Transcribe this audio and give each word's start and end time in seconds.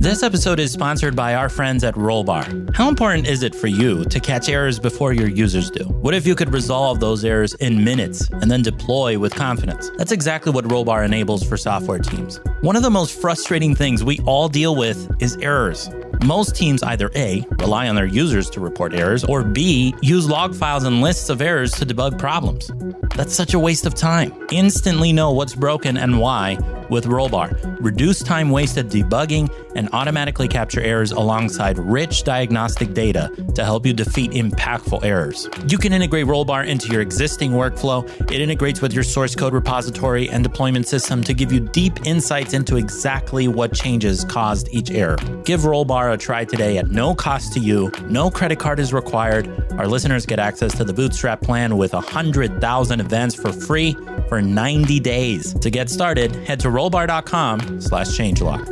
This 0.00 0.22
episode 0.22 0.58
is 0.58 0.72
sponsored 0.72 1.14
by 1.14 1.34
our 1.34 1.48
friends 1.48 1.84
at 1.84 1.94
Rollbar. 1.94 2.74
How 2.74 2.88
important 2.88 3.26
is 3.26 3.42
it 3.42 3.54
for 3.54 3.66
you 3.66 4.04
to 4.06 4.20
catch 4.20 4.48
errors 4.48 4.78
before 4.78 5.12
your 5.12 5.28
users 5.28 5.70
do? 5.70 5.84
What 5.84 6.14
if 6.14 6.26
you 6.26 6.34
could 6.34 6.52
resolve 6.52 7.00
those 7.00 7.24
errors 7.24 7.54
in 7.54 7.84
minutes 7.84 8.28
and 8.30 8.50
then 8.50 8.62
deploy 8.62 9.18
with 9.18 9.34
confidence? 9.34 9.90
That's 9.96 10.12
exactly 10.12 10.52
what 10.52 10.64
Rollbar 10.64 11.04
enables 11.04 11.42
for 11.46 11.56
software 11.56 11.98
teams. 11.98 12.40
One 12.62 12.76
of 12.76 12.82
the 12.82 12.90
most 12.90 13.20
frustrating 13.20 13.74
things 13.74 14.02
we 14.02 14.18
all 14.20 14.48
deal 14.48 14.74
with 14.74 15.10
is 15.20 15.36
errors. 15.36 15.90
Most 16.24 16.56
teams 16.56 16.82
either 16.82 17.10
A, 17.14 17.46
rely 17.60 17.88
on 17.88 17.94
their 17.94 18.06
users 18.06 18.50
to 18.50 18.60
report 18.60 18.94
errors, 18.94 19.24
or 19.24 19.44
B, 19.44 19.94
use 20.02 20.28
log 20.28 20.54
files 20.54 20.84
and 20.84 21.00
lists 21.00 21.30
of 21.30 21.40
errors 21.40 21.72
to 21.72 21.86
debug 21.86 22.18
problems. 22.18 22.70
That's 23.14 23.34
such 23.34 23.54
a 23.54 23.58
waste 23.58 23.86
of 23.86 23.94
time. 23.94 24.32
Instantly 24.50 25.12
know 25.12 25.32
what's 25.32 25.54
broken 25.54 25.96
and 25.96 26.20
why 26.20 26.58
with 26.88 27.04
Rollbar. 27.04 27.76
Reduce 27.80 28.20
time 28.20 28.50
wasted 28.50 28.88
debugging 28.88 29.52
and 29.74 29.88
automatically 29.92 30.48
capture 30.48 30.80
errors 30.80 31.12
alongside 31.12 31.78
rich 31.78 32.24
diagnostic 32.24 32.94
data 32.94 33.30
to 33.54 33.64
help 33.64 33.86
you 33.86 33.92
defeat 33.92 34.32
impactful 34.32 35.04
errors. 35.04 35.48
You 35.68 35.78
can 35.78 35.92
integrate 35.92 36.26
Rollbar 36.26 36.66
into 36.66 36.90
your 36.90 37.00
existing 37.00 37.52
workflow. 37.52 38.08
It 38.32 38.40
integrates 38.40 38.80
with 38.80 38.92
your 38.92 39.02
source 39.04 39.34
code 39.34 39.52
repository 39.52 40.28
and 40.30 40.42
deployment 40.42 40.86
system 40.86 41.22
to 41.24 41.34
give 41.34 41.52
you 41.52 41.60
deep 41.60 42.06
insights 42.06 42.54
into 42.54 42.76
exactly 42.76 43.48
what 43.48 43.74
changes 43.74 44.24
caused 44.24 44.68
each 44.72 44.90
error. 44.90 45.16
Give 45.44 45.60
Rollbar 45.60 46.07
a 46.12 46.18
try 46.18 46.44
today 46.44 46.78
at 46.78 46.90
no 46.90 47.14
cost 47.14 47.52
to 47.54 47.60
you. 47.60 47.90
No 48.08 48.30
credit 48.30 48.58
card 48.58 48.80
is 48.80 48.92
required. 48.92 49.48
Our 49.72 49.86
listeners 49.86 50.26
get 50.26 50.38
access 50.38 50.76
to 50.76 50.84
the 50.84 50.92
Bootstrap 50.92 51.40
plan 51.40 51.76
with 51.76 51.92
100,000 51.92 53.00
events 53.00 53.34
for 53.34 53.52
free 53.52 53.96
for 54.28 54.42
90 54.42 55.00
days. 55.00 55.54
To 55.54 55.70
get 55.70 55.88
started, 55.90 56.34
head 56.46 56.60
to 56.60 56.68
rollbar.com 56.68 57.80
slash 57.80 58.08
changelog. 58.08 58.66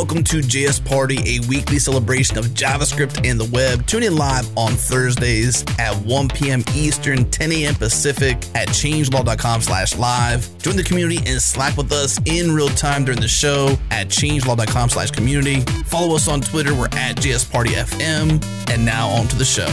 Welcome 0.00 0.24
to 0.24 0.38
JS 0.38 0.82
Party, 0.82 1.18
a 1.36 1.46
weekly 1.46 1.78
celebration 1.78 2.38
of 2.38 2.46
JavaScript 2.46 3.28
and 3.28 3.38
the 3.38 3.44
web. 3.52 3.86
Tune 3.86 4.02
in 4.02 4.16
live 4.16 4.48
on 4.56 4.72
Thursdays 4.72 5.62
at 5.78 5.94
1 5.94 6.28
p.m. 6.28 6.64
Eastern, 6.74 7.30
10 7.30 7.52
a.m. 7.52 7.74
Pacific 7.74 8.36
at 8.54 8.68
changelog.com 8.68 9.60
slash 9.60 9.94
live. 9.98 10.48
Join 10.56 10.76
the 10.76 10.82
community 10.82 11.18
and 11.30 11.40
Slack 11.40 11.76
with 11.76 11.92
us 11.92 12.18
in 12.24 12.50
real 12.50 12.70
time 12.70 13.04
during 13.04 13.20
the 13.20 13.28
show 13.28 13.76
at 13.90 14.08
changelog.com 14.08 14.88
slash 14.88 15.10
community. 15.10 15.60
Follow 15.84 16.16
us 16.16 16.28
on 16.28 16.40
Twitter. 16.40 16.74
We're 16.74 16.86
at 16.86 17.16
JS 17.16 17.52
Party 17.52 17.72
FM. 17.72 18.42
And 18.70 18.82
now 18.86 19.06
on 19.06 19.28
to 19.28 19.36
the 19.36 19.44
show. 19.44 19.68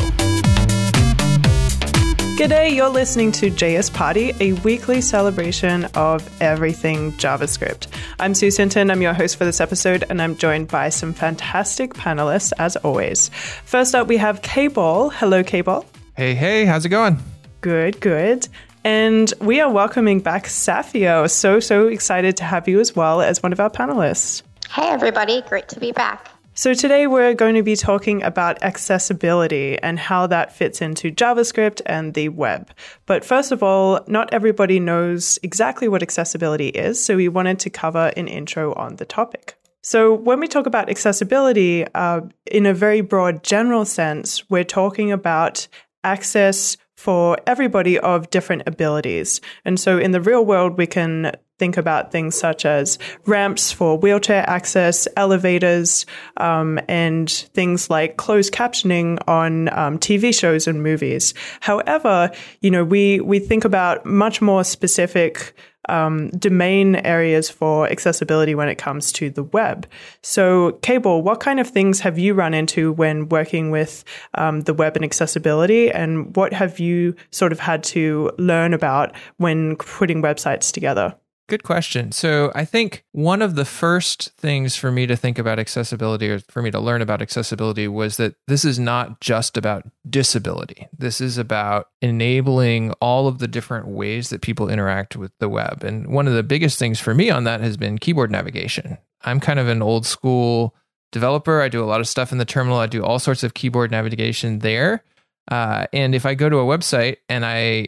G'day, 2.38 2.76
you're 2.76 2.88
listening 2.88 3.32
to 3.32 3.50
JS 3.50 3.92
Party, 3.92 4.32
a 4.40 4.54
weekly 4.54 5.02
celebration 5.02 5.86
of 5.96 6.30
everything 6.40 7.12
JavaScript. 7.14 7.88
I'm 8.20 8.36
Suz 8.36 8.58
Hinton, 8.58 8.92
I'm 8.92 9.02
your 9.02 9.16
host 9.16 9.38
for 9.38 9.44
this 9.44 9.60
episode, 9.60 10.06
and 10.08 10.22
I'm 10.22 10.36
joined 10.36 10.68
by 10.68 10.90
some 10.90 11.14
fantastic 11.14 11.96
panelists 11.96 12.54
as 12.60 12.76
always. 12.76 13.30
First 13.66 13.96
up, 13.96 14.08
we 14.08 14.18
have 14.18 14.44
K-Ball. 14.44 15.10
Hello, 15.10 15.44
K-Ball. 15.44 15.84
Hey, 16.16 16.36
hey, 16.36 16.66
how's 16.66 16.86
it 16.86 16.90
going? 16.90 17.18
Good, 17.62 18.00
good. 18.02 18.48
And 18.84 19.34
we 19.42 19.60
are 19.60 19.72
welcoming 19.72 20.20
back 20.20 20.46
Safia. 20.46 21.28
So, 21.32 21.60
so 21.60 21.88
excited 21.88 22.38
to 22.38 22.44
have 22.44 22.68
you 22.68 22.80
as 22.80 22.96
well 22.96 23.24
as 23.24 23.42
one 23.42 23.52
of 23.52 23.60
our 23.60 23.72
panelists. 23.72 24.44
Hey, 24.70 24.90
everybody. 24.90 25.42
Great 25.42 25.70
to 25.70 25.80
be 25.80 25.92
back. 25.92 26.30
So, 26.60 26.74
today 26.74 27.06
we're 27.06 27.36
going 27.36 27.54
to 27.54 27.62
be 27.62 27.76
talking 27.76 28.24
about 28.24 28.64
accessibility 28.64 29.78
and 29.78 30.00
how 30.00 30.26
that 30.26 30.52
fits 30.52 30.82
into 30.82 31.12
JavaScript 31.12 31.84
and 31.86 32.16
the 32.16 32.30
web. 32.30 32.72
But 33.06 33.24
first 33.24 33.52
of 33.52 33.62
all, 33.62 34.00
not 34.08 34.34
everybody 34.34 34.80
knows 34.80 35.38
exactly 35.44 35.88
what 35.88 36.02
accessibility 36.02 36.70
is, 36.70 37.06
so 37.06 37.16
we 37.16 37.28
wanted 37.28 37.60
to 37.60 37.70
cover 37.70 38.12
an 38.18 38.28
intro 38.28 38.74
on 38.74 38.96
the 38.96 39.06
topic. 39.06 39.56
So, 39.84 40.16
when 40.16 40.40
we 40.40 40.48
talk 40.48 40.66
about 40.66 40.90
accessibility, 40.90 41.86
uh, 41.94 42.22
in 42.48 42.66
a 42.66 42.74
very 42.74 43.02
broad 43.02 43.44
general 43.44 43.86
sense, 43.86 44.50
we're 44.50 44.64
talking 44.64 45.12
about 45.12 45.68
access 46.04 46.76
for 46.96 47.38
everybody 47.46 48.00
of 48.00 48.32
different 48.32 48.64
abilities. 48.66 49.40
And 49.64 49.80
so 49.80 50.00
in 50.00 50.12
the 50.12 50.22
real 50.22 50.44
world, 50.44 50.76
we 50.76 50.88
can 50.88 51.34
think 51.58 51.78
about 51.78 52.12
things 52.12 52.36
such 52.36 52.66
as 52.66 53.00
ramps 53.26 53.72
for 53.72 53.98
wheelchair 53.98 54.48
access, 54.50 55.08
elevators, 55.18 56.06
um, 56.38 56.80
and 56.88 57.30
things 57.30 57.90
like 57.90 58.18
closed 58.18 58.54
captioning 58.54 59.18
on 59.28 59.70
um, 59.70 59.98
TV 59.98 60.38
shows 60.38 60.68
and 60.68 60.84
movies. 60.84 61.34
However, 61.60 62.32
you 62.62 62.72
know, 62.72 62.84
we 62.84 63.20
we 63.20 63.40
think 63.40 63.66
about 63.66 64.06
much 64.06 64.42
more 64.42 64.64
specific 64.64 65.54
um, 65.90 66.30
domain 66.32 66.96
areas 66.98 67.50
for 67.50 67.90
accessibility 67.90 68.56
when 68.56 68.70
it 68.70 68.78
comes 68.78 69.12
to 69.14 69.30
the 69.30 69.44
web. 69.44 69.88
So, 70.22 70.74
K-Ball, 70.82 71.22
what 71.22 71.40
kind 71.40 71.60
of 71.60 71.70
things 71.70 72.00
have 72.02 72.20
you 72.20 72.34
run 72.34 72.54
into 72.54 72.92
when 72.92 73.30
working 73.30 73.72
with 73.72 74.04
um, 74.34 74.62
the 74.62 74.74
web 74.74 74.96
and 74.96 75.06
accessibility, 75.06 75.92
and 75.92 76.36
what 76.36 76.54
have 76.54 76.80
you 76.80 77.16
sort 77.32 77.52
of 77.52 77.60
had 77.60 77.84
to 77.86 78.32
learn 78.38 78.74
about 78.74 79.16
when 79.38 79.76
putting 79.78 80.22
websites 80.22 80.72
together? 80.72 81.16
Good 81.48 81.64
question. 81.64 82.12
So, 82.12 82.52
I 82.56 82.66
think 82.66 83.06
one 83.14 83.42
of 83.42 83.56
the 83.56 83.64
first 83.64 84.32
things 84.38 84.76
for 84.76 84.92
me 84.92 85.08
to 85.08 85.16
think 85.16 85.40
about 85.40 85.60
accessibility 85.60 86.30
or 86.30 86.40
for 86.40 86.62
me 86.62 86.72
to 86.72 86.80
learn 86.80 87.02
about 87.02 87.22
accessibility 87.22 87.88
was 87.88 88.18
that 88.18 88.36
this 88.48 88.66
is 88.66 88.78
not 88.78 89.22
just 89.22 89.56
about 89.56 89.86
disability. 90.10 90.88
This 90.98 91.22
is 91.22 91.38
about 91.38 91.88
enabling 92.02 92.92
all 93.00 93.30
of 93.30 93.40
the 93.40 93.48
different 93.48 93.88
ways 93.88 94.30
that 94.30 94.42
people 94.42 94.68
interact 94.70 95.16
with 95.16 95.32
the 95.40 95.48
web. 95.48 95.86
And 95.86 96.08
one 96.08 96.28
of 96.28 96.34
the 96.34 96.44
biggest 96.44 96.78
things 96.80 97.00
for 97.00 97.14
me 97.14 97.30
on 97.30 97.46
that 97.46 97.62
has 97.62 97.78
been 97.78 97.98
keyboard 97.98 98.30
navigation. 98.30 98.98
I'm 99.24 99.40
kind 99.40 99.58
of 99.58 99.70
an 99.70 99.82
old 99.82 100.06
school 100.06 100.76
developer. 101.14 101.62
I 101.62 101.70
do 101.70 101.82
a 101.82 101.88
lot 101.88 102.02
of 102.02 102.10
stuff 102.10 102.34
in 102.34 102.40
the 102.40 102.46
terminal, 102.46 102.78
I 102.78 102.88
do 102.88 103.04
all 103.04 103.20
sorts 103.20 103.44
of 103.44 103.54
keyboard 103.54 103.90
navigation 103.90 104.60
there. 104.60 105.04
Uh, 105.50 105.88
and 105.94 106.14
if 106.14 106.26
I 106.26 106.36
go 106.36 106.50
to 106.50 106.58
a 106.58 106.66
website 106.66 107.18
and 107.30 107.46
I 107.46 107.88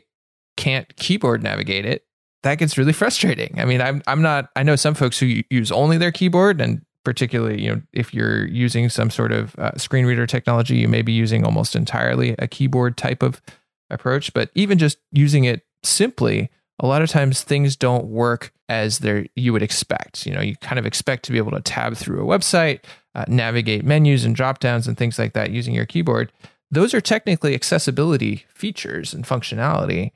can't 0.56 0.94
keyboard 0.96 1.44
navigate 1.44 1.86
it, 1.86 2.06
that 2.44 2.56
gets 2.56 2.78
really 2.78 2.94
frustrating. 2.94 3.60
I 3.60 3.66
mean, 3.66 3.82
I'm 3.82 4.02
I'm 4.08 4.22
not. 4.22 4.50
I 4.56 4.64
know 4.64 4.76
some 4.76 4.94
folks 4.94 5.20
who 5.20 5.42
use 5.50 5.72
only 5.72 5.98
their 5.98 6.12
keyboard, 6.12 6.62
and 6.62 6.82
particularly, 7.04 7.62
you 7.62 7.76
know, 7.76 7.82
if 7.94 8.14
you're 8.14 8.48
using 8.48 8.90
some 8.90 9.10
sort 9.10 9.32
of 9.32 9.56
uh, 9.58 9.76
screen 9.78 10.06
reader 10.06 10.28
technology, 10.28 10.78
you 10.78 10.88
may 10.88 11.02
be 11.02 11.12
using 11.14 11.46
almost 11.46 11.76
entirely 11.76 12.36
a 12.40 12.48
keyboard 12.48 12.98
type 12.98 13.24
of 13.24 13.42
approach. 13.90 14.34
But 14.34 14.52
even 14.56 14.78
just 14.78 14.98
using 15.12 15.46
it 15.46 15.64
simply, 15.84 16.50
a 16.80 16.88
lot 16.88 17.02
of 17.02 17.10
times 17.10 17.44
things 17.44 17.76
don't 17.76 18.06
work 18.06 18.54
as 18.70 19.00
there 19.00 19.26
you 19.36 19.52
would 19.52 19.64
expect. 19.64 20.26
You 20.26 20.34
know, 20.34 20.42
you 20.42 20.56
kind 20.58 20.80
of 20.80 20.86
expect 20.86 21.24
to 21.26 21.32
be 21.32 21.38
able 21.38 21.52
to 21.52 21.62
tab 21.62 21.98
through 21.98 22.22
a 22.24 22.38
website, 22.38 22.82
uh, 23.16 23.26
navigate 23.28 23.84
menus 23.84 24.24
and 24.24 24.36
drop 24.36 24.60
downs 24.60 24.88
and 24.88 24.98
things 24.98 25.20
like 25.20 25.34
that 25.34 25.52
using 25.52 25.74
your 25.74 25.86
keyboard. 25.86 26.32
Those 26.72 26.94
are 26.94 27.02
technically 27.02 27.56
accessibility 27.56 28.46
features 28.54 29.14
and 29.14 29.26
functionality, 29.26 30.12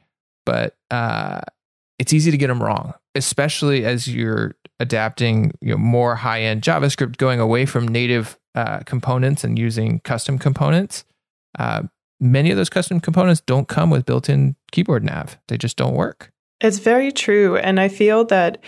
but 0.46 0.78
uh, 0.92 1.42
it's 2.00 2.14
easy 2.14 2.31
to 2.31 2.38
get 2.38 2.48
them 2.48 2.62
wrong, 2.62 2.94
especially 3.16 3.86
as 3.86 4.08
you're 4.08 4.56
adapting 4.80 5.52
you 5.62 5.72
know, 5.72 5.78
more 5.78 6.16
high 6.16 6.42
end 6.42 6.62
JavaScript, 6.62 7.18
going 7.18 7.40
away 7.40 7.66
from 7.66 7.88
native 7.88 8.38
uh, 8.56 8.80
components 8.80 9.44
and 9.44 9.58
using 9.58 10.00
custom 10.00 10.38
components. 10.38 11.06
Uh, 11.57 11.84
many 12.19 12.51
of 12.51 12.57
those 12.57 12.69
custom 12.69 13.00
components 13.00 13.42
don't 13.42 13.68
come 13.68 13.90
with 13.90 14.06
built 14.06 14.30
in 14.30 14.56
keyboard 14.72 15.04
nav, 15.04 15.38
they 15.48 15.57
just 15.57 15.78
don't 15.78 15.94
work. 15.94 16.31
It's 16.62 16.80
very 16.80 17.12
true. 17.12 17.57
And 17.57 17.80
I 17.80 17.90
feel 17.90 18.25
that 18.25 18.63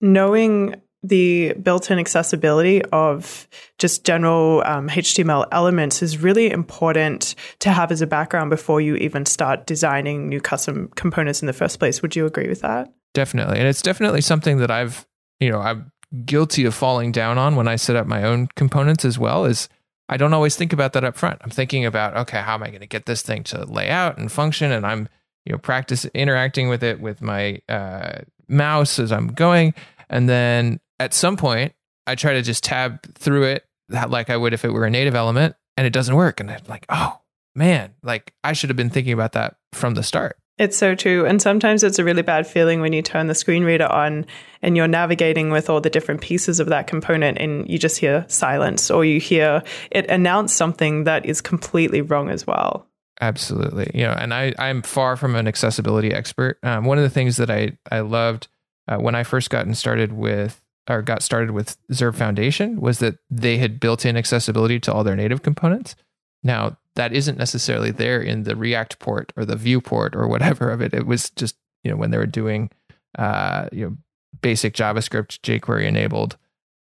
knowing 0.00 0.80
the 1.04 1.52
built-in 1.62 1.98
accessibility 1.98 2.82
of 2.86 3.46
just 3.78 4.04
general 4.04 4.62
um, 4.64 4.88
HTML 4.88 5.46
elements 5.52 6.02
is 6.02 6.16
really 6.16 6.50
important 6.50 7.34
to 7.58 7.70
have 7.70 7.92
as 7.92 8.00
a 8.00 8.06
background 8.06 8.48
before 8.48 8.80
you 8.80 8.96
even 8.96 9.26
start 9.26 9.66
designing 9.66 10.30
new 10.30 10.40
custom 10.40 10.88
components 10.96 11.42
in 11.42 11.46
the 11.46 11.52
first 11.52 11.78
place. 11.78 12.00
Would 12.00 12.16
you 12.16 12.24
agree 12.24 12.48
with 12.48 12.62
that? 12.62 12.90
Definitely, 13.12 13.58
and 13.58 13.68
it's 13.68 13.82
definitely 13.82 14.22
something 14.22 14.56
that 14.58 14.70
I've, 14.70 15.06
you 15.40 15.50
know, 15.50 15.60
I'm 15.60 15.92
guilty 16.24 16.64
of 16.64 16.74
falling 16.74 17.12
down 17.12 17.36
on 17.36 17.54
when 17.54 17.68
I 17.68 17.76
set 17.76 17.96
up 17.96 18.06
my 18.06 18.22
own 18.24 18.48
components 18.56 19.04
as 19.04 19.18
well. 19.18 19.44
Is 19.44 19.68
I 20.08 20.16
don't 20.16 20.32
always 20.32 20.56
think 20.56 20.72
about 20.72 20.94
that 20.94 21.04
up 21.04 21.16
front. 21.16 21.38
I'm 21.42 21.50
thinking 21.50 21.84
about, 21.84 22.16
okay, 22.16 22.40
how 22.40 22.54
am 22.54 22.62
I 22.62 22.68
going 22.68 22.80
to 22.80 22.86
get 22.86 23.04
this 23.04 23.20
thing 23.20 23.44
to 23.44 23.66
lay 23.66 23.90
out 23.90 24.16
and 24.16 24.32
function, 24.32 24.72
and 24.72 24.86
I'm, 24.86 25.08
you 25.44 25.52
know, 25.52 25.58
practice 25.58 26.06
interacting 26.06 26.70
with 26.70 26.82
it 26.82 26.98
with 26.98 27.20
my 27.20 27.60
uh, 27.68 28.22
mouse 28.48 28.98
as 28.98 29.12
I'm 29.12 29.28
going, 29.28 29.74
and 30.08 30.30
then 30.30 30.80
at 31.04 31.14
some 31.14 31.36
point, 31.36 31.74
I 32.06 32.14
try 32.14 32.32
to 32.32 32.42
just 32.42 32.64
tab 32.64 33.14
through 33.14 33.44
it 33.44 33.66
like 33.88 34.30
I 34.30 34.36
would 34.36 34.54
if 34.54 34.64
it 34.64 34.72
were 34.72 34.86
a 34.86 34.90
native 34.90 35.14
element 35.14 35.54
and 35.76 35.86
it 35.86 35.92
doesn't 35.92 36.14
work. 36.14 36.40
And 36.40 36.50
I'm 36.50 36.60
like, 36.66 36.86
oh 36.88 37.20
man, 37.54 37.92
like 38.02 38.32
I 38.42 38.54
should 38.54 38.70
have 38.70 38.76
been 38.76 38.90
thinking 38.90 39.12
about 39.12 39.32
that 39.32 39.56
from 39.72 39.94
the 39.94 40.02
start. 40.02 40.38
It's 40.56 40.78
so 40.78 40.94
true. 40.94 41.26
And 41.26 41.42
sometimes 41.42 41.82
it's 41.82 41.98
a 41.98 42.04
really 42.04 42.22
bad 42.22 42.46
feeling 42.46 42.80
when 42.80 42.92
you 42.92 43.02
turn 43.02 43.26
the 43.26 43.34
screen 43.34 43.64
reader 43.64 43.90
on 43.90 44.24
and 44.62 44.76
you're 44.76 44.86
navigating 44.86 45.50
with 45.50 45.68
all 45.68 45.80
the 45.80 45.90
different 45.90 46.20
pieces 46.20 46.60
of 46.60 46.68
that 46.68 46.86
component 46.86 47.38
and 47.38 47.68
you 47.68 47.76
just 47.76 47.98
hear 47.98 48.24
silence 48.28 48.90
or 48.90 49.04
you 49.04 49.18
hear 49.18 49.62
it 49.90 50.08
announce 50.08 50.54
something 50.54 51.04
that 51.04 51.26
is 51.26 51.40
completely 51.40 52.02
wrong 52.02 52.30
as 52.30 52.46
well. 52.46 52.86
Absolutely. 53.20 53.90
You 53.94 54.04
know, 54.04 54.12
and 54.12 54.32
I, 54.32 54.54
I'm 54.58 54.82
far 54.82 55.16
from 55.16 55.34
an 55.34 55.48
accessibility 55.48 56.12
expert. 56.12 56.58
Um, 56.62 56.84
one 56.84 56.98
of 56.98 57.04
the 57.04 57.10
things 57.10 57.36
that 57.36 57.50
I, 57.50 57.76
I 57.90 58.00
loved 58.00 58.46
uh, 58.86 58.98
when 58.98 59.14
I 59.14 59.24
first 59.24 59.50
gotten 59.50 59.74
started 59.74 60.12
with 60.12 60.60
or 60.88 61.02
got 61.02 61.22
started 61.22 61.52
with 61.52 61.76
Zurb 61.90 62.14
Foundation 62.14 62.80
was 62.80 62.98
that 62.98 63.18
they 63.30 63.58
had 63.58 63.80
built 63.80 64.04
in 64.04 64.16
accessibility 64.16 64.78
to 64.80 64.92
all 64.92 65.04
their 65.04 65.16
native 65.16 65.42
components. 65.42 65.96
Now, 66.42 66.76
that 66.94 67.12
isn't 67.12 67.38
necessarily 67.38 67.90
there 67.90 68.20
in 68.20 68.44
the 68.44 68.56
React 68.56 68.98
port 68.98 69.32
or 69.36 69.44
the 69.44 69.56
Vue 69.56 69.80
port 69.80 70.14
or 70.14 70.28
whatever 70.28 70.70
of 70.70 70.80
it. 70.80 70.94
It 70.94 71.06
was 71.06 71.30
just 71.30 71.56
you 71.82 71.90
know 71.90 71.96
when 71.96 72.10
they 72.10 72.18
were 72.18 72.26
doing 72.26 72.70
uh, 73.18 73.68
you 73.72 73.84
know 73.84 73.96
basic 74.40 74.74
JavaScript 74.74 75.40
jQuery 75.40 75.86
enabled 75.86 76.36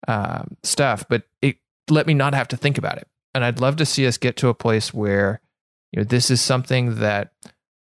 uh, 0.07 0.44
stuff, 0.63 1.06
but 1.10 1.24
it 1.42 1.57
let 1.90 2.07
me 2.07 2.13
not 2.13 2.34
have 2.34 2.48
to 2.50 2.57
think 2.57 2.78
about 2.78 2.98
it. 2.98 3.07
And 3.34 3.44
I'd 3.44 3.60
love 3.60 3.75
to 3.78 3.86
see 3.86 4.07
us 4.07 4.18
get 4.18 4.38
to 4.38 4.48
a 4.48 4.54
place 4.54 4.94
where 4.94 5.42
you 5.92 6.00
know 6.00 6.04
this 6.04 6.31
is 6.31 6.42
something 6.42 6.95
that 6.95 7.34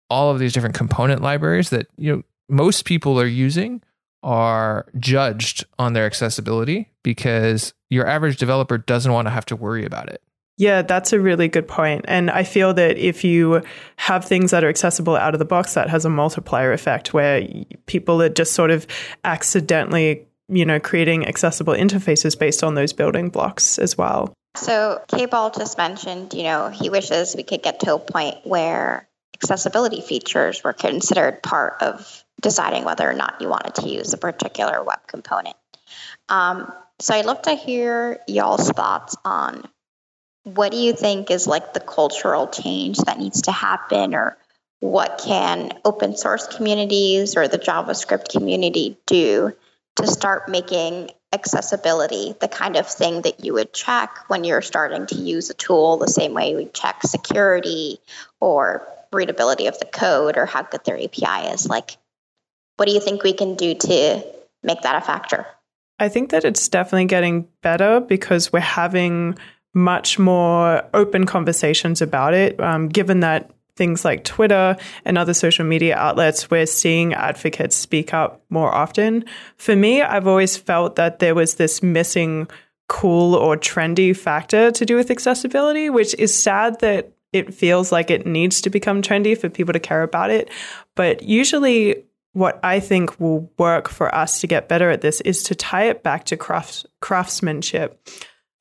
all 0.10 0.32
of 0.32 0.40
these 0.40 0.54
different 0.54 0.76
component 0.76 1.22
libraries 1.22 1.70
that 1.72 1.88
you 1.98 2.16
know 2.16 2.24
most 2.50 2.86
people 2.86 3.20
are 3.20 3.26
using 3.26 3.82
are 4.24 4.86
judged 4.98 5.66
on 5.78 5.94
their 5.94 6.06
accessibility 6.06 6.90
because 7.04 7.74
your 7.90 8.08
average 8.08 8.38
developer 8.38 8.78
doesn't 8.78 9.12
want 9.12 9.28
to 9.28 9.32
have 9.32 9.46
to 9.46 9.56
worry 9.56 9.86
about 9.86 10.10
it. 10.10 10.22
Yeah, 10.58 10.84
that's 10.84 11.14
a 11.14 11.20
really 11.20 11.48
good 11.48 11.68
point. 11.68 12.06
And 12.08 12.30
I 12.30 12.44
feel 12.44 12.74
that 12.76 12.98
if 12.98 13.24
you 13.24 13.64
have 13.98 14.24
things 14.24 14.52
that 14.52 14.64
are 14.64 14.70
accessible 14.70 15.16
out 15.16 15.34
of 15.34 15.40
the 15.40 15.46
box, 15.46 15.74
that 15.74 15.90
has 15.90 16.06
a 16.06 16.10
multiplier 16.10 16.72
effect 16.72 17.14
where 17.14 17.48
people 17.88 18.22
are 18.22 18.30
just 18.30 18.54
sort 18.54 18.70
of 18.70 18.86
accidentally, 19.24 20.28
you 20.48 20.66
know, 20.66 20.80
creating 20.80 21.28
accessible 21.28 21.74
interfaces 21.74 22.38
based 22.38 22.64
on 22.64 22.76
those 22.76 22.94
building 22.94 23.30
blocks 23.30 23.80
as 23.80 23.98
well. 23.98 24.34
So, 24.56 25.02
K-Ball 25.08 25.50
just 25.50 25.80
mentioned, 25.80 26.36
you 26.36 26.44
know, 26.44 26.70
he 26.70 26.92
wishes 26.92 27.36
we 27.36 27.42
could 27.42 27.64
get 27.64 27.80
to 27.82 27.96
a 27.96 28.00
point 28.00 28.38
where 28.44 29.08
accessibility 29.34 30.02
features 30.02 30.64
were 30.64 30.74
considered 30.74 31.42
part 31.42 31.82
of 31.82 32.23
deciding 32.44 32.86
whether 32.86 33.10
or 33.10 33.14
not 33.14 33.42
you 33.42 33.50
wanted 33.50 33.74
to 33.76 33.90
use 33.90 34.14
a 34.14 34.18
particular 34.18 34.84
web 34.84 35.00
component. 35.08 35.56
Um, 36.30 36.72
so, 37.00 37.16
I'd 37.16 37.26
love 37.26 37.42
to 37.44 37.56
hear 37.56 38.22
y'all's 38.28 38.70
thoughts 38.70 39.16
on 39.26 39.68
what 40.44 40.72
do 40.72 40.78
you 40.78 40.94
think 40.94 41.32
is 41.32 41.48
like 41.48 41.74
the 41.74 41.80
cultural 41.80 42.48
change 42.48 42.98
that 43.00 43.18
needs 43.18 43.44
to 43.44 43.52
happen 43.52 44.14
or 44.14 44.38
what 44.80 45.22
can 45.24 45.72
open 45.86 46.16
source 46.18 46.46
communities 46.48 47.38
or 47.38 47.48
the 47.48 47.58
javascript 47.58 48.30
community 48.30 48.98
do 49.06 49.54
to 49.96 50.08
start 50.08 50.50
making 50.50 51.10
accessibility 51.32 52.36
the 52.42 52.50
kind 52.50 52.76
of 52.76 52.88
thing 52.88 53.22
that 53.22 53.44
you 53.44 53.54
would 53.54 53.74
check 53.74 54.18
when 54.28 54.44
you're 54.44 54.62
starting 54.62 55.06
to 55.08 55.16
use 55.16 55.50
a 55.50 55.54
tool 55.54 55.98
the 55.98 56.08
same 56.08 56.34
way 56.34 56.54
would 56.54 56.74
check 56.74 57.02
security 57.04 58.00
or 58.42 58.86
readability 59.14 59.68
of 59.68 59.80
the 59.80 59.86
code 59.86 60.38
or 60.38 60.46
how 60.46 60.62
good 60.62 60.84
their 60.84 60.98
api 61.02 61.48
is 61.48 61.68
like 61.68 61.98
what 62.78 62.88
do 62.88 62.94
you 62.94 63.02
think 63.02 63.24
we 63.24 63.34
can 63.34 63.56
do 63.56 63.74
to 63.76 64.24
make 64.64 64.82
that 64.82 64.96
a 64.96 65.02
factor 65.02 65.46
i 66.00 66.10
think 66.10 66.32
that 66.32 66.46
it's 66.46 66.68
definitely 66.68 67.06
getting 67.06 67.48
better 67.62 68.00
because 68.00 68.52
we're 68.54 68.60
having 68.60 69.38
much 69.74 70.20
more 70.20 70.84
open 70.94 71.26
conversations 71.26 72.02
about 72.02 72.34
it, 72.34 72.60
um, 72.60 72.88
given 72.88 73.22
that 73.22 73.52
things 73.76 74.06
like 74.06 74.24
Twitter 74.24 74.78
and 75.04 75.18
other 75.18 75.34
social 75.34 75.66
media 75.66 75.96
outlets, 75.96 76.52
we're 76.52 76.68
seeing 76.68 77.14
advocates 77.14 77.76
speak 77.76 78.14
up 78.14 78.44
more 78.50 78.72
often. 78.72 79.26
For 79.58 79.76
me, 79.76 80.04
I've 80.04 80.28
always 80.28 80.56
felt 80.56 80.96
that 80.98 81.18
there 81.18 81.34
was 81.34 81.56
this 81.56 81.82
missing 81.82 82.48
cool 82.88 83.34
or 83.34 83.58
trendy 83.58 84.16
factor 84.16 84.70
to 84.70 84.86
do 84.86 84.96
with 84.96 85.10
accessibility, 85.10 85.90
which 85.90 86.14
is 86.20 86.38
sad 86.38 86.80
that 86.82 87.14
it 87.32 87.52
feels 87.52 87.92
like 87.92 88.12
it 88.12 88.28
needs 88.28 88.62
to 88.62 88.70
become 88.70 89.02
trendy 89.02 89.36
for 89.36 89.50
people 89.50 89.74
to 89.74 89.80
care 89.80 90.04
about 90.04 90.30
it. 90.30 90.50
But 90.96 91.24
usually, 91.24 92.04
what 92.34 92.60
I 92.64 92.80
think 92.80 93.20
will 93.20 93.52
work 93.58 93.90
for 93.90 94.14
us 94.14 94.42
to 94.42 94.48
get 94.48 94.68
better 94.68 94.90
at 94.90 95.02
this 95.02 95.22
is 95.22 95.44
to 95.44 95.56
tie 95.56 95.86
it 95.86 96.04
back 96.04 96.26
to 96.26 96.38
craft, 96.38 96.86
craftsmanship 97.00 98.08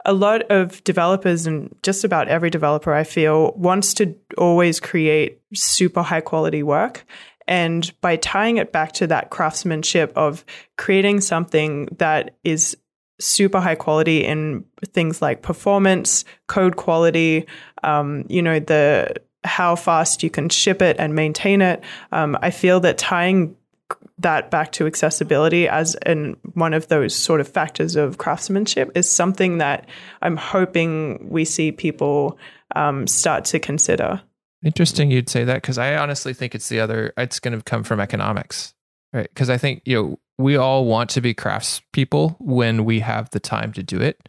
a 0.04 0.12
lot 0.12 0.42
of 0.50 0.82
developers 0.84 1.46
and 1.46 1.74
just 1.82 2.04
about 2.04 2.28
every 2.28 2.50
developer 2.50 2.92
I 2.92 3.04
feel 3.04 3.52
wants 3.52 3.94
to 3.94 4.14
always 4.36 4.80
create 4.80 5.40
super 5.54 6.02
high 6.02 6.20
quality 6.20 6.62
work. 6.62 7.04
And 7.46 7.92
by 8.00 8.16
tying 8.16 8.56
it 8.56 8.72
back 8.72 8.92
to 8.92 9.06
that 9.08 9.30
craftsmanship 9.30 10.12
of 10.16 10.44
creating 10.78 11.20
something 11.20 11.86
that 11.98 12.36
is 12.44 12.76
super 13.20 13.60
high 13.60 13.74
quality 13.74 14.24
in 14.24 14.64
things 14.88 15.20
like 15.20 15.42
performance, 15.42 16.24
code 16.46 16.76
quality, 16.76 17.46
um, 17.82 18.24
you 18.28 18.42
know, 18.42 18.58
the 18.58 19.14
how 19.44 19.74
fast 19.74 20.22
you 20.22 20.30
can 20.30 20.48
ship 20.48 20.80
it 20.80 20.96
and 21.00 21.14
maintain 21.14 21.62
it. 21.62 21.82
Um, 22.12 22.38
I 22.42 22.50
feel 22.50 22.78
that 22.80 22.96
tying 22.96 23.56
that 24.22 24.50
back 24.50 24.72
to 24.72 24.86
accessibility 24.86 25.69
as 25.69 25.96
in 26.06 26.36
one 26.54 26.74
of 26.74 26.88
those 26.88 27.14
sort 27.14 27.40
of 27.40 27.48
factors 27.48 27.96
of 27.96 28.19
craftsmanship 28.19 28.90
is 28.94 29.08
something 29.08 29.58
that 29.58 29.88
I'm 30.20 30.36
hoping 30.36 31.28
we 31.28 31.44
see 31.44 31.72
people 31.72 32.38
um, 32.74 33.06
start 33.06 33.44
to 33.46 33.58
consider. 33.58 34.22
Interesting, 34.64 35.10
you'd 35.10 35.28
say 35.28 35.44
that 35.44 35.56
because 35.56 35.78
I 35.78 35.96
honestly 35.96 36.34
think 36.34 36.54
it's 36.54 36.69
the 36.69 36.80
other. 36.80 37.12
It's 37.16 37.40
going 37.40 37.56
to 37.56 37.64
come 37.64 37.82
from 37.82 38.00
economics, 38.00 38.74
right? 39.12 39.28
Because 39.28 39.50
I 39.50 39.58
think 39.58 39.82
you 39.84 39.96
know 39.96 40.19
we 40.38 40.56
all 40.56 40.84
want 40.84 41.10
to 41.10 41.20
be 41.20 41.34
craftspeople 41.34 42.36
when 42.38 42.84
we 42.84 43.00
have 43.00 43.30
the 43.30 43.40
time 43.40 43.72
to 43.72 43.82
do 43.82 44.00
it, 44.00 44.28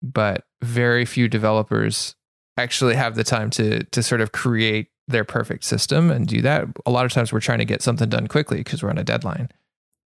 but 0.00 0.44
very 0.62 1.04
few 1.04 1.28
developers 1.28 2.14
actually 2.56 2.94
have 2.94 3.16
the 3.16 3.24
time 3.24 3.50
to 3.50 3.82
to 3.84 4.02
sort 4.02 4.20
of 4.20 4.30
create 4.30 4.88
their 5.08 5.24
perfect 5.24 5.64
system 5.64 6.10
and 6.10 6.26
do 6.26 6.40
that. 6.42 6.66
A 6.86 6.90
lot 6.90 7.04
of 7.04 7.12
times 7.12 7.32
we're 7.32 7.40
trying 7.40 7.58
to 7.58 7.64
get 7.64 7.82
something 7.82 8.08
done 8.08 8.26
quickly 8.26 8.58
because 8.58 8.82
we're 8.82 8.90
on 8.90 8.98
a 8.98 9.04
deadline. 9.04 9.50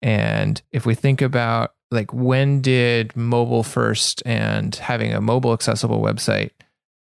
And 0.02 0.62
if 0.72 0.86
we 0.86 0.96
think 0.96 1.22
about 1.22 1.74
like 1.92 2.14
when 2.14 2.62
did 2.62 3.16
mobile 3.16 3.64
first 3.64 4.24
and 4.26 4.76
having 4.76 5.14
a 5.14 5.22
mobile 5.22 5.54
accessible 5.54 6.02
website 6.02 6.52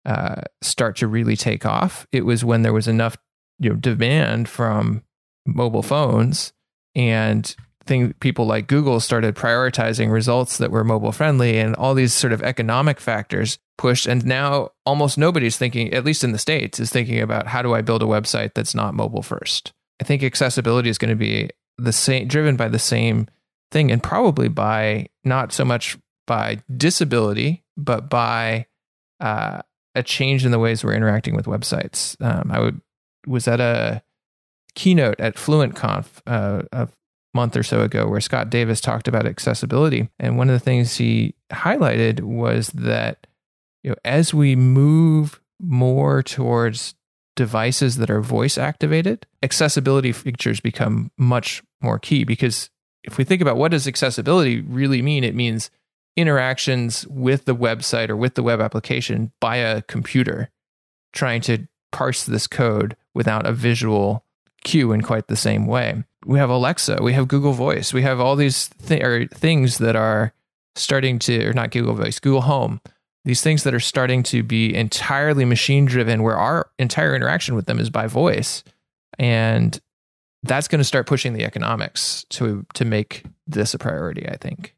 uh, 0.05 0.43
start 0.63 0.97
to 0.97 1.09
really 1.09 1.37
take 1.37 1.67
off, 1.67 2.07
it 2.13 2.25
was 2.25 2.45
when 2.45 2.63
there 2.63 2.73
was 2.73 2.89
enough 2.89 3.17
you 3.59 3.71
know 3.71 3.77
demand 3.77 4.49
from 4.49 5.03
mobile 5.47 5.83
phones 5.83 6.53
and 6.95 7.55
thing 7.87 8.13
people 8.15 8.47
like 8.47 8.67
Google 8.67 9.01
started 9.01 9.35
prioritizing 9.35 10.11
results 10.11 10.59
that 10.59 10.71
were 10.71 10.85
mobile 10.85 11.13
friendly 11.13 11.59
and 11.59 11.75
all 11.77 11.95
these 11.95 12.13
sort 12.13 12.33
of 12.33 12.43
economic 12.43 13.01
factors 13.01 13.59
pushed 13.79 14.07
and 14.07 14.25
now 14.25 14.71
almost 14.85 15.19
nobody's 15.19 15.59
thinking 15.59 15.93
at 15.93 16.05
least 16.05 16.25
in 16.25 16.33
the 16.33 16.39
states 16.39 16.81
is 16.81 16.91
thinking 16.91 17.21
about 17.21 17.47
how 17.47 17.63
do 17.63 17.75
I 17.75 17.83
build 17.83 18.03
a 18.03 18.07
website 18.07 18.55
that's 18.55 18.75
not 18.75 18.95
mobile 18.95 19.23
first. 19.23 19.73
I 20.01 20.05
think 20.05 20.23
accessibility 20.23 20.89
is 20.89 20.99
going 20.99 21.11
to 21.11 21.17
be 21.17 21.51
the 21.79 21.93
same 21.93 22.27
driven 22.29 22.57
by 22.57 22.69
the 22.69 22.79
same 22.79 23.29
thing 23.71 23.91
and 23.91 24.03
probably 24.03 24.49
by 24.49 25.09
not 25.25 25.53
so 25.53 25.65
much 25.65 25.99
by 26.27 26.63
disability 26.75 27.65
but 27.77 28.09
by 28.09 28.67
uh, 29.21 29.61
a 29.95 30.03
change 30.03 30.45
in 30.45 30.53
the 30.53 30.59
ways 30.59 30.85
we're 30.85 30.95
interacting 30.95 31.35
with 31.35 31.47
websites. 31.47 32.21
Um, 32.23 32.51
I 32.51 32.61
would 32.61 32.81
was 33.27 33.49
at 33.49 33.61
a 33.61 34.03
keynote 34.75 35.19
at 35.19 35.37
FluentConf 35.37 36.07
uh, 36.27 36.63
a 36.71 36.89
month 37.35 37.57
or 37.57 37.63
so 37.63 37.81
ago 37.81 38.07
where 38.07 38.21
Scott 38.21 38.51
Davis 38.51 38.81
talked 38.81 39.09
about 39.09 39.27
accessibility, 39.27 40.09
and 40.19 40.39
one 40.39 40.49
of 40.49 40.53
the 40.53 40.65
things 40.65 40.97
he 40.97 41.35
highlighted 41.51 42.21
was 42.21 42.69
that 42.69 43.26
you 43.87 43.93
know 43.93 43.97
as 44.05 44.35
we 44.35 44.57
move 44.57 45.41
more 45.61 46.21
towards 46.21 46.97
devices 47.37 47.97
that 47.97 48.11
are 48.11 48.21
voice 48.21 48.59
activated, 48.59 49.27
accessibility 49.45 50.11
features 50.11 50.59
become 50.59 51.13
much 51.17 51.63
more 51.81 51.99
key 51.99 52.25
because 52.25 52.69
if 53.05 53.17
we 53.17 53.23
think 53.23 53.41
about 53.41 53.57
what 53.57 53.71
does 53.71 53.87
accessibility 53.87 54.61
really 54.63 55.03
mean, 55.03 55.23
it 55.23 55.37
means 55.37 55.71
interactions 56.17 57.07
with 57.07 57.45
the 57.45 57.55
website 57.55 58.09
or 58.09 58.17
with 58.17 58.35
the 58.35 58.43
web 58.43 58.61
application 58.61 59.31
by 59.41 59.57
a 59.57 59.83
computer 59.83 60.51
trying 61.13 61.41
to 61.43 61.69
parse 61.93 62.25
this 62.25 62.49
code 62.49 62.97
without 63.15 63.47
a 63.47 63.53
visual 63.53 64.25
cue 64.65 64.91
in 64.91 65.01
quite 65.01 65.29
the 65.29 65.37
same 65.37 65.67
way. 65.67 66.03
We 66.25 66.41
have 66.41 66.51
Alexa, 66.51 66.99
we 67.01 67.13
have 67.13 67.29
Google 67.29 67.53
Voice, 67.53 67.95
we 67.95 68.03
have 68.03 68.19
all 68.19 68.35
these 68.35 68.69
th- 68.85 69.31
things 69.31 69.79
that 69.79 69.95
are 69.95 70.33
starting 70.75 71.21
to, 71.21 71.47
or 71.47 71.53
not 71.53 71.71
Google 71.71 71.95
Voice, 71.95 72.19
Google 72.19 72.41
Home, 72.41 72.81
these 73.27 73.43
things 73.43 73.65
that 73.65 73.75
are 73.75 73.81
starting 73.81 74.23
to 74.23 74.43
be 74.43 74.75
entirely 74.75 75.45
machine 75.45 75.85
driven, 75.85 76.23
where 76.23 76.37
our 76.37 76.71
entire 76.79 77.15
interaction 77.15 77.57
with 77.57 77.67
them 77.67 77.81
is 77.81 77.91
by 77.91 78.07
voice. 78.07 78.63
And 79.19 79.79
that's 80.45 80.69
going 80.69 80.79
to 80.79 80.85
start 80.85 81.09
pushing 81.09 81.33
the 81.33 81.45
economics 81.45 82.25
to 82.31 82.65
to 82.75 82.85
make 82.85 83.25
this 83.47 83.75
a 83.75 83.79
priority, 83.79 84.29
I 84.29 84.37
think. 84.37 84.75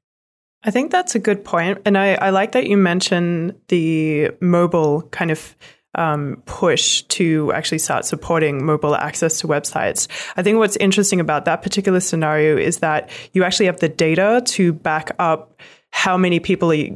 I 0.64 0.70
think 0.70 0.90
that's 0.90 1.14
a 1.14 1.18
good 1.18 1.44
point. 1.44 1.82
And 1.84 1.96
I, 1.96 2.14
I 2.14 2.30
like 2.30 2.52
that 2.52 2.66
you 2.66 2.76
mentioned 2.76 3.54
the 3.68 4.30
mobile 4.40 5.02
kind 5.02 5.30
of 5.30 5.54
um, 5.94 6.42
push 6.46 7.02
to 7.02 7.52
actually 7.52 7.78
start 7.78 8.04
supporting 8.06 8.64
mobile 8.64 8.94
access 8.94 9.40
to 9.40 9.46
websites. 9.46 10.08
I 10.36 10.42
think 10.42 10.58
what's 10.58 10.76
interesting 10.76 11.20
about 11.20 11.44
that 11.44 11.62
particular 11.62 12.00
scenario 12.00 12.56
is 12.56 12.78
that 12.78 13.10
you 13.34 13.44
actually 13.44 13.66
have 13.66 13.80
the 13.80 13.88
data 13.88 14.42
to 14.46 14.72
back 14.72 15.10
up 15.18 15.60
how 15.90 16.16
many 16.16 16.38
people 16.38 16.70
are 16.70 16.86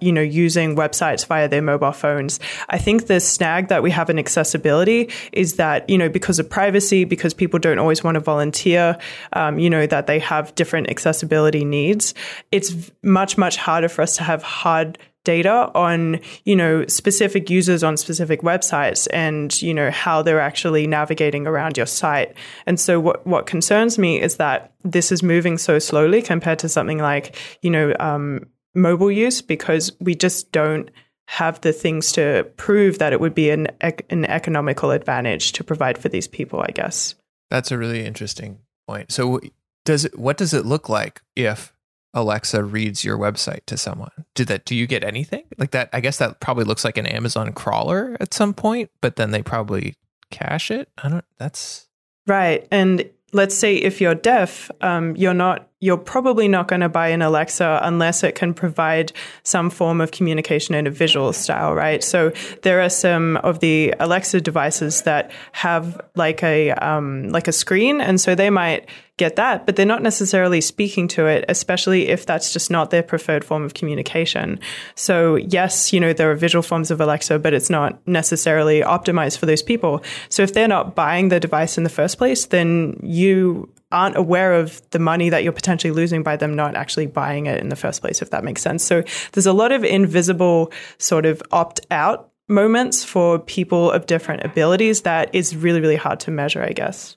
you 0.00 0.12
know 0.12 0.20
using 0.20 0.76
websites 0.76 1.26
via 1.26 1.48
their 1.48 1.62
mobile 1.62 1.92
phones. 1.92 2.40
I 2.68 2.78
think 2.78 3.06
the 3.06 3.20
snag 3.20 3.68
that 3.68 3.82
we 3.82 3.90
have 3.90 4.10
in 4.10 4.18
accessibility 4.18 5.08
is 5.32 5.56
that 5.56 5.88
you 5.88 5.96
know 5.96 6.08
because 6.08 6.38
of 6.38 6.50
privacy 6.50 7.04
because 7.04 7.32
people 7.32 7.58
don't 7.58 7.78
always 7.78 8.04
want 8.04 8.16
to 8.16 8.20
volunteer 8.20 8.98
um, 9.32 9.58
you 9.58 9.70
know 9.70 9.86
that 9.86 10.06
they 10.06 10.18
have 10.18 10.54
different 10.54 10.90
accessibility 10.90 11.64
needs 11.64 12.14
it's 12.52 12.90
much 13.02 13.38
much 13.38 13.56
harder 13.56 13.88
for 13.88 14.02
us 14.02 14.16
to 14.16 14.22
have 14.22 14.42
hard 14.42 14.98
data 15.24 15.70
on 15.74 16.18
you 16.44 16.56
know 16.56 16.86
specific 16.86 17.50
users 17.50 17.84
on 17.84 17.96
specific 17.96 18.40
websites 18.42 19.06
and 19.12 19.60
you 19.60 19.74
know 19.74 19.90
how 19.90 20.22
they're 20.22 20.40
actually 20.40 20.86
navigating 20.86 21.46
around 21.46 21.76
your 21.76 21.86
site. 21.86 22.34
And 22.66 22.78
so 22.78 22.98
what 22.98 23.26
what 23.26 23.46
concerns 23.46 23.98
me 23.98 24.20
is 24.20 24.36
that 24.36 24.72
this 24.82 25.12
is 25.12 25.22
moving 25.22 25.58
so 25.58 25.78
slowly 25.78 26.22
compared 26.22 26.58
to 26.60 26.68
something 26.68 26.98
like 26.98 27.36
you 27.62 27.70
know 27.70 27.94
um, 28.00 28.46
mobile 28.74 29.10
use 29.10 29.42
because 29.42 29.92
we 30.00 30.14
just 30.14 30.52
don't 30.52 30.90
have 31.26 31.60
the 31.60 31.72
things 31.72 32.10
to 32.12 32.44
prove 32.56 32.98
that 32.98 33.12
it 33.12 33.20
would 33.20 33.34
be 33.34 33.50
an 33.50 33.68
an 34.10 34.24
economical 34.24 34.90
advantage 34.90 35.52
to 35.52 35.62
provide 35.62 35.96
for 35.96 36.08
these 36.08 36.26
people 36.26 36.60
i 36.60 36.70
guess. 36.72 37.14
That's 37.50 37.72
a 37.72 37.78
really 37.78 38.06
interesting 38.06 38.60
point. 38.86 39.12
So 39.12 39.40
does 39.84 40.04
it 40.04 40.18
what 40.18 40.36
does 40.36 40.54
it 40.54 40.66
look 40.66 40.88
like 40.88 41.22
if 41.36 41.72
Alexa 42.14 42.62
reads 42.64 43.04
your 43.04 43.16
website 43.16 43.64
to 43.66 43.76
someone. 43.76 44.10
Do 44.34 44.44
that 44.46 44.64
do 44.64 44.74
you 44.74 44.86
get 44.86 45.04
anything? 45.04 45.44
Like 45.58 45.70
that 45.72 45.90
I 45.92 46.00
guess 46.00 46.18
that 46.18 46.40
probably 46.40 46.64
looks 46.64 46.84
like 46.84 46.98
an 46.98 47.06
Amazon 47.06 47.52
crawler 47.52 48.16
at 48.20 48.34
some 48.34 48.54
point, 48.54 48.90
but 49.00 49.16
then 49.16 49.30
they 49.30 49.42
probably 49.42 49.94
cache 50.30 50.70
it. 50.70 50.88
I 50.98 51.08
don't 51.08 51.24
that's 51.38 51.88
Right. 52.26 52.66
And 52.70 53.10
let's 53.32 53.56
say 53.56 53.76
if 53.76 54.00
you're 54.00 54.14
deaf, 54.14 54.70
um, 54.80 55.16
you're 55.16 55.34
not 55.34 55.69
you're 55.80 55.96
probably 55.96 56.46
not 56.46 56.68
going 56.68 56.82
to 56.82 56.90
buy 56.90 57.08
an 57.08 57.22
Alexa 57.22 57.80
unless 57.82 58.22
it 58.22 58.34
can 58.34 58.52
provide 58.52 59.12
some 59.44 59.70
form 59.70 60.02
of 60.02 60.10
communication 60.10 60.74
in 60.74 60.86
a 60.86 60.90
visual 60.90 61.32
style, 61.32 61.74
right? 61.74 62.04
So 62.04 62.32
there 62.62 62.82
are 62.82 62.90
some 62.90 63.38
of 63.38 63.60
the 63.60 63.94
Alexa 63.98 64.42
devices 64.42 65.02
that 65.02 65.30
have 65.52 65.98
like 66.16 66.42
a 66.42 66.72
um, 66.72 67.30
like 67.30 67.48
a 67.48 67.52
screen, 67.52 68.02
and 68.02 68.20
so 68.20 68.34
they 68.34 68.50
might 68.50 68.88
get 69.16 69.36
that, 69.36 69.64
but 69.64 69.76
they're 69.76 69.86
not 69.86 70.02
necessarily 70.02 70.60
speaking 70.60 71.08
to 71.08 71.26
it, 71.26 71.44
especially 71.48 72.08
if 72.08 72.26
that's 72.26 72.52
just 72.52 72.70
not 72.70 72.90
their 72.90 73.02
preferred 73.02 73.44
form 73.44 73.64
of 73.64 73.72
communication. 73.72 74.60
So 74.96 75.36
yes, 75.36 75.94
you 75.94 76.00
know 76.00 76.12
there 76.12 76.30
are 76.30 76.34
visual 76.34 76.62
forms 76.62 76.90
of 76.90 77.00
Alexa, 77.00 77.38
but 77.38 77.54
it's 77.54 77.70
not 77.70 78.06
necessarily 78.06 78.82
optimized 78.82 79.38
for 79.38 79.46
those 79.46 79.62
people. 79.62 80.02
So 80.28 80.42
if 80.42 80.52
they're 80.52 80.68
not 80.68 80.94
buying 80.94 81.30
the 81.30 81.40
device 81.40 81.78
in 81.78 81.84
the 81.84 81.90
first 81.90 82.18
place, 82.18 82.46
then 82.46 83.00
you 83.02 83.72
aren't 83.92 84.16
aware 84.16 84.54
of 84.54 84.82
the 84.90 84.98
money 84.98 85.30
that 85.30 85.42
you're 85.42 85.52
potentially 85.52 85.90
losing 85.90 86.22
by 86.22 86.36
them 86.36 86.54
not 86.54 86.76
actually 86.76 87.06
buying 87.06 87.46
it 87.46 87.60
in 87.60 87.68
the 87.68 87.76
first 87.76 88.00
place, 88.00 88.22
if 88.22 88.30
that 88.30 88.44
makes 88.44 88.62
sense. 88.62 88.84
So 88.84 89.02
there's 89.32 89.46
a 89.46 89.52
lot 89.52 89.72
of 89.72 89.84
invisible 89.84 90.72
sort 90.98 91.26
of 91.26 91.42
opt 91.52 91.80
out 91.90 92.30
moments 92.48 93.04
for 93.04 93.38
people 93.38 93.90
of 93.90 94.06
different 94.06 94.44
abilities 94.44 95.02
that 95.02 95.34
is 95.34 95.56
really, 95.56 95.80
really 95.80 95.96
hard 95.96 96.20
to 96.20 96.30
measure, 96.30 96.62
I 96.62 96.72
guess. 96.72 97.16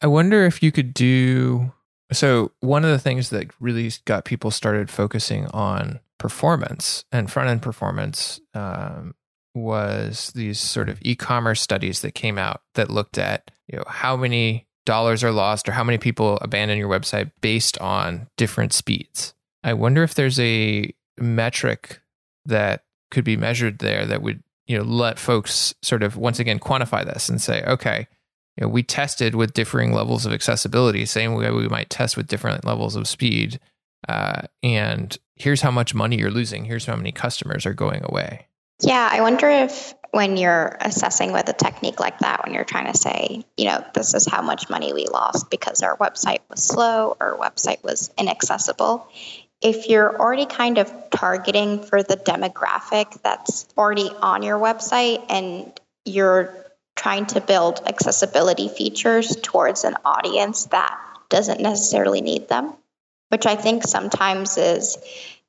I 0.00 0.06
wonder 0.06 0.44
if 0.44 0.62
you 0.62 0.70
could 0.70 0.92
do 0.92 1.72
so. 2.12 2.52
One 2.60 2.84
of 2.84 2.90
the 2.90 2.98
things 2.98 3.30
that 3.30 3.50
really 3.60 3.90
got 4.04 4.24
people 4.24 4.50
started 4.50 4.90
focusing 4.90 5.46
on 5.48 6.00
performance 6.18 7.04
and 7.10 7.30
front 7.30 7.48
end 7.48 7.62
performance 7.62 8.40
um, 8.54 9.14
was 9.54 10.32
these 10.34 10.58
sort 10.58 10.88
of 10.88 10.98
e-commerce 11.02 11.60
studies 11.60 12.00
that 12.00 12.14
came 12.14 12.38
out 12.38 12.62
that 12.74 12.90
looked 12.90 13.18
at 13.18 13.50
you 13.68 13.78
know 13.78 13.84
how 13.86 14.16
many 14.16 14.66
dollars 14.84 15.24
are 15.24 15.32
lost 15.32 15.68
or 15.68 15.72
how 15.72 15.84
many 15.84 15.98
people 15.98 16.38
abandon 16.40 16.78
your 16.78 16.88
website 16.88 17.30
based 17.40 17.78
on 17.78 18.28
different 18.36 18.72
speeds. 18.72 19.34
I 19.62 19.72
wonder 19.72 20.02
if 20.02 20.14
there's 20.14 20.38
a 20.38 20.92
metric 21.18 22.00
that 22.46 22.84
could 23.10 23.24
be 23.24 23.36
measured 23.36 23.78
there 23.78 24.04
that 24.06 24.22
would, 24.22 24.42
you 24.66 24.76
know, 24.76 24.84
let 24.84 25.18
folks 25.18 25.74
sort 25.82 26.02
of 26.02 26.16
once 26.16 26.38
again 26.38 26.58
quantify 26.58 27.04
this 27.04 27.28
and 27.28 27.40
say, 27.40 27.62
okay, 27.64 28.06
you 28.56 28.62
know, 28.62 28.68
we 28.68 28.82
tested 28.82 29.34
with 29.34 29.54
differing 29.54 29.92
levels 29.92 30.26
of 30.26 30.32
accessibility, 30.32 31.06
same 31.06 31.34
way 31.34 31.50
we 31.50 31.68
might 31.68 31.90
test 31.90 32.16
with 32.16 32.28
different 32.28 32.64
levels 32.64 32.94
of 32.94 33.08
speed. 33.08 33.58
Uh, 34.08 34.42
and 34.62 35.16
here's 35.34 35.62
how 35.62 35.70
much 35.70 35.94
money 35.94 36.16
you're 36.16 36.30
losing. 36.30 36.64
Here's 36.64 36.86
how 36.86 36.96
many 36.96 37.10
customers 37.10 37.66
are 37.66 37.74
going 37.74 38.02
away. 38.04 38.48
Yeah, 38.82 39.08
I 39.10 39.20
wonder 39.20 39.48
if 39.48 39.94
when 40.14 40.36
you're 40.36 40.76
assessing 40.80 41.32
with 41.32 41.48
a 41.48 41.52
technique 41.52 41.98
like 41.98 42.20
that, 42.20 42.44
when 42.44 42.54
you're 42.54 42.62
trying 42.62 42.90
to 42.90 42.96
say, 42.96 43.44
you 43.56 43.64
know, 43.64 43.84
this 43.94 44.14
is 44.14 44.24
how 44.26 44.42
much 44.42 44.70
money 44.70 44.92
we 44.92 45.06
lost 45.06 45.50
because 45.50 45.82
our 45.82 45.96
website 45.96 46.38
was 46.48 46.62
slow 46.62 47.16
or 47.18 47.36
website 47.36 47.82
was 47.82 48.12
inaccessible, 48.16 49.08
if 49.60 49.88
you're 49.88 50.16
already 50.20 50.46
kind 50.46 50.78
of 50.78 50.92
targeting 51.10 51.82
for 51.82 52.04
the 52.04 52.16
demographic 52.16 53.20
that's 53.22 53.66
already 53.76 54.08
on 54.22 54.44
your 54.44 54.56
website 54.56 55.24
and 55.30 55.72
you're 56.04 56.54
trying 56.94 57.26
to 57.26 57.40
build 57.40 57.80
accessibility 57.84 58.68
features 58.68 59.36
towards 59.42 59.82
an 59.82 59.96
audience 60.04 60.66
that 60.66 60.96
doesn't 61.28 61.60
necessarily 61.60 62.20
need 62.20 62.48
them, 62.48 62.72
which 63.30 63.46
I 63.46 63.56
think 63.56 63.82
sometimes 63.82 64.58
is 64.58 64.96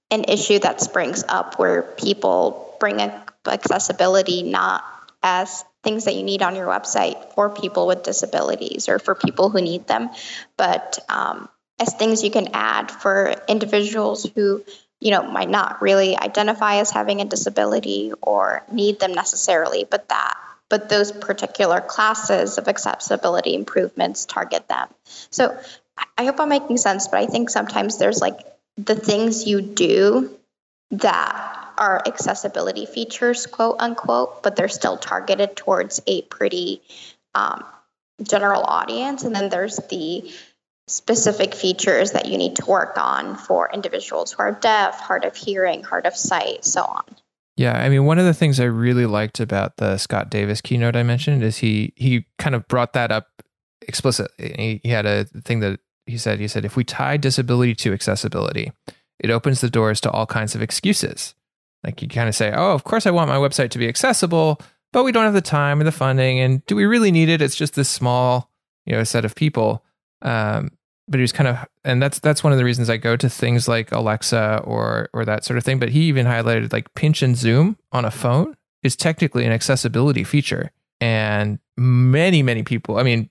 an 0.09 0.23
issue 0.23 0.57
that 0.57 0.81
springs 0.81 1.23
up 1.27 1.59
where 1.59 1.83
people 1.83 2.75
bring 2.79 2.99
a 2.99 3.24
accessibility 3.51 4.43
not 4.43 4.83
as 5.23 5.63
things 5.83 6.05
that 6.05 6.15
you 6.15 6.23
need 6.23 6.41
on 6.41 6.55
your 6.55 6.67
website 6.67 7.33
for 7.33 7.49
people 7.49 7.87
with 7.87 8.03
disabilities 8.03 8.89
or 8.89 8.99
for 8.99 9.15
people 9.15 9.49
who 9.49 9.61
need 9.61 9.87
them, 9.87 10.09
but 10.57 10.99
um, 11.09 11.49
as 11.79 11.93
things 11.93 12.23
you 12.23 12.31
can 12.31 12.49
add 12.53 12.91
for 12.91 13.35
individuals 13.47 14.29
who 14.35 14.63
you 14.99 15.11
know 15.11 15.23
might 15.23 15.49
not 15.49 15.81
really 15.81 16.17
identify 16.17 16.75
as 16.75 16.91
having 16.91 17.21
a 17.21 17.25
disability 17.25 18.13
or 18.21 18.63
need 18.71 18.99
them 18.99 19.13
necessarily, 19.13 19.85
but 19.89 20.09
that 20.09 20.37
but 20.69 20.89
those 20.89 21.11
particular 21.11 21.81
classes 21.81 22.57
of 22.57 22.67
accessibility 22.67 23.53
improvements 23.53 24.25
target 24.25 24.67
them. 24.67 24.87
So 25.29 25.57
I 26.17 26.25
hope 26.25 26.39
I'm 26.39 26.49
making 26.49 26.77
sense, 26.77 27.07
but 27.07 27.19
I 27.19 27.27
think 27.27 27.49
sometimes 27.49 27.97
there's 27.97 28.19
like 28.19 28.39
the 28.77 28.95
things 28.95 29.45
you 29.45 29.61
do 29.61 30.35
that 30.91 31.64
are 31.77 32.01
accessibility 32.05 32.85
features, 32.85 33.45
quote 33.45 33.77
unquote, 33.79 34.43
but 34.43 34.55
they're 34.55 34.67
still 34.67 34.97
targeted 34.97 35.55
towards 35.55 36.01
a 36.07 36.21
pretty 36.23 36.81
um, 37.33 37.63
general 38.21 38.63
audience. 38.63 39.23
And 39.23 39.35
then 39.35 39.49
there's 39.49 39.77
the 39.89 40.31
specific 40.87 41.55
features 41.55 42.11
that 42.11 42.27
you 42.27 42.37
need 42.37 42.57
to 42.57 42.65
work 42.65 42.97
on 42.97 43.35
for 43.35 43.69
individuals 43.73 44.31
who 44.31 44.43
are 44.43 44.51
deaf, 44.51 44.99
hard 44.99 45.25
of 45.25 45.35
hearing, 45.35 45.83
hard 45.83 46.05
of 46.05 46.15
sight, 46.15 46.63
so 46.63 46.83
on. 46.83 47.03
Yeah, 47.57 47.73
I 47.73 47.89
mean, 47.89 48.05
one 48.05 48.19
of 48.19 48.25
the 48.25 48.33
things 48.33 48.59
I 48.59 48.65
really 48.65 49.05
liked 49.05 49.39
about 49.39 49.77
the 49.77 49.97
Scott 49.97 50.29
Davis 50.29 50.61
keynote 50.61 50.95
I 50.95 51.03
mentioned 51.03 51.41
is 51.41 51.57
he 51.57 51.93
he 51.95 52.25
kind 52.37 52.53
of 52.53 52.67
brought 52.67 52.93
that 52.93 53.11
up 53.11 53.27
explicitly. 53.81 54.53
He, 54.57 54.81
he 54.83 54.89
had 54.89 55.05
a 55.05 55.23
thing 55.23 55.61
that 55.61 55.79
he 56.05 56.17
said. 56.17 56.39
He 56.39 56.49
said, 56.49 56.65
if 56.65 56.75
we 56.75 56.83
tie 56.83 57.17
disability 57.17 57.73
to 57.75 57.93
accessibility, 57.93 58.73
it 59.19 59.31
opens 59.31 59.61
the 59.61 59.69
doors 59.69 60.01
to 60.01 60.11
all 60.11 60.25
kinds 60.25 60.53
of 60.53 60.61
excuses. 60.61 61.33
Like 61.85 62.01
you 62.01 62.07
kind 62.07 62.27
of 62.27 62.35
say, 62.35 62.51
oh, 62.51 62.73
of 62.73 62.83
course 62.83 63.05
I 63.05 63.11
want 63.11 63.29
my 63.29 63.37
website 63.37 63.69
to 63.71 63.77
be 63.77 63.87
accessible, 63.87 64.59
but 64.91 65.03
we 65.03 65.11
don't 65.11 65.25
have 65.25 65.33
the 65.33 65.41
time 65.41 65.79
or 65.79 65.83
the 65.83 65.91
funding. 65.91 66.39
And 66.39 66.65
do 66.65 66.75
we 66.75 66.85
really 66.85 67.11
need 67.11 67.29
it? 67.29 67.41
It's 67.41 67.55
just 67.55 67.75
this 67.75 67.89
small, 67.89 68.49
you 68.85 68.93
know, 68.93 69.03
set 69.03 69.23
of 69.23 69.35
people. 69.35 69.85
Um, 70.21 70.71
but 71.07 71.19
he 71.19 71.21
was 71.21 71.31
kind 71.31 71.47
of, 71.47 71.57
and 71.83 72.01
that's 72.01 72.17
that's 72.19 72.43
one 72.43 72.51
of 72.51 72.57
the 72.57 72.65
reasons 72.65 72.89
I 72.89 72.97
go 72.97 73.15
to 73.15 73.29
things 73.29 73.67
like 73.67 73.91
Alexa 73.91 74.61
or 74.63 75.09
or 75.13 75.23
that 75.25 75.45
sort 75.45 75.57
of 75.57 75.63
thing. 75.63 75.77
But 75.77 75.89
he 75.89 76.05
even 76.05 76.25
highlighted 76.25 76.73
like 76.73 76.91
pinch 76.95 77.21
and 77.21 77.37
zoom 77.37 77.77
on 77.91 78.05
a 78.05 78.11
phone 78.11 78.55
is 78.81 78.95
technically 78.95 79.45
an 79.45 79.51
accessibility 79.51 80.23
feature, 80.23 80.71
and 80.99 81.59
many 81.77 82.41
many 82.41 82.63
people. 82.63 82.97
I 82.97 83.03
mean, 83.03 83.29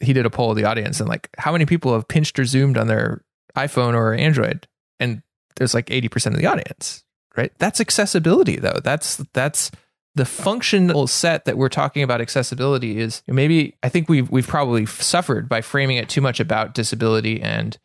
he 0.00 0.12
did 0.12 0.24
a 0.24 0.30
poll 0.30 0.50
of 0.50 0.56
the 0.56 0.64
audience, 0.64 1.00
and 1.00 1.08
like 1.08 1.28
how 1.36 1.50
many 1.50 1.66
people 1.66 1.94
have 1.94 2.06
pinched 2.06 2.38
or 2.38 2.44
zoomed 2.44 2.78
on 2.78 2.86
their 2.86 3.24
iPhone 3.56 3.94
or 3.94 4.14
Android, 4.14 4.68
and 5.00 5.20
there's 5.56 5.74
like 5.74 5.90
eighty 5.90 6.08
percent 6.08 6.36
of 6.36 6.40
the 6.40 6.46
audience 6.46 7.02
right? 7.36 7.52
That's 7.58 7.80
accessibility 7.80 8.56
though. 8.56 8.80
That's 8.82 9.16
that's 9.32 9.70
the 10.14 10.24
functional 10.24 11.06
set 11.06 11.44
that 11.44 11.58
we're 11.58 11.68
talking 11.68 12.02
about 12.02 12.22
accessibility 12.22 12.98
is 12.98 13.22
maybe 13.26 13.76
I 13.82 13.88
think 13.88 14.08
we've 14.08 14.30
we've 14.30 14.46
probably 14.46 14.86
suffered 14.86 15.48
by 15.48 15.60
framing 15.60 15.98
it 15.98 16.08
too 16.08 16.22
much 16.22 16.40
about 16.40 16.74
disability 16.74 17.40
and 17.40 17.76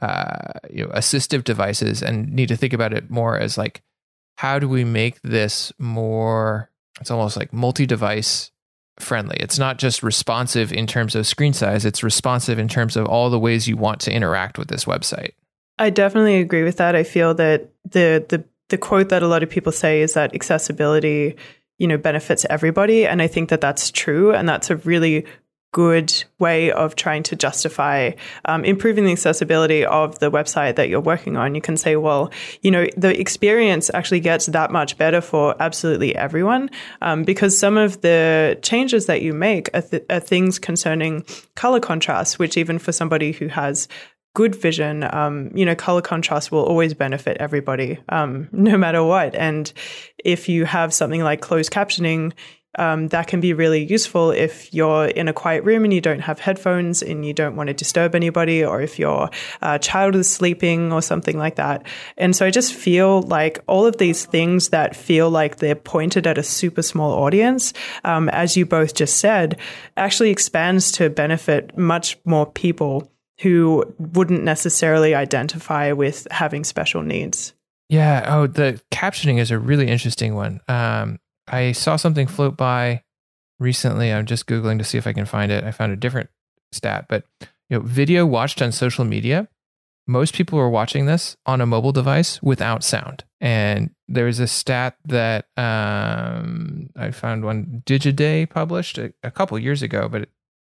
uh, 0.00 0.52
you 0.70 0.84
know 0.84 0.92
assistive 0.92 1.44
devices 1.44 2.02
and 2.02 2.32
need 2.32 2.48
to 2.48 2.56
think 2.56 2.72
about 2.72 2.92
it 2.92 3.10
more 3.10 3.38
as 3.38 3.56
like 3.56 3.82
how 4.36 4.58
do 4.58 4.68
we 4.68 4.84
make 4.84 5.20
this 5.22 5.72
more 5.78 6.70
it's 7.00 7.10
almost 7.10 7.36
like 7.36 7.52
multi-device 7.52 8.50
friendly 8.98 9.36
it's 9.40 9.58
not 9.58 9.78
just 9.78 10.02
responsive 10.02 10.72
in 10.72 10.86
terms 10.86 11.14
of 11.14 11.26
screen 11.26 11.52
size 11.52 11.84
it's 11.84 12.02
responsive 12.02 12.58
in 12.58 12.68
terms 12.68 12.96
of 12.96 13.06
all 13.06 13.30
the 13.30 13.38
ways 13.38 13.66
you 13.66 13.76
want 13.76 14.00
to 14.00 14.12
interact 14.12 14.58
with 14.58 14.68
this 14.68 14.84
website 14.84 15.32
I 15.78 15.90
definitely 15.90 16.36
agree 16.36 16.62
with 16.62 16.76
that. 16.76 16.94
I 16.94 17.02
feel 17.02 17.34
that 17.34 17.68
the 17.84 18.24
the 18.28 18.44
the 18.72 18.78
quote 18.78 19.10
that 19.10 19.22
a 19.22 19.28
lot 19.28 19.42
of 19.42 19.50
people 19.50 19.70
say 19.70 20.00
is 20.00 20.14
that 20.14 20.34
accessibility, 20.34 21.36
you 21.78 21.86
know, 21.86 21.98
benefits 21.98 22.46
everybody, 22.48 23.06
and 23.06 23.20
I 23.20 23.28
think 23.28 23.50
that 23.50 23.60
that's 23.60 23.90
true, 23.90 24.32
and 24.32 24.48
that's 24.48 24.70
a 24.70 24.76
really 24.76 25.26
good 25.72 26.24
way 26.38 26.70
of 26.70 26.96
trying 26.96 27.22
to 27.22 27.34
justify 27.34 28.12
um, 28.44 28.64
improving 28.64 29.04
the 29.04 29.12
accessibility 29.12 29.84
of 29.84 30.18
the 30.18 30.30
website 30.30 30.76
that 30.76 30.88
you're 30.88 31.00
working 31.00 31.36
on. 31.36 31.54
You 31.54 31.60
can 31.60 31.76
say, 31.76 31.96
well, 31.96 32.30
you 32.60 32.70
know, 32.70 32.86
the 32.96 33.18
experience 33.18 33.90
actually 33.92 34.20
gets 34.20 34.46
that 34.46 34.70
much 34.70 34.98
better 34.98 35.20
for 35.20 35.54
absolutely 35.60 36.14
everyone 36.14 36.70
um, 37.00 37.24
because 37.24 37.58
some 37.58 37.78
of 37.78 38.02
the 38.02 38.58
changes 38.62 39.06
that 39.06 39.22
you 39.22 39.32
make 39.32 39.70
are, 39.74 39.82
th- 39.82 40.04
are, 40.10 40.20
things 40.20 40.58
concerning 40.58 41.24
color 41.56 41.80
contrast, 41.80 42.38
which 42.38 42.56
even 42.56 42.78
for 42.78 42.92
somebody 42.92 43.32
who 43.32 43.48
has 43.48 43.88
good 44.34 44.54
vision, 44.54 45.04
um, 45.14 45.50
you 45.54 45.64
know, 45.64 45.74
color 45.74 46.00
contrast 46.00 46.50
will 46.50 46.64
always 46.64 46.94
benefit 46.94 47.36
everybody, 47.38 47.98
um, 48.08 48.48
no 48.52 48.76
matter 48.78 49.02
what. 49.04 49.34
And 49.34 49.72
if 50.24 50.48
you 50.48 50.64
have 50.64 50.94
something 50.94 51.22
like 51.22 51.40
closed 51.40 51.72
captioning, 51.72 52.32
um, 52.78 53.08
that 53.08 53.26
can 53.26 53.40
be 53.40 53.52
really 53.52 53.84
useful 53.84 54.30
if 54.30 54.72
you're 54.72 55.04
in 55.04 55.28
a 55.28 55.32
quiet 55.34 55.62
room 55.64 55.84
and 55.84 55.92
you 55.92 56.00
don't 56.00 56.20
have 56.20 56.38
headphones 56.38 57.02
and 57.02 57.26
you 57.26 57.34
don't 57.34 57.54
want 57.54 57.66
to 57.66 57.74
disturb 57.74 58.14
anybody, 58.14 58.64
or 58.64 58.80
if 58.80 58.98
your 58.98 59.28
uh, 59.60 59.76
child 59.76 60.16
is 60.16 60.30
sleeping 60.30 60.90
or 60.90 61.02
something 61.02 61.36
like 61.36 61.56
that. 61.56 61.84
And 62.16 62.34
so 62.34 62.46
I 62.46 62.50
just 62.50 62.72
feel 62.72 63.22
like 63.22 63.58
all 63.66 63.84
of 63.84 63.98
these 63.98 64.24
things 64.24 64.70
that 64.70 64.96
feel 64.96 65.28
like 65.28 65.56
they're 65.56 65.74
pointed 65.74 66.26
at 66.26 66.38
a 66.38 66.42
super 66.42 66.82
small 66.82 67.12
audience, 67.22 67.74
um, 68.04 68.30
as 68.30 68.56
you 68.56 68.64
both 68.64 68.94
just 68.94 69.18
said, 69.18 69.58
actually 69.98 70.30
expands 70.30 70.92
to 70.92 71.10
benefit 71.10 71.76
much 71.76 72.18
more 72.24 72.46
people 72.46 73.12
who 73.40 73.84
wouldn't 73.98 74.44
necessarily 74.44 75.14
identify 75.14 75.92
with 75.92 76.26
having 76.30 76.64
special 76.64 77.02
needs. 77.02 77.54
Yeah. 77.88 78.24
Oh, 78.26 78.46
the 78.46 78.80
captioning 78.90 79.38
is 79.38 79.50
a 79.50 79.58
really 79.58 79.88
interesting 79.88 80.34
one. 80.34 80.60
Um, 80.68 81.18
I 81.48 81.72
saw 81.72 81.96
something 81.96 82.26
float 82.26 82.56
by 82.56 83.02
recently. 83.58 84.12
I'm 84.12 84.26
just 84.26 84.46
Googling 84.46 84.78
to 84.78 84.84
see 84.84 84.98
if 84.98 85.06
I 85.06 85.12
can 85.12 85.26
find 85.26 85.52
it. 85.52 85.64
I 85.64 85.72
found 85.72 85.92
a 85.92 85.96
different 85.96 86.30
stat, 86.72 87.06
but 87.08 87.24
you 87.68 87.78
know, 87.78 87.80
video 87.80 88.24
watched 88.26 88.62
on 88.62 88.72
social 88.72 89.04
media, 89.04 89.48
most 90.06 90.34
people 90.34 90.58
are 90.58 90.68
watching 90.68 91.06
this 91.06 91.36
on 91.46 91.60
a 91.60 91.66
mobile 91.66 91.92
device 91.92 92.42
without 92.42 92.82
sound. 92.82 93.24
And 93.40 93.90
there 94.08 94.24
was 94.24 94.40
a 94.40 94.46
stat 94.46 94.96
that 95.06 95.46
um, 95.56 96.90
I 96.96 97.10
found 97.10 97.44
one 97.44 97.82
Digiday 97.86 98.48
published 98.48 98.98
a, 98.98 99.12
a 99.22 99.30
couple 99.30 99.58
years 99.58 99.82
ago, 99.82 100.08
but 100.08 100.28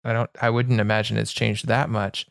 I 0.05 0.13
don't, 0.13 0.31
I 0.41 0.51
wouldn't 0.51 0.81
imagine 0.81 1.17
it's 1.17 1.33
changed 1.33 1.67
that 1.67 1.91
much 1.91 2.27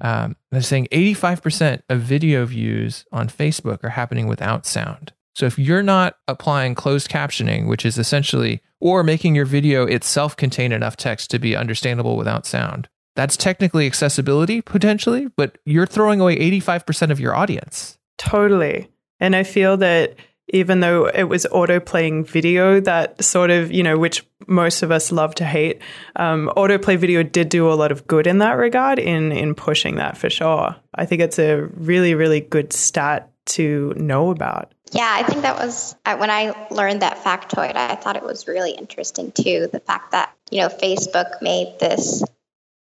um, 0.00 0.36
they're 0.50 0.62
saying 0.62 0.88
85% 0.92 1.82
of 1.88 2.00
video 2.00 2.44
views 2.46 3.04
on 3.12 3.28
Facebook 3.28 3.82
are 3.84 3.90
happening 3.90 4.26
without 4.26 4.66
sound. 4.66 5.12
So 5.34 5.46
if 5.46 5.58
you're 5.58 5.82
not 5.82 6.16
applying 6.26 6.74
closed 6.74 7.08
captioning, 7.08 7.68
which 7.68 7.86
is 7.86 7.96
essentially, 7.96 8.60
or 8.80 9.04
making 9.04 9.34
your 9.34 9.44
video 9.44 9.86
itself 9.86 10.36
contain 10.36 10.72
enough 10.72 10.96
text 10.96 11.30
to 11.30 11.38
be 11.38 11.54
understandable 11.54 12.16
without 12.16 12.44
sound, 12.44 12.88
that's 13.14 13.36
technically 13.36 13.86
accessibility 13.86 14.60
potentially, 14.62 15.28
but 15.36 15.58
you're 15.64 15.86
throwing 15.86 16.20
away 16.20 16.36
85% 16.38 17.10
of 17.10 17.20
your 17.20 17.34
audience. 17.34 17.98
Totally. 18.16 18.88
And 19.20 19.34
I 19.34 19.42
feel 19.42 19.76
that 19.78 20.14
even 20.48 20.80
though 20.80 21.06
it 21.06 21.24
was 21.24 21.46
auto 21.46 21.80
playing 21.80 22.24
video 22.24 22.80
that 22.80 23.22
sort 23.22 23.50
of, 23.50 23.70
you 23.70 23.82
know, 23.82 23.98
which 23.98 24.26
most 24.46 24.82
of 24.82 24.90
us 24.90 25.12
love 25.12 25.34
to 25.36 25.44
hate, 25.44 25.80
um, 26.16 26.50
autoplay 26.56 26.96
video 26.96 27.22
did 27.22 27.48
do 27.48 27.70
a 27.70 27.74
lot 27.74 27.92
of 27.92 28.06
good 28.06 28.26
in 28.26 28.38
that 28.38 28.52
regard 28.52 28.98
in, 28.98 29.32
in 29.32 29.54
pushing 29.54 29.96
that 29.96 30.16
for 30.16 30.30
sure. 30.30 30.74
I 30.94 31.04
think 31.04 31.20
it's 31.20 31.38
a 31.38 31.62
really, 31.74 32.14
really 32.14 32.40
good 32.40 32.72
stat 32.72 33.30
to 33.46 33.94
know 33.96 34.30
about. 34.30 34.72
Yeah, 34.92 35.10
I 35.10 35.22
think 35.22 35.42
that 35.42 35.56
was 35.56 35.94
when 36.04 36.30
I 36.30 36.68
learned 36.70 37.02
that 37.02 37.18
factoid, 37.18 37.76
I 37.76 37.94
thought 37.94 38.16
it 38.16 38.22
was 38.22 38.48
really 38.48 38.70
interesting 38.70 39.32
too. 39.32 39.68
The 39.70 39.80
fact 39.80 40.12
that, 40.12 40.34
you 40.50 40.60
know, 40.62 40.68
Facebook 40.68 41.42
made 41.42 41.78
this 41.78 42.24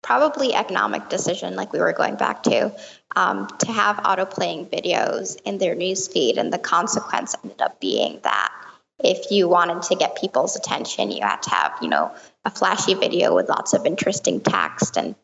probably 0.03 0.53
economic 0.53 1.09
decision, 1.09 1.55
like 1.55 1.73
we 1.73 1.79
were 1.79 1.93
going 1.93 2.15
back 2.15 2.43
to, 2.43 2.71
um, 3.15 3.47
to 3.59 3.71
have 3.71 4.01
auto 4.05 4.25
playing 4.25 4.67
videos 4.67 5.37
in 5.45 5.57
their 5.57 5.75
newsfeed. 5.75 6.37
And 6.37 6.51
the 6.51 6.59
consequence 6.59 7.35
ended 7.43 7.61
up 7.61 7.79
being 7.79 8.19
that 8.23 8.51
if 8.99 9.31
you 9.31 9.47
wanted 9.47 9.83
to 9.83 9.95
get 9.95 10.15
people's 10.15 10.55
attention, 10.55 11.11
you 11.11 11.21
had 11.21 11.41
to 11.43 11.49
have, 11.49 11.77
you 11.81 11.89
know, 11.89 12.13
a 12.43 12.49
flashy 12.49 12.93
video 12.93 13.35
with 13.35 13.49
lots 13.49 13.73
of 13.73 13.85
interesting 13.85 14.41
text. 14.41 14.97
And 14.97 15.15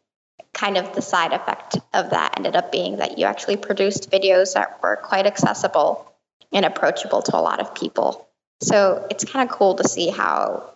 kind 0.54 0.78
of 0.78 0.94
the 0.94 1.02
side 1.02 1.34
effect 1.34 1.78
of 1.94 2.10
that 2.10 2.34
ended 2.38 2.56
up 2.56 2.72
being 2.72 2.98
that 2.98 3.18
you 3.18 3.26
actually 3.26 3.58
produced 3.58 4.12
videos 4.12 4.54
that 4.54 4.82
were 4.84 4.98
quite 4.98 5.26
accessible 5.26 6.12
and 6.52 6.66
approachable 6.66 7.22
to 7.22 7.38
a 7.38 7.40
lot 7.40 7.60
of 7.60 7.74
people. 7.74 8.28
So 8.62 9.08
it's 9.10 9.24
kind 9.24 9.50
of 9.50 9.56
cool 9.56 9.76
to 9.76 9.88
see 9.88 10.10
how 10.10 10.74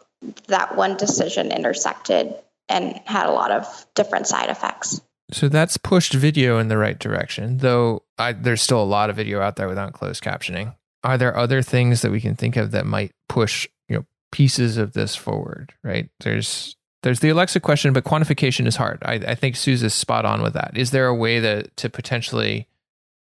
that 0.48 0.76
one 0.76 0.98
decision 0.98 1.52
intersected 1.52 2.34
and 2.70 3.00
had 3.06 3.28
a 3.28 3.32
lot 3.32 3.52
of 3.52 3.86
different 3.94 4.28
side 4.28 4.50
effects. 4.50 5.02
So 5.32 5.50
that's 5.50 5.78
pushed 5.78 6.14
video 6.14 6.60
in 6.60 6.68
the 6.68 6.78
right 6.78 6.98
direction, 6.98 7.58
though 7.58 8.04
I, 8.18 8.34
there's 8.34 8.62
still 8.62 8.82
a 8.82 8.86
lot 8.86 9.10
of 9.10 9.16
video 9.16 9.42
out 9.42 9.56
there 9.56 9.68
without 9.68 9.94
closed 9.94 10.24
captioning. 10.24 10.76
Are 11.04 11.18
there 11.18 11.36
other 11.36 11.62
things 11.62 12.02
that 12.02 12.12
we 12.12 12.22
can 12.22 12.36
think 12.36 12.56
of 12.56 12.72
that 12.72 12.86
might 12.86 13.12
push, 13.28 13.68
you 13.88 13.98
know, 13.98 14.06
pieces 14.32 14.78
of 14.78 14.94
this 14.94 15.16
forward? 15.16 15.74
Right? 15.84 16.10
There's 16.20 16.76
there's 17.04 17.20
the 17.20 17.30
Alexa 17.30 17.60
question, 17.60 17.94
but 17.94 18.04
quantification 18.04 18.66
is 18.66 18.76
hard. 18.78 19.00
I, 19.06 19.14
I 19.14 19.36
think 19.36 19.56
Suze 19.56 19.94
spot 19.94 20.26
on 20.26 20.42
with 20.42 20.54
that. 20.54 20.72
Is 20.76 20.90
there 20.90 21.06
a 21.06 21.14
way 21.14 21.40
that 21.40 21.76
to 21.78 21.90
potentially, 21.90 22.68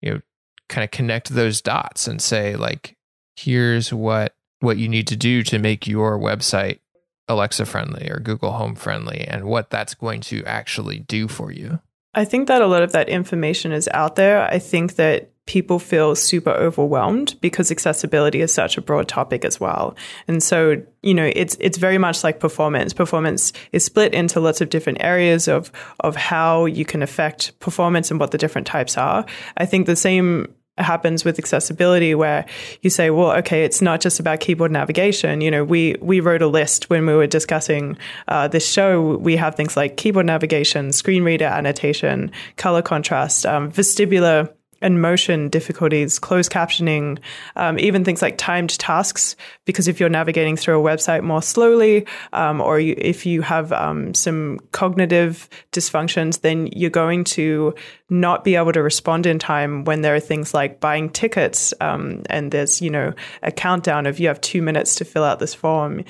you 0.02 0.14
know, 0.14 0.22
kind 0.70 0.84
of 0.84 0.92
connect 0.92 1.30
those 1.30 1.62
dots 1.62 2.08
and 2.08 2.22
say 2.22 2.56
like, 2.56 2.96
here's 3.36 3.92
what 3.92 4.36
what 4.60 4.78
you 4.78 4.88
need 4.88 5.08
to 5.08 5.16
do 5.16 5.44
to 5.44 5.60
make 5.60 5.88
your 5.88 6.18
website 6.18 6.80
Alexa 7.28 7.66
friendly 7.66 8.10
or 8.10 8.20
Google 8.20 8.52
Home 8.52 8.76
friendly 8.76 9.22
and 9.22 9.46
what 9.46 9.70
that's 9.70 9.94
going 9.94 10.22
to 10.22 10.44
actually 10.46 11.00
do 11.00 11.28
for 11.28 11.52
you? 11.52 11.80
I 12.14 12.26
think 12.26 12.48
that 12.48 12.62
a 12.62 12.68
lot 12.68 12.84
of 12.84 12.92
that 12.92 13.10
information 13.10 13.72
is 13.72 13.90
out 13.94 14.16
there. 14.16 14.44
I 14.44 14.60
think 14.60 14.96
that 14.96 15.32
people 15.46 15.78
feel 15.78 16.16
super 16.16 16.52
overwhelmed 16.52 17.36
because 17.42 17.70
accessibility 17.70 18.40
is 18.40 18.54
such 18.54 18.78
a 18.78 18.82
broad 18.82 19.08
topic 19.08 19.44
as 19.44 19.60
well. 19.60 19.96
And 20.28 20.42
so, 20.42 20.82
you 21.02 21.14
know, 21.14 21.30
it's 21.36 21.58
it's 21.60 21.78
very 21.78 21.98
much 21.98 22.24
like 22.24 22.40
performance. 22.40 22.94
Performance 22.94 23.52
is 23.72 23.84
split 23.84 24.14
into 24.14 24.40
lots 24.40 24.62
of 24.62 24.70
different 24.70 25.04
areas 25.04 25.48
of 25.48 25.72
of 26.00 26.16
how 26.16 26.66
you 26.66 26.86
can 26.86 27.02
affect 27.02 27.58
performance 27.60 28.10
and 28.10 28.20
what 28.20 28.32
the 28.32 28.38
different 28.38 28.68
types 28.68 28.98
are. 28.98 29.26
I 29.58 29.66
think 29.66 29.86
the 29.86 29.96
same 29.96 30.54
happens 30.78 31.24
with 31.24 31.38
accessibility 31.38 32.16
where 32.16 32.46
you 32.82 32.90
say 32.90 33.12
well 33.12 33.32
okay 33.32 33.64
it's 33.64 33.82
not 33.82 34.02
just 34.02 34.20
about 34.20 34.40
keyboard 34.40 34.72
navigation. 34.72 35.42
You 35.42 35.52
know 35.52 35.64
we 35.64 35.96
we 36.02 36.20
wrote 36.20 36.42
a 36.42 36.48
list 36.48 36.90
when 36.90 37.06
we 37.06 37.14
were 37.14 37.28
discussing 37.28 37.98
uh, 38.28 38.48
this 38.48 38.68
show. 38.70 39.18
We 39.18 39.36
have 39.36 39.56
things 39.56 39.78
like 39.78 39.98
keyboard 39.98 40.26
navigation 40.26 40.92
screen 40.92 41.24
reader 41.24 41.46
annotation 41.46 42.32
color 42.58 42.82
contrast 42.82 43.46
um, 43.46 43.72
vestibular 43.72 44.50
and 44.84 45.02
motion 45.02 45.50
difficulties, 45.50 46.20
closed 46.20 46.52
captioning, 46.52 47.18
um, 47.56 47.80
even 47.80 48.04
things 48.04 48.22
like 48.22 48.38
timed 48.38 48.78
tasks. 48.78 49.36
Because 49.66 49.88
if 49.88 50.00
you're 50.00 50.10
navigating 50.10 50.56
through 50.56 50.80
a 50.80 50.84
website 50.84 51.24
more 51.24 51.42
slowly, 51.42 52.06
um, 52.34 52.62
or 52.62 52.80
you, 52.80 52.94
if 52.98 53.26
you 53.26 53.42
have 53.42 53.72
um, 53.72 54.14
some 54.14 54.60
cognitive 54.72 55.50
dysfunctions, 55.72 56.42
then 56.42 56.68
you're 56.68 56.92
going 56.92 57.24
to 57.24 57.74
not 58.10 58.44
be 58.44 58.56
able 58.56 58.74
to 58.74 58.84
respond 58.84 59.26
in 59.26 59.40
time 59.40 59.86
when 59.86 60.02
there 60.02 60.14
are 60.14 60.20
things 60.20 60.54
like 60.54 60.80
buying 60.80 61.10
tickets 61.10 61.74
um, 61.82 62.22
and 62.30 62.52
there's 62.52 62.80
you 62.80 62.90
know 62.92 63.12
a 63.42 63.52
countdown 63.52 64.06
of 64.06 64.20
you 64.20 64.28
have 64.28 64.40
two 64.42 64.62
minutes 64.62 64.96
to 64.96 65.06
fill 65.06 65.24
out 65.24 65.40
this 65.40 65.56
form. 65.56 66.04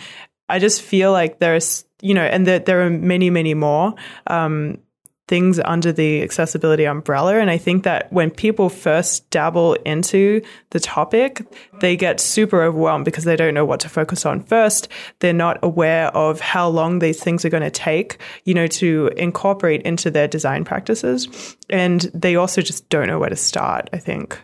I 0.49 0.59
just 0.59 0.81
feel 0.81 1.12
like 1.13 1.39
there's 1.39 1.86
you 2.03 2.13
know, 2.13 2.23
and 2.23 2.45
that 2.47 2.65
there 2.65 2.86
are 2.86 2.89
many, 2.89 3.29
many 3.29 3.53
more. 3.53 3.95
Um, 4.27 4.79
things 5.27 5.59
under 5.63 5.91
the 5.91 6.21
accessibility 6.21 6.83
umbrella. 6.86 7.38
And 7.38 7.49
I 7.49 7.57
think 7.57 7.83
that 7.83 8.12
when 8.12 8.29
people 8.29 8.69
first 8.69 9.29
dabble 9.29 9.75
into 9.86 10.41
the 10.71 10.79
topic, 10.79 11.45
they 11.79 11.95
get 11.95 12.19
super 12.19 12.62
overwhelmed 12.62 13.05
because 13.05 13.23
they 13.23 13.36
don't 13.36 13.53
know 13.53 13.65
what 13.65 13.79
to 13.81 13.89
focus 13.89 14.25
on 14.25 14.43
first. 14.43 14.89
They're 15.19 15.31
not 15.33 15.59
aware 15.63 16.07
of 16.07 16.41
how 16.41 16.67
long 16.67 16.99
these 16.99 17.23
things 17.23 17.45
are 17.45 17.49
going 17.49 17.63
to 17.63 17.71
take, 17.71 18.17
you 18.43 18.53
know, 18.53 18.67
to 18.67 19.12
incorporate 19.15 19.81
into 19.83 20.12
their 20.12 20.27
design 20.27 20.65
practices. 20.65 21.55
And 21.69 22.01
they 22.13 22.36
also 22.36 22.62
just 22.62 22.89
don't 22.89 23.07
know 23.07 23.19
where 23.19 23.29
to 23.29 23.36
start, 23.36 23.89
I 23.93 23.97
think. 23.97 24.39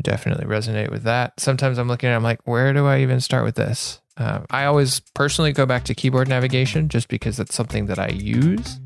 Definitely 0.00 0.46
resonate 0.46 0.90
with 0.90 1.04
that. 1.04 1.38
Sometimes 1.38 1.78
I'm 1.78 1.88
looking 1.88 2.08
at, 2.08 2.16
I'm 2.16 2.22
like, 2.22 2.40
where 2.44 2.72
do 2.72 2.86
I 2.86 3.00
even 3.00 3.20
start 3.20 3.44
with 3.44 3.54
this? 3.54 4.00
Uh, 4.18 4.40
I 4.50 4.64
always 4.64 5.00
personally 5.14 5.52
go 5.52 5.66
back 5.66 5.84
to 5.84 5.94
keyboard 5.94 6.28
navigation 6.28 6.88
just 6.88 7.08
because 7.08 7.36
that's 7.36 7.54
something 7.54 7.86
that 7.86 7.98
I 7.98 8.08
use 8.08 8.78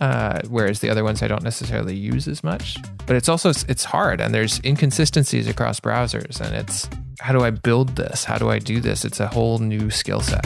uh, 0.00 0.40
whereas 0.48 0.80
the 0.80 0.90
other 0.90 1.04
ones 1.04 1.22
I 1.22 1.28
don't 1.28 1.42
necessarily 1.42 1.96
use 1.96 2.26
as 2.28 2.42
much. 2.42 2.76
But 3.06 3.16
it's 3.16 3.28
also 3.28 3.50
it's 3.50 3.84
hard, 3.84 4.20
and 4.20 4.34
there's 4.34 4.60
inconsistencies 4.64 5.46
across 5.48 5.80
browsers, 5.80 6.40
and 6.40 6.54
it's 6.54 6.88
how 7.20 7.32
do 7.32 7.40
I 7.42 7.50
build 7.50 7.96
this? 7.96 8.24
How 8.24 8.38
do 8.38 8.50
I 8.50 8.58
do 8.58 8.80
this? 8.80 9.04
It's 9.04 9.20
a 9.20 9.28
whole 9.28 9.58
new 9.58 9.90
skill 9.90 10.20
set. 10.20 10.44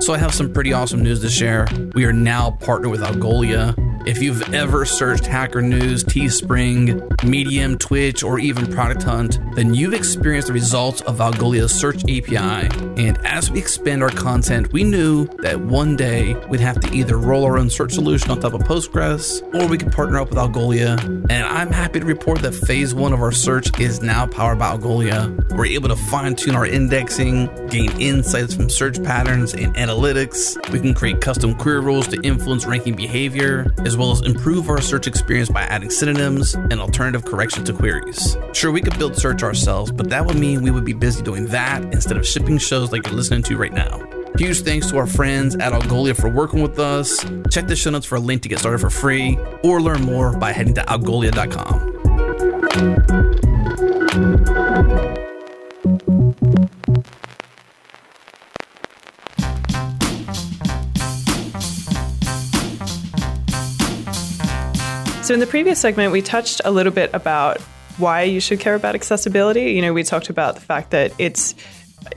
So 0.00 0.12
I 0.12 0.18
have 0.18 0.34
some 0.34 0.52
pretty 0.52 0.72
awesome 0.72 1.00
news 1.00 1.20
to 1.20 1.28
share. 1.28 1.68
We 1.94 2.04
are 2.06 2.12
now 2.12 2.50
partnered 2.50 2.90
with 2.90 3.02
Algolia. 3.02 3.91
If 4.04 4.20
you've 4.20 4.52
ever 4.52 4.84
searched 4.84 5.26
Hacker 5.26 5.62
News, 5.62 6.02
Teespring, 6.02 7.22
Medium, 7.22 7.78
Twitch, 7.78 8.24
or 8.24 8.40
even 8.40 8.66
Product 8.66 9.00
Hunt, 9.04 9.38
then 9.54 9.74
you've 9.74 9.94
experienced 9.94 10.48
the 10.48 10.54
results 10.54 11.02
of 11.02 11.18
Algolia's 11.18 11.72
search 11.72 12.02
API. 12.04 12.68
And 13.00 13.16
as 13.24 13.48
we 13.48 13.60
expand 13.60 14.02
our 14.02 14.10
content, 14.10 14.72
we 14.72 14.82
knew 14.82 15.26
that 15.38 15.60
one 15.60 15.94
day 15.94 16.34
we'd 16.48 16.60
have 16.60 16.80
to 16.80 16.92
either 16.92 17.16
roll 17.16 17.44
our 17.44 17.56
own 17.56 17.70
search 17.70 17.92
solution 17.92 18.32
on 18.32 18.40
top 18.40 18.54
of 18.54 18.62
Postgres, 18.62 19.40
or 19.54 19.68
we 19.68 19.78
could 19.78 19.92
partner 19.92 20.18
up 20.18 20.30
with 20.30 20.38
Algolia. 20.38 20.98
And 21.30 21.46
I'm 21.46 21.70
happy 21.70 22.00
to 22.00 22.06
report 22.06 22.42
that 22.42 22.54
phase 22.54 22.94
one 22.94 23.12
of 23.12 23.20
our 23.20 23.32
search 23.32 23.78
is 23.78 24.02
now 24.02 24.26
powered 24.26 24.58
by 24.58 24.76
Algolia. 24.76 25.30
We're 25.56 25.66
able 25.66 25.90
to 25.90 25.96
fine 25.96 26.34
tune 26.34 26.56
our 26.56 26.66
indexing, 26.66 27.68
gain 27.68 27.92
insights 28.00 28.52
from 28.52 28.68
search 28.68 29.00
patterns 29.04 29.54
and 29.54 29.72
analytics. 29.76 30.56
We 30.72 30.80
can 30.80 30.92
create 30.92 31.20
custom 31.20 31.54
query 31.54 31.80
rules 31.80 32.08
to 32.08 32.20
influence 32.22 32.66
ranking 32.66 32.96
behavior, 32.96 33.72
as 33.92 33.98
well 33.98 34.10
as 34.10 34.22
improve 34.22 34.70
our 34.70 34.80
search 34.80 35.06
experience 35.06 35.50
by 35.50 35.60
adding 35.64 35.90
synonyms 35.90 36.54
and 36.54 36.80
alternative 36.80 37.26
correction 37.26 37.62
to 37.62 37.74
queries. 37.74 38.38
Sure, 38.54 38.72
we 38.72 38.80
could 38.80 38.98
build 38.98 39.14
search 39.14 39.42
ourselves, 39.42 39.92
but 39.92 40.08
that 40.08 40.24
would 40.24 40.38
mean 40.38 40.62
we 40.62 40.70
would 40.70 40.86
be 40.86 40.94
busy 40.94 41.22
doing 41.22 41.46
that 41.48 41.82
instead 41.92 42.16
of 42.16 42.26
shipping 42.26 42.56
shows 42.56 42.90
like 42.90 43.04
you're 43.04 43.14
listening 43.14 43.42
to 43.42 43.54
right 43.54 43.74
now. 43.74 44.00
Huge 44.38 44.62
thanks 44.62 44.88
to 44.90 44.96
our 44.96 45.06
friends 45.06 45.56
at 45.56 45.74
Algolia 45.74 46.18
for 46.18 46.30
working 46.30 46.62
with 46.62 46.78
us. 46.78 47.22
Check 47.50 47.66
the 47.66 47.76
show 47.76 47.90
notes 47.90 48.06
for 48.06 48.16
a 48.16 48.20
link 48.20 48.40
to 48.42 48.48
get 48.48 48.60
started 48.60 48.78
for 48.78 48.88
free 48.88 49.38
or 49.62 49.82
learn 49.82 50.00
more 50.00 50.34
by 50.34 50.52
heading 50.52 50.72
to 50.72 50.80
algolia.com. 50.80 51.92
So, 65.32 65.34
in 65.34 65.40
the 65.40 65.46
previous 65.46 65.78
segment, 65.78 66.12
we 66.12 66.20
touched 66.20 66.60
a 66.62 66.70
little 66.70 66.92
bit 66.92 67.08
about 67.14 67.58
why 67.96 68.24
you 68.24 68.38
should 68.38 68.60
care 68.60 68.74
about 68.74 68.94
accessibility. 68.94 69.72
You 69.72 69.80
know, 69.80 69.94
we 69.94 70.02
talked 70.02 70.28
about 70.28 70.56
the 70.56 70.60
fact 70.60 70.90
that 70.90 71.14
it's 71.18 71.54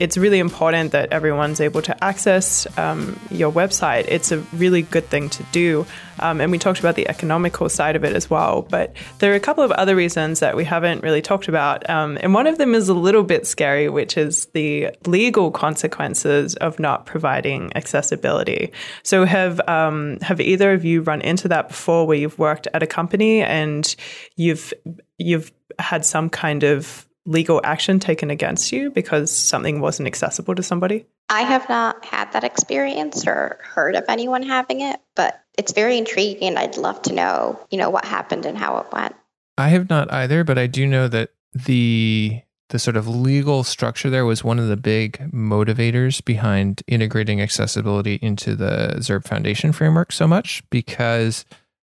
it's 0.00 0.16
really 0.16 0.38
important 0.38 0.92
that 0.92 1.12
everyone's 1.12 1.60
able 1.60 1.82
to 1.82 2.04
access 2.04 2.66
um, 2.78 3.18
your 3.30 3.52
website. 3.52 4.04
It's 4.08 4.32
a 4.32 4.38
really 4.52 4.82
good 4.82 5.06
thing 5.06 5.30
to 5.30 5.42
do. 5.52 5.86
Um, 6.18 6.40
and 6.40 6.50
we 6.50 6.58
talked 6.58 6.80
about 6.80 6.94
the 6.94 7.08
economical 7.08 7.68
side 7.68 7.96
of 7.96 8.04
it 8.04 8.14
as 8.14 8.30
well. 8.30 8.62
But 8.62 8.94
there 9.18 9.32
are 9.32 9.36
a 9.36 9.40
couple 9.40 9.64
of 9.64 9.70
other 9.72 9.94
reasons 9.94 10.40
that 10.40 10.56
we 10.56 10.64
haven't 10.64 11.02
really 11.02 11.22
talked 11.22 11.48
about. 11.48 11.88
Um, 11.90 12.18
and 12.20 12.32
one 12.32 12.46
of 12.46 12.58
them 12.58 12.74
is 12.74 12.88
a 12.88 12.94
little 12.94 13.22
bit 13.22 13.46
scary, 13.46 13.88
which 13.88 14.16
is 14.16 14.46
the 14.46 14.90
legal 15.06 15.50
consequences 15.50 16.54
of 16.56 16.78
not 16.78 17.06
providing 17.06 17.70
accessibility. 17.76 18.72
So, 19.02 19.24
have, 19.24 19.60
um, 19.68 20.18
have 20.22 20.40
either 20.40 20.72
of 20.72 20.84
you 20.84 21.02
run 21.02 21.20
into 21.20 21.48
that 21.48 21.68
before 21.68 22.06
where 22.06 22.16
you've 22.16 22.38
worked 22.38 22.66
at 22.72 22.82
a 22.82 22.86
company 22.86 23.42
and 23.42 23.94
you've, 24.36 24.72
you've 25.18 25.52
had 25.78 26.04
some 26.04 26.30
kind 26.30 26.62
of 26.62 27.05
legal 27.26 27.60
action 27.64 27.98
taken 27.98 28.30
against 28.30 28.72
you 28.72 28.90
because 28.90 29.30
something 29.30 29.80
wasn't 29.80 30.06
accessible 30.06 30.54
to 30.54 30.62
somebody? 30.62 31.04
I 31.28 31.42
have 31.42 31.68
not 31.68 32.04
had 32.04 32.32
that 32.32 32.44
experience 32.44 33.26
or 33.26 33.58
heard 33.62 33.96
of 33.96 34.04
anyone 34.08 34.42
having 34.42 34.80
it, 34.80 35.00
but 35.14 35.42
it's 35.58 35.72
very 35.72 35.98
intriguing. 35.98 36.56
I'd 36.56 36.76
love 36.76 37.02
to 37.02 37.12
know, 37.12 37.60
you 37.70 37.78
know, 37.78 37.90
what 37.90 38.04
happened 38.04 38.46
and 38.46 38.56
how 38.56 38.78
it 38.78 38.86
went. 38.92 39.14
I 39.58 39.68
have 39.68 39.90
not 39.90 40.12
either, 40.12 40.44
but 40.44 40.58
I 40.58 40.66
do 40.66 40.86
know 40.86 41.08
that 41.08 41.30
the 41.52 42.42
the 42.68 42.78
sort 42.80 42.96
of 42.96 43.06
legal 43.06 43.62
structure 43.62 44.10
there 44.10 44.24
was 44.24 44.42
one 44.42 44.58
of 44.58 44.66
the 44.66 44.76
big 44.76 45.30
motivators 45.32 46.24
behind 46.24 46.82
integrating 46.88 47.40
accessibility 47.40 48.16
into 48.16 48.56
the 48.56 48.94
Zurb 48.96 49.24
Foundation 49.24 49.70
framework 49.70 50.10
so 50.10 50.26
much 50.26 50.68
because 50.68 51.44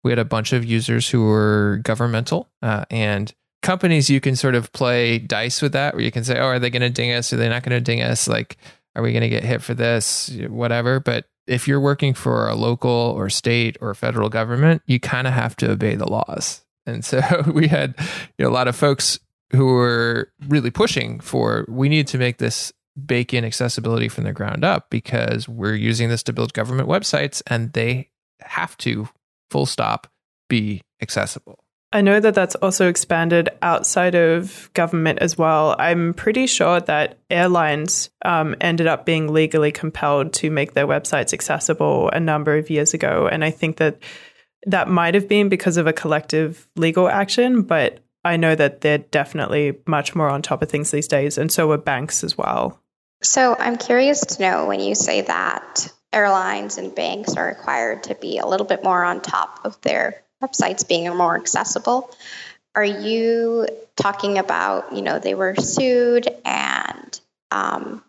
we 0.03 0.11
had 0.11 0.19
a 0.19 0.25
bunch 0.25 0.53
of 0.53 0.65
users 0.65 1.09
who 1.09 1.25
were 1.25 1.81
governmental 1.85 2.49
uh, 2.61 2.85
and 2.91 3.33
companies 3.65 4.11
you 4.11 4.21
can 4.21 4.37
sort 4.37 4.55
of 4.55 4.71
play 4.73 5.19
dice 5.19 5.61
with 5.61 5.73
that 5.73 5.95
where 5.95 6.05
you 6.05 6.13
can 6.13 6.23
say 6.23 6.39
oh 6.39 6.45
are 6.45 6.59
they 6.61 6.71
going 6.71 6.83
to 6.83 6.91
ding 6.91 7.11
us? 7.13 7.33
Are 7.33 7.37
they 7.37 7.49
not 7.49 7.65
going 7.65 7.77
to 7.77 7.81
ding 7.81 8.03
us? 8.03 8.29
Like 8.29 8.57
are 8.95 9.03
we 9.03 9.11
going 9.11 9.23
to 9.23 9.29
get 9.29 9.43
hit 9.43 9.63
for 9.63 9.75
this? 9.75 10.31
Whatever. 10.49 11.01
But 11.01 11.25
if 11.49 11.67
you're 11.67 11.81
working 11.81 12.15
for 12.15 12.49
a 12.49 12.55
local 12.55 12.91
or 12.91 13.29
state 13.29 13.77
or 13.81 13.93
federal 13.95 14.29
government 14.29 14.83
you 14.87 15.01
kind 15.01 15.27
of 15.27 15.33
have 15.33 15.57
to 15.57 15.71
obey 15.71 15.97
the 15.97 16.09
laws. 16.09 16.65
And 16.87 17.05
so 17.05 17.21
we 17.53 17.67
had 17.67 17.95
you 18.39 18.45
know, 18.45 18.51
a 18.51 18.53
lot 18.55 18.69
of 18.69 18.77
folks 18.77 19.19
who 19.51 19.67
were 19.67 20.31
really 20.47 20.71
pushing 20.71 21.19
for 21.21 21.65
we 21.69 21.89
need 21.89 22.07
to 22.09 22.19
make 22.19 22.39
this 22.39 22.73
bake 23.07 23.35
in 23.35 23.45
accessibility 23.45 24.09
from 24.09 24.25
the 24.25 24.33
ground 24.33 24.65
up 24.65 24.89
because 24.91 25.49
we're 25.49 25.75
using 25.75 26.09
this 26.09 26.23
to 26.23 26.33
build 26.33 26.53
government 26.53 26.89
websites 26.89 27.43
and 27.47 27.73
they 27.73 28.09
have 28.41 28.77
to 28.77 29.09
full 29.51 29.67
stop 29.67 30.07
be 30.49 30.83
accessible 31.01 31.64
I 31.95 32.01
know 32.01 32.19
that 32.19 32.35
that's 32.35 32.57
also 32.57 32.89
expanded 32.89 33.51
outside 33.63 34.17
of 34.17 34.69
government 34.75 35.21
as 35.21 35.39
well. 35.39 35.77
I'm 35.79 36.13
pretty 36.13 36.49
sure 36.49 36.81
that 36.81 37.21
airlines 37.31 38.11
um, 38.25 38.57
ended 38.61 38.89
up 38.89 39.07
being 39.07 39.33
legally 39.33 39.71
compelled 39.71 40.33
to 40.35 40.51
make 40.51 40.75
their 40.75 40.89
websites 40.89 41.33
accessible 41.33 42.11
a 42.11 42.19
number 42.19 42.57
of 42.57 42.69
years 42.69 42.95
ago. 42.95 43.29
And 43.31 43.45
I 43.45 43.53
think 43.53 43.77
that 43.77 44.03
that 44.67 44.89
might 44.89 45.15
have 45.15 45.29
been 45.29 45.49
because 45.49 45.77
of 45.77 45.87
a 45.87 45.93
collective 45.93 46.67
legal 46.75 47.09
action, 47.09 47.63
but 47.63 48.01
I 48.25 48.39
know 48.39 48.57
that 48.57 48.81
they're 48.81 48.99
definitely 48.99 49.79
much 49.87 50.17
more 50.17 50.29
on 50.29 50.43
top 50.43 50.63
of 50.63 50.69
things 50.69 50.91
these 50.91 51.07
days. 51.07 51.39
And 51.39 51.53
so 51.53 51.71
are 51.71 51.79
banks 51.79 52.25
as 52.25 52.37
well. 52.37 52.81
So 53.23 53.55
I'm 53.57 53.77
curious 53.77 54.21
to 54.21 54.43
know 54.43 54.67
when 54.67 54.81
you 54.81 54.97
say 54.97 55.21
that 55.21 55.93
airlines 56.13 56.77
and 56.77 56.93
banks 56.93 57.37
are 57.37 57.47
required 57.47 58.03
to 58.05 58.17
be 58.17 58.39
a 58.39 58.47
little 58.47 58.67
bit 58.67 58.83
more 58.83 59.05
on 59.05 59.21
top 59.21 59.61
of 59.65 59.81
their 59.83 60.24
websites 60.45 60.87
being 60.87 61.15
more 61.17 61.37
accessible. 61.37 62.11
Are 62.75 62.85
you 62.85 63.67
talking 63.97 64.39
about, 64.39 64.93
you 64.93 65.03
know, 65.03 65.19
they 65.19 65.35
were 65.35 65.55
sued 65.57 66.29
and 66.45 67.21
um, 67.51 68.03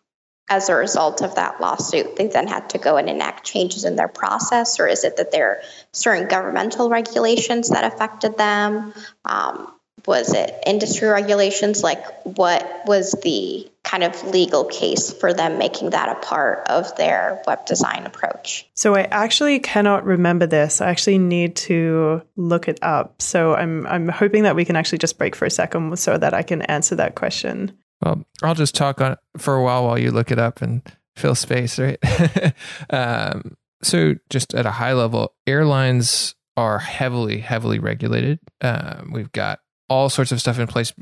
as 0.49 0.69
a 0.69 0.75
result 0.75 1.21
of 1.21 1.35
that 1.35 1.59
lawsuit, 1.59 2.15
they 2.15 2.27
then 2.27 2.47
had 2.47 2.69
to 2.71 2.77
go 2.77 2.97
and 2.97 3.09
enact 3.09 3.45
changes 3.45 3.83
in 3.83 3.95
their 3.95 4.07
process? 4.07 4.79
Or 4.79 4.87
is 4.87 5.03
it 5.03 5.17
that 5.17 5.31
there 5.31 5.49
are 5.49 5.61
certain 5.91 6.27
governmental 6.27 6.89
regulations 6.89 7.69
that 7.69 7.83
affected 7.83 8.37
them? 8.37 8.93
Um, 9.23 9.71
was 10.05 10.33
it 10.33 10.53
industry 10.65 11.07
regulations? 11.07 11.81
Like, 11.81 12.03
what 12.23 12.83
was 12.85 13.11
the 13.23 13.69
kind 13.85 14.03
of 14.03 14.21
legal 14.25 14.65
case 14.65 15.13
for 15.13 15.33
them 15.33 15.57
making 15.57 15.91
that 15.91 16.09
a 16.09 16.15
part 16.15 16.67
of 16.67 16.93
their 16.97 17.41
web 17.47 17.65
design 17.65 18.05
approach? 18.05 18.67
So 18.73 18.95
I 18.95 19.03
actually 19.03 19.59
cannot 19.59 20.03
remember 20.03 20.47
this. 20.47 20.81
I 20.81 20.89
actually 20.89 21.19
need 21.19 21.55
to 21.57 22.21
look 22.35 22.67
it 22.67 22.79
up. 22.81 23.21
So 23.21 23.55
I'm 23.55 23.87
I'm 23.87 24.09
hoping 24.09 24.43
that 24.43 24.55
we 24.55 24.65
can 24.65 24.75
actually 24.75 24.97
just 24.97 25.17
break 25.17 25.35
for 25.35 25.45
a 25.45 25.51
second 25.51 25.97
so 25.97 26.17
that 26.17 26.33
I 26.33 26.41
can 26.41 26.63
answer 26.63 26.95
that 26.95 27.15
question. 27.15 27.77
Well, 28.01 28.25
I'll 28.43 28.55
just 28.55 28.75
talk 28.75 28.99
on 28.99 29.15
for 29.37 29.55
a 29.55 29.63
while 29.63 29.85
while 29.85 29.97
you 29.97 30.11
look 30.11 30.31
it 30.31 30.39
up 30.39 30.61
and 30.61 30.81
fill 31.15 31.35
space, 31.35 31.79
right? 31.79 31.97
um, 32.89 33.55
so 33.81 34.15
just 34.29 34.53
at 34.53 34.65
a 34.65 34.71
high 34.71 34.93
level, 34.93 35.33
airlines 35.47 36.35
are 36.57 36.79
heavily, 36.79 37.39
heavily 37.39 37.79
regulated. 37.79 38.39
Um, 38.61 39.11
we've 39.13 39.31
got 39.31 39.59
all 39.89 40.09
sorts 40.09 40.31
of 40.31 40.39
stuff 40.39 40.59
in 40.59 40.67
place 40.67 40.93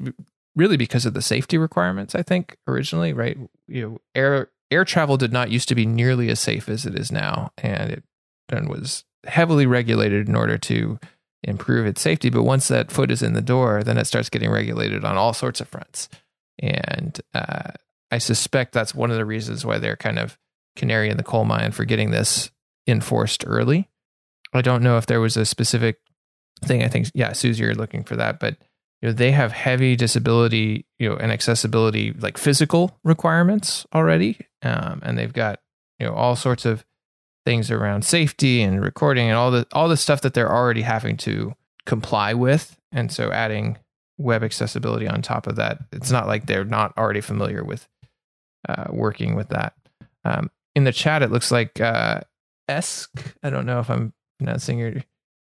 really 0.55 0.77
because 0.77 1.05
of 1.05 1.13
the 1.13 1.21
safety 1.21 1.57
requirements 1.57 2.15
i 2.15 2.21
think 2.21 2.57
originally 2.67 3.13
right? 3.13 3.37
You 3.67 3.81
know 3.81 3.97
air 4.15 4.49
air 4.71 4.85
travel 4.85 5.17
did 5.17 5.31
not 5.31 5.51
used 5.51 5.69
to 5.69 5.75
be 5.75 5.85
nearly 5.85 6.29
as 6.29 6.39
safe 6.39 6.67
as 6.67 6.85
it 6.85 6.95
is 6.95 7.11
now 7.11 7.51
and 7.57 7.91
it 7.91 8.03
was 8.67 9.03
heavily 9.25 9.65
regulated 9.65 10.27
in 10.27 10.35
order 10.35 10.57
to 10.57 10.99
improve 11.43 11.85
its 11.85 12.01
safety. 12.01 12.29
But 12.29 12.43
once 12.43 12.67
that 12.67 12.91
foot 12.91 13.11
is 13.11 13.21
in 13.21 13.33
the 13.33 13.41
door 13.41 13.83
then 13.83 13.97
it 13.97 14.05
starts 14.05 14.29
getting 14.29 14.49
regulated 14.49 15.03
on 15.05 15.17
all 15.17 15.33
sorts 15.33 15.61
of 15.61 15.67
fronts. 15.67 16.09
And 16.59 17.19
uh, 17.33 17.71
i 18.11 18.17
suspect 18.17 18.73
that's 18.73 18.93
one 18.93 19.11
of 19.11 19.17
the 19.17 19.25
reasons 19.25 19.65
why 19.65 19.79
they're 19.79 19.95
kind 19.95 20.19
of 20.19 20.37
canary 20.75 21.09
in 21.09 21.17
the 21.17 21.23
coal 21.23 21.45
mine 21.45 21.71
for 21.71 21.85
getting 21.85 22.11
this 22.11 22.51
enforced 22.87 23.43
early. 23.47 23.89
I 24.53 24.61
don't 24.61 24.83
know 24.83 24.97
if 24.97 25.05
there 25.05 25.21
was 25.21 25.37
a 25.37 25.45
specific 25.45 25.99
thing. 26.63 26.83
I 26.83 26.87
think 26.87 27.09
yeah 27.13 27.33
susie 27.33 27.63
you're 27.63 27.75
looking 27.75 28.03
for 28.03 28.15
that 28.15 28.39
but 28.39 28.57
you 29.03 29.09
know 29.09 29.13
they 29.13 29.31
have 29.31 29.51
heavy 29.51 29.95
disability 29.95 30.85
you 30.97 31.09
know 31.09 31.17
and 31.17 31.31
accessibility 31.31 32.13
like 32.13 32.37
physical 32.37 32.97
requirements 33.03 33.85
already 33.93 34.39
um, 34.63 35.01
and 35.03 35.17
they've 35.17 35.33
got 35.33 35.59
you 35.99 36.07
know 36.07 36.13
all 36.13 36.35
sorts 36.35 36.65
of 36.65 36.85
things 37.45 37.69
around 37.69 38.05
safety 38.05 38.61
and 38.61 38.81
recording 38.81 39.27
and 39.27 39.37
all 39.37 39.51
the 39.51 39.67
all 39.73 39.89
the 39.89 39.97
stuff 39.97 40.21
that 40.21 40.33
they're 40.33 40.51
already 40.51 40.81
having 40.81 41.17
to 41.17 41.53
comply 41.85 42.33
with 42.33 42.77
and 42.93 43.11
so 43.11 43.29
adding 43.31 43.77
web 44.17 44.41
accessibility 44.41 45.07
on 45.07 45.21
top 45.21 45.47
of 45.47 45.57
that 45.57 45.79
it's 45.91 46.11
not 46.11 46.25
like 46.25 46.45
they're 46.45 46.63
not 46.63 46.97
already 46.97 47.21
familiar 47.21 47.63
with 47.63 47.87
uh, 48.69 48.85
working 48.89 49.35
with 49.35 49.49
that. 49.49 49.73
Um, 50.23 50.49
in 50.75 50.85
the 50.85 50.93
chat 50.93 51.21
it 51.21 51.31
looks 51.31 51.51
like 51.51 51.81
uh, 51.81 52.21
esk 52.69 53.35
i 53.43 53.49
don't 53.49 53.65
know 53.65 53.79
if 53.79 53.89
i'm 53.89 54.13
pronouncing 54.39 54.79
your 54.79 54.93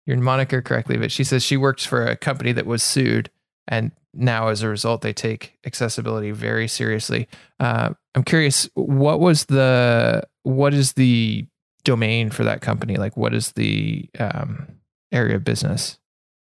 your 0.04 0.18
moniker 0.18 0.60
correctly 0.60 0.98
but 0.98 1.10
she 1.10 1.24
says 1.24 1.42
she 1.42 1.56
works 1.56 1.86
for 1.86 2.04
a 2.04 2.14
company 2.14 2.52
that 2.52 2.66
was 2.66 2.82
sued 2.82 3.30
and 3.68 3.92
now 4.14 4.48
as 4.48 4.62
a 4.62 4.68
result 4.68 5.02
they 5.02 5.12
take 5.12 5.58
accessibility 5.66 6.30
very 6.30 6.66
seriously 6.66 7.28
uh, 7.60 7.90
i'm 8.14 8.24
curious 8.24 8.68
what 8.74 9.20
was 9.20 9.46
the 9.46 10.22
what 10.42 10.72
is 10.72 10.92
the 10.94 11.46
domain 11.86 12.28
for 12.30 12.44
that 12.44 12.60
company? 12.60 12.96
Like, 12.96 13.16
what 13.16 13.32
is 13.32 13.52
the 13.52 14.10
um, 14.18 14.66
area 15.10 15.36
of 15.36 15.44
business? 15.44 15.98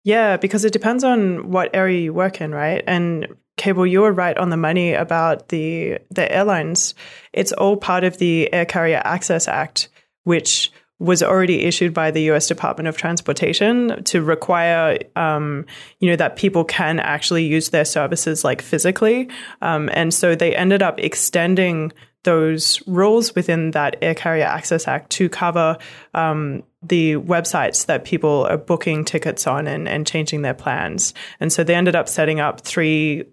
Yeah, 0.03 0.39
because 0.39 0.65
it 0.65 0.73
depends 0.73 1.05
on 1.05 1.51
what 1.51 1.71
area 1.75 2.01
you 2.01 2.13
work 2.13 2.41
in, 2.41 2.51
right? 2.51 2.83
And 2.87 3.29
K-Ball, 3.59 3.87
you 3.87 4.01
were 4.01 4.13
right 4.13 4.37
on 4.37 4.51
the 4.51 4.57
money 4.57 4.95
about 4.95 5.49
the 5.51 5.99
the 6.11 6.33
airlines. 6.33 6.95
It's 7.33 7.53
all 7.53 7.77
part 7.77 8.05
of 8.05 8.19
the 8.19 8.53
Air 8.53 8.65
Carrier 8.65 9.03
Access 9.05 9.47
Act, 9.47 9.89
which 10.25 10.73
was 10.99 11.23
already 11.23 11.65
issued 11.65 11.95
by 11.95 12.11
the 12.11 12.23
U.S. 12.23 12.49
Department 12.49 12.89
of 12.89 12.97
Transportation 12.97 14.03
to 14.05 14.21
require, 14.23 14.99
um, 15.15 15.65
you 16.01 16.11
know, 16.11 16.17
that 16.17 16.37
people 16.37 16.65
can 16.65 16.99
actually 16.99 17.45
use 17.45 17.71
their 17.71 17.85
services 17.85 18.45
like 18.45 18.61
physically, 18.63 19.29
um, 19.63 19.89
and 19.93 20.13
so 20.13 20.35
they 20.35 20.55
ended 20.55 20.83
up 20.83 20.99
extending 20.99 21.93
those 22.25 22.83
rules 22.87 23.35
within 23.35 23.71
that 23.71 23.97
Air 24.03 24.15
Carrier 24.15 24.45
Access 24.45 24.89
Act 24.89 25.11
to 25.11 25.29
cover 25.29 25.79
um, 26.15 26.63
the 26.83 27.15
websites 27.15 27.87
that 27.87 28.05
people 28.05 28.47
are 28.51 28.59
booking 28.59 29.05
tickets 29.05 29.47
on 29.47 29.67
and, 29.67 29.89
and 29.89 30.07
changing 30.07 30.43
their 30.43 30.55
plans. 30.55 31.15
And 31.41 31.53
so 31.53 31.65
they 31.65 31.75
ended 31.75 31.97
up 31.97 32.09
setting 32.09 32.41
up 32.41 32.61
three 32.61 33.25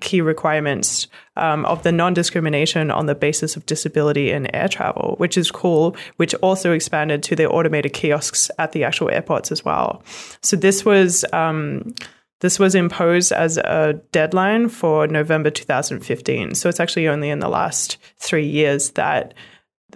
key 0.00 0.20
requirements 0.20 1.06
um, 1.36 1.64
of 1.66 1.82
the 1.82 1.92
non 1.92 2.14
discrimination 2.14 2.90
on 2.90 3.06
the 3.06 3.14
basis 3.14 3.56
of 3.56 3.66
disability 3.66 4.30
in 4.30 4.54
air 4.54 4.68
travel, 4.68 5.14
which 5.18 5.36
is 5.38 5.50
cool, 5.50 5.96
which 6.16 6.34
also 6.36 6.72
expanded 6.72 7.22
to 7.24 7.36
the 7.36 7.48
automated 7.48 7.92
kiosks 7.92 8.50
at 8.58 8.72
the 8.72 8.84
actual 8.84 9.10
airports 9.10 9.52
as 9.52 9.64
well. 9.64 10.02
So 10.40 10.56
this 10.56 10.84
was. 10.84 11.24
Um, 11.32 11.94
this 12.40 12.58
was 12.58 12.74
imposed 12.74 13.30
as 13.30 13.56
a 13.56 14.00
deadline 14.10 14.68
for 14.68 15.06
November 15.06 15.48
2015. 15.48 16.56
So 16.56 16.68
it's 16.68 16.80
actually 16.80 17.06
only 17.06 17.30
in 17.30 17.38
the 17.38 17.48
last 17.48 17.98
three 18.18 18.48
years 18.48 18.90
that 18.90 19.32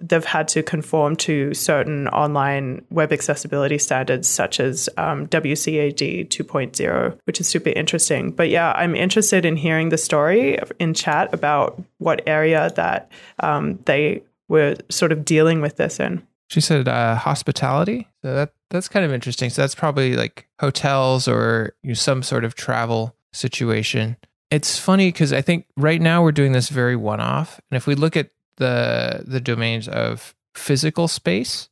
they've 0.01 0.25
had 0.25 0.49
to 0.49 0.63
conform 0.63 1.17
to 1.17 1.55
certain 1.55 2.09
online 2.09 2.85
web 2.91 3.13
accessibility 3.13 3.79
standards 3.79 4.29
such 4.29 4.61
as 4.61 4.89
um, 4.97 5.27
WCAG 5.29 6.29
2.0, 6.29 7.19
which 7.25 7.41
is 7.41 7.49
super 7.49 7.71
interesting. 7.71 8.31
But 8.31 8.49
yeah, 8.49 8.73
I'm 8.77 8.95
interested 8.95 9.45
in 9.45 9.57
hearing 9.57 9.89
the 9.89 9.99
story 9.99 10.59
in 10.79 10.95
chat 10.95 11.33
about 11.33 11.83
what 11.99 12.23
area 12.27 12.73
that 12.77 13.11
um, 13.41 13.79
they 13.85 14.23
were 14.49 14.77
sort 14.89 15.13
of 15.13 15.25
dealing 15.25 15.61
with 15.61 15.77
this 15.77 16.01
in. 16.01 16.23
She 16.49 16.61
said 16.61 16.87
uh, 16.87 17.17
hospitality. 17.17 18.07
So 18.23 18.35
that 18.35 18.53
that's 18.71 18.89
kind 18.89 19.05
of 19.05 19.13
interesting. 19.13 19.51
So 19.51 19.63
that's 19.63 19.75
probably 19.75 20.17
like 20.17 20.49
hotels 20.61 21.27
or 21.27 21.75
you 21.83 21.89
know, 21.89 21.95
some 21.95 22.23
sort 22.23 22.45
of 22.45 22.55
travel 22.55 23.17
situation. 23.33 24.17
It's 24.51 24.79
funny 24.79 25.09
because 25.09 25.33
I 25.33 25.41
think 25.41 25.67
right 25.77 26.01
now 26.01 26.23
we're 26.23 26.33
doing 26.33 26.53
this 26.53 26.69
very 26.69 26.95
one 26.95 27.21
off. 27.21 27.61
And 27.71 27.77
if 27.77 27.87
we 27.87 27.97
look 27.97 28.17
at 28.17 28.31
the 28.57 29.25
the 29.27 29.41
domains 29.41 29.89
of 29.89 30.35
physical 30.55 31.09
space 31.09 31.69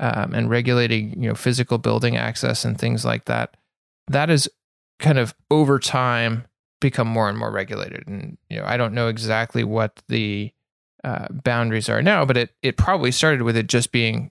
um, 0.00 0.34
and 0.34 0.50
regulating 0.50 1.22
you 1.22 1.28
know 1.28 1.34
physical 1.34 1.78
building 1.78 2.16
access 2.16 2.64
and 2.64 2.78
things 2.78 3.04
like 3.04 3.26
that 3.26 3.56
that 4.08 4.30
is 4.30 4.48
kind 4.98 5.18
of 5.18 5.34
over 5.50 5.78
time 5.78 6.44
become 6.80 7.08
more 7.08 7.28
and 7.28 7.38
more 7.38 7.50
regulated. 7.50 8.06
And 8.06 8.36
you 8.50 8.58
know 8.58 8.64
i 8.66 8.76
don't 8.76 8.94
know 8.94 9.08
exactly 9.08 9.64
what 9.64 10.02
the 10.08 10.52
uh, 11.02 11.26
boundaries 11.30 11.88
are 11.88 12.02
now 12.02 12.24
but 12.24 12.36
it 12.36 12.50
it 12.62 12.76
probably 12.76 13.12
started 13.12 13.42
with 13.42 13.56
it 13.56 13.66
just 13.66 13.92
being 13.92 14.30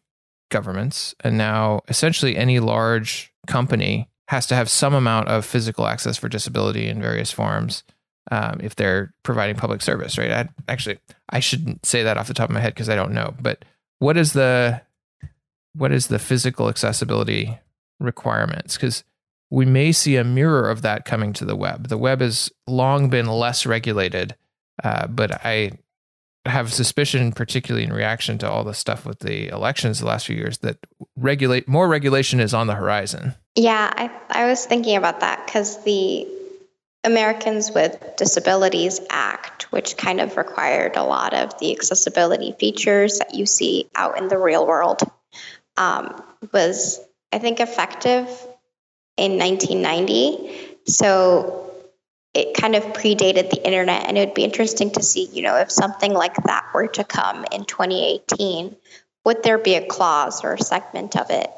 governments. 0.53 1.15
And 1.21 1.37
now 1.37 1.81
essentially 1.89 2.37
any 2.37 2.59
large 2.59 3.33
company 3.47 4.07
has 4.29 4.45
to 4.47 4.55
have 4.55 4.69
some 4.69 4.93
amount 4.93 5.27
of 5.27 5.45
physical 5.45 5.87
access 5.87 6.15
for 6.15 6.29
disability 6.29 6.87
in 6.87 7.01
various 7.01 7.31
forms 7.31 7.83
um, 8.31 8.59
if 8.61 8.75
they're 8.75 9.13
providing 9.23 9.55
public 9.55 9.81
service, 9.81 10.17
right? 10.17 10.31
I, 10.31 10.49
actually, 10.67 10.99
I 11.29 11.39
shouldn't 11.39 11.85
say 11.85 12.03
that 12.03 12.17
off 12.17 12.27
the 12.27 12.33
top 12.33 12.49
of 12.49 12.53
my 12.53 12.61
head 12.61 12.73
because 12.73 12.89
I 12.89 12.95
don't 12.95 13.13
know. 13.13 13.33
But 13.41 13.65
what 13.99 14.17
is 14.17 14.33
the 14.33 14.81
what 15.75 15.91
is 15.91 16.07
the 16.07 16.19
physical 16.19 16.69
accessibility 16.69 17.57
requirements? 17.99 18.75
Because 18.75 19.03
we 19.49 19.65
may 19.65 19.91
see 19.91 20.15
a 20.15 20.23
mirror 20.23 20.69
of 20.69 20.81
that 20.81 21.05
coming 21.05 21.33
to 21.33 21.45
the 21.45 21.55
web. 21.55 21.89
The 21.89 21.97
web 21.97 22.21
has 22.21 22.51
long 22.67 23.09
been 23.09 23.27
less 23.27 23.65
regulated, 23.65 24.35
uh, 24.83 25.07
but 25.07 25.45
I 25.45 25.71
have 26.45 26.67
a 26.67 26.71
suspicion, 26.71 27.31
particularly 27.31 27.85
in 27.85 27.93
reaction 27.93 28.37
to 28.39 28.49
all 28.49 28.63
the 28.63 28.73
stuff 28.73 29.05
with 29.05 29.19
the 29.19 29.47
elections 29.47 29.99
the 29.99 30.05
last 30.05 30.25
few 30.25 30.35
years, 30.35 30.57
that 30.59 30.77
regulate 31.15 31.67
more 31.67 31.87
regulation 31.87 32.39
is 32.39 32.53
on 32.53 32.67
the 32.67 32.75
horizon. 32.75 33.35
Yeah, 33.55 33.93
I 33.95 34.11
I 34.29 34.47
was 34.47 34.65
thinking 34.65 34.95
about 34.95 35.19
that 35.21 35.45
because 35.45 35.83
the 35.83 36.27
Americans 37.03 37.71
with 37.71 38.15
Disabilities 38.15 39.01
Act, 39.09 39.63
which 39.71 39.97
kind 39.97 40.21
of 40.21 40.37
required 40.37 40.95
a 40.95 41.03
lot 41.03 41.33
of 41.33 41.57
the 41.59 41.71
accessibility 41.73 42.53
features 42.53 43.19
that 43.19 43.33
you 43.33 43.45
see 43.45 43.89
out 43.95 44.17
in 44.17 44.29
the 44.29 44.37
real 44.37 44.65
world, 44.65 45.01
um, 45.75 46.23
was, 46.53 46.99
I 47.31 47.39
think, 47.39 47.59
effective 47.59 48.27
in 49.17 49.37
1990. 49.37 50.77
So 50.85 51.71
it 52.33 52.55
kind 52.55 52.75
of 52.75 52.83
predated 52.83 53.49
the 53.49 53.65
internet, 53.65 54.07
and 54.07 54.17
it 54.17 54.27
would 54.27 54.33
be 54.33 54.43
interesting 54.43 54.91
to 54.91 55.03
see, 55.03 55.25
you 55.25 55.43
know, 55.43 55.57
if 55.57 55.71
something 55.71 56.13
like 56.13 56.35
that 56.45 56.67
were 56.73 56.87
to 56.87 57.03
come 57.03 57.45
in 57.51 57.65
2018, 57.65 58.75
would 59.25 59.43
there 59.43 59.57
be 59.57 59.75
a 59.75 59.85
clause 59.85 60.43
or 60.43 60.53
a 60.53 60.59
segment 60.59 61.15
of 61.15 61.29
it 61.29 61.49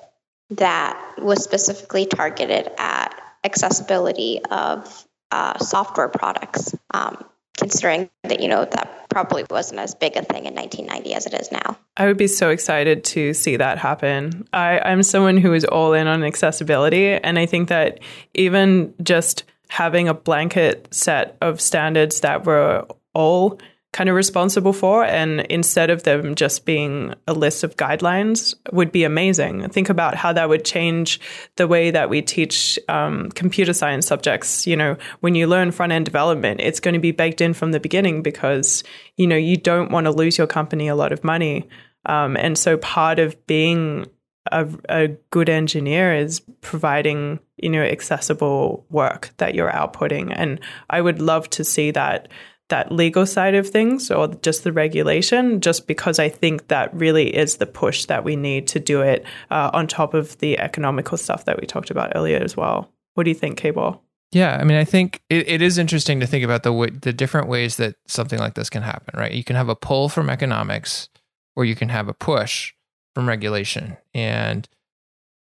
that 0.52 1.16
was 1.18 1.44
specifically 1.44 2.06
targeted 2.06 2.70
at 2.78 3.20
accessibility 3.44 4.42
of 4.50 5.05
uh, 5.32 5.58
software 5.60 6.10
products, 6.10 6.76
um, 6.94 7.24
considering 7.58 8.10
that, 8.24 8.42
you 8.42 8.48
know, 8.48 8.66
that 8.66 9.10
probably 9.10 9.46
wasn't 9.50 9.80
as 9.80 9.96
big 9.96 10.18
a 10.18 10.22
thing 10.22 10.46
in 10.46 10.54
1990 10.54 11.14
as 11.14 11.26
it 11.26 11.34
is 11.34 11.52
now. 11.52 11.78
I 11.98 12.06
would 12.08 12.18
be 12.18 12.28
so 12.28 12.50
excited 12.50 13.04
to 13.06 13.34
see 13.34 13.56
that 13.56 13.78
happen. 13.78 14.48
I, 14.52 14.80
I'm 14.80 15.04
someone 15.04 15.38
who 15.38 15.54
is 15.54 15.64
all 15.64 15.94
in 15.94 16.08
on 16.08 16.24
accessibility, 16.24 17.12
and 17.12 17.40
I 17.40 17.46
think 17.46 17.70
that 17.70 18.00
even 18.34 18.94
just 19.02 19.46
having 19.70 20.08
a 20.08 20.14
blanket 20.14 20.88
set 20.92 21.38
of 21.42 21.62
standards 21.62 22.22
that 22.22 22.46
were 22.46 22.86
all 23.14 23.60
kind 23.96 24.10
of 24.10 24.16
responsible 24.18 24.74
for 24.74 25.06
and 25.06 25.40
instead 25.50 25.90
of 25.90 26.04
them 26.04 26.36
just 26.36 26.66
being 26.66 27.14
a 27.30 27.34
list 27.34 27.64
of 27.64 27.78
guidelines 27.78 28.54
would 28.74 28.92
be 28.92 29.06
amazing. 29.06 29.70
Think 29.70 29.88
about 29.88 30.16
how 30.16 30.34
that 30.34 30.50
would 30.50 30.66
change 30.66 31.22
the 31.56 31.66
way 31.66 31.92
that 31.92 32.10
we 32.10 32.22
teach 32.22 32.78
um, 32.90 33.32
computer 33.32 33.72
science 33.72 34.06
subjects. 34.06 34.68
You 34.68 34.76
know 34.76 34.98
when 35.22 35.34
you 35.34 35.48
learn 35.48 35.72
front 35.72 35.94
end 35.94 36.04
development 36.04 36.60
it's 36.60 36.82
going 36.82 36.94
to 36.94 37.00
be 37.00 37.12
baked 37.12 37.40
in 37.40 37.54
from 37.54 37.72
the 37.72 37.80
beginning 37.80 38.22
because 38.22 38.84
you 39.16 39.28
know 39.28 39.38
you 39.38 39.56
don't 39.56 39.92
want 39.92 40.08
to 40.08 40.12
lose 40.12 40.38
your 40.38 40.48
company 40.48 40.90
a 40.90 40.96
lot 40.96 41.14
of 41.14 41.24
money. 41.24 41.70
Um, 42.06 42.36
and 42.36 42.58
so 42.58 42.76
part 42.76 43.18
of 43.18 43.48
being 43.48 44.08
a, 44.52 44.68
a, 44.90 45.08
good 45.32 45.50
engineer 45.50 46.14
is 46.14 46.42
providing 46.60 47.40
you 47.56 47.70
know 47.70 47.82
accessible 47.82 48.86
work 48.90 49.32
that 49.38 49.56
you're 49.56 49.72
outputting. 49.72 50.34
And 50.36 50.60
i 50.90 51.00
would 51.00 51.22
love 51.22 51.50
to 51.52 51.64
see 51.64 51.92
that 51.92 52.28
that 52.70 52.92
legal 52.92 53.26
side 53.26 53.54
of 53.54 53.70
things 53.70 54.10
or 54.10 54.28
just 54.28 54.64
the 54.64 54.72
regulation, 54.72 55.62
just 55.62 55.88
because 55.88 56.18
I 56.18 56.30
think 56.30 56.68
that 56.70 56.94
really 56.94 57.36
is 57.36 57.58
the 57.58 57.66
push 57.66 58.06
that 58.06 58.24
we 58.24 58.36
need 58.36 58.68
to 58.70 58.80
do 58.80 59.02
it 59.02 59.24
uh, 59.52 59.70
on 59.74 59.88
top 59.88 60.14
of 60.14 60.38
the 60.40 60.58
economical 60.58 61.18
stuff 61.18 61.46
that 61.46 61.60
we 61.60 61.68
talked 61.68 61.92
about 61.92 62.14
earlier 62.16 62.40
as 62.40 62.58
well. 62.58 62.92
What 63.14 63.24
do 63.24 63.30
you 63.30 63.36
think, 63.36 63.58
K-Ball? 63.58 64.02
Yeah, 64.32 64.58
I 64.60 64.64
mean, 64.64 64.78
I 64.78 64.84
think 64.84 65.22
it, 65.30 65.48
it 65.48 65.62
is 65.62 65.78
interesting 65.78 66.20
to 66.20 66.28
think 66.28 66.44
about 66.44 66.64
the 66.64 66.74
way, 66.74 66.90
the 66.90 67.14
different 67.14 67.48
ways 67.48 67.78
that 67.78 67.96
something 68.08 68.40
like 68.40 68.56
this 68.56 68.70
can 68.70 68.82
happen, 68.82 69.18
right? 69.18 69.32
You 69.32 69.44
can 69.44 69.56
have 69.56 69.70
a 69.70 69.76
pull 69.76 70.10
from 70.10 70.30
economics, 70.30 71.08
or 71.56 71.66
you 71.66 71.76
can 71.76 71.90
have 71.90 72.10
a 72.10 72.14
push 72.14 72.74
from 73.14 73.30
regulation. 73.30 73.96
And 74.14 74.68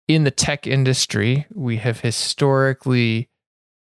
in 0.07 0.25
the 0.25 0.31
tech 0.31 0.67
industry, 0.67 1.47
we 1.53 1.79
have 1.79 2.01
historically 2.01 3.29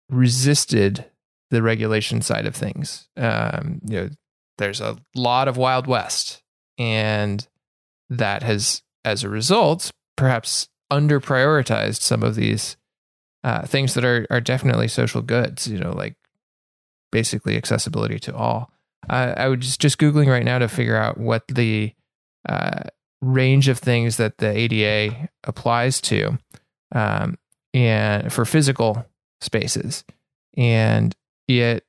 resisted 0.08 1.04
the 1.50 1.62
regulation 1.62 2.20
side 2.20 2.46
of 2.46 2.54
things. 2.54 3.08
Um, 3.16 3.80
you 3.84 4.00
know, 4.00 4.10
there's 4.58 4.80
a 4.80 4.98
lot 5.14 5.48
of 5.48 5.56
Wild 5.56 5.86
West, 5.86 6.42
and 6.76 7.46
that 8.10 8.42
has, 8.42 8.82
as 9.04 9.24
a 9.24 9.28
result, 9.28 9.90
perhaps 10.16 10.68
under 10.90 11.20
prioritized 11.20 12.00
some 12.00 12.22
of 12.22 12.34
these 12.34 12.76
uh, 13.44 13.62
things 13.66 13.94
that 13.94 14.04
are 14.04 14.26
are 14.30 14.40
definitely 14.40 14.88
social 14.88 15.22
goods. 15.22 15.68
You 15.68 15.78
know, 15.78 15.92
like 15.92 16.16
basically 17.10 17.56
accessibility 17.56 18.18
to 18.20 18.36
all. 18.36 18.70
Uh, 19.08 19.34
I 19.36 19.48
was 19.48 19.60
just 19.60 19.80
just 19.80 19.98
googling 19.98 20.28
right 20.28 20.44
now 20.44 20.58
to 20.58 20.68
figure 20.68 20.96
out 20.96 21.18
what 21.18 21.44
the 21.48 21.94
uh, 22.48 22.82
range 23.20 23.68
of 23.68 23.78
things 23.78 24.16
that 24.16 24.38
the 24.38 24.50
ADA 24.50 25.28
applies 25.44 26.00
to, 26.02 26.38
um, 26.94 27.38
and 27.72 28.32
for 28.32 28.44
physical 28.44 29.06
spaces, 29.40 30.04
and 30.56 31.14
it 31.48 31.84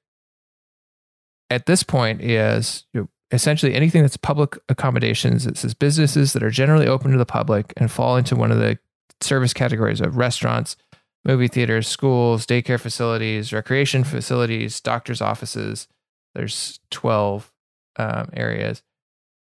at 1.50 1.66
this 1.66 1.84
point 1.84 2.22
is 2.22 2.86
you 2.94 3.02
know, 3.02 3.10
essentially 3.32 3.74
anything 3.74 4.02
that's 4.02 4.18
public 4.18 4.58
accommodations. 4.70 5.46
It 5.46 5.58
says 5.58 5.74
businesses 5.74 6.34
that 6.34 6.44
are 6.44 6.50
generally 6.50 6.88
open 6.88 7.12
to 7.12 7.18
the 7.18 7.26
public 7.26 7.74
and 7.78 7.92
fall 7.92 8.18
into 8.18 8.36
one 8.36 8.52
of 8.52 8.58
the 8.58 8.80
service 9.22 9.54
categories 9.54 10.02
of 10.02 10.18
restaurants, 10.18 10.78
movie 11.26 11.48
theaters, 11.48 11.88
schools, 11.88 12.46
daycare 12.46 12.80
facilities, 12.80 13.52
recreation 13.54 14.04
facilities, 14.04 14.80
doctors' 14.80 15.22
offices. 15.22 15.88
There's 16.34 16.80
12 16.92 17.52
um, 17.98 18.30
areas. 18.34 18.82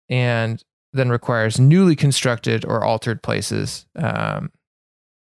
And 0.09 0.61
then 0.93 1.09
requires 1.09 1.59
newly 1.59 1.95
constructed 1.95 2.65
or 2.65 2.83
altered 2.83 3.23
places 3.23 3.85
um, 3.95 4.51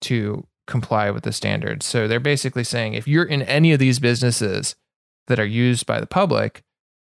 to 0.00 0.44
comply 0.70 1.10
with 1.10 1.24
the 1.24 1.32
standards. 1.32 1.84
So 1.84 2.08
they're 2.08 2.20
basically 2.20 2.64
saying 2.64 2.94
if 2.94 3.06
you're 3.06 3.24
in 3.24 3.42
any 3.42 3.72
of 3.72 3.78
these 3.78 3.98
businesses 3.98 4.76
that 5.26 5.38
are 5.38 5.44
used 5.44 5.84
by 5.84 6.00
the 6.00 6.06
public, 6.06 6.62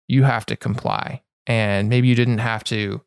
you 0.09 0.25
have 0.25 0.45
to 0.47 0.57
comply. 0.57 1.23
And 1.47 1.89
maybe 1.89 2.09
you 2.09 2.15
didn't 2.15 2.39
have 2.39 2.65
to, 2.65 2.77
you 2.77 3.01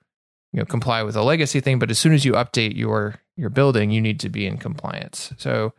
know, 0.54 0.66
comply 0.66 1.04
with 1.04 1.16
a 1.16 1.24
legacy 1.24 1.60
thing, 1.60 1.80
but 1.80 1.92
as 1.92 2.00
soon 2.00 2.14
as 2.14 2.24
you 2.24 2.34
update 2.34 2.78
your 2.78 3.16
your 3.38 3.50
building, 3.50 3.92
you 3.92 4.00
need 4.00 4.20
to 4.22 4.30
be 4.30 4.46
in 4.46 4.58
compliance. 4.58 5.34
So 5.38 5.74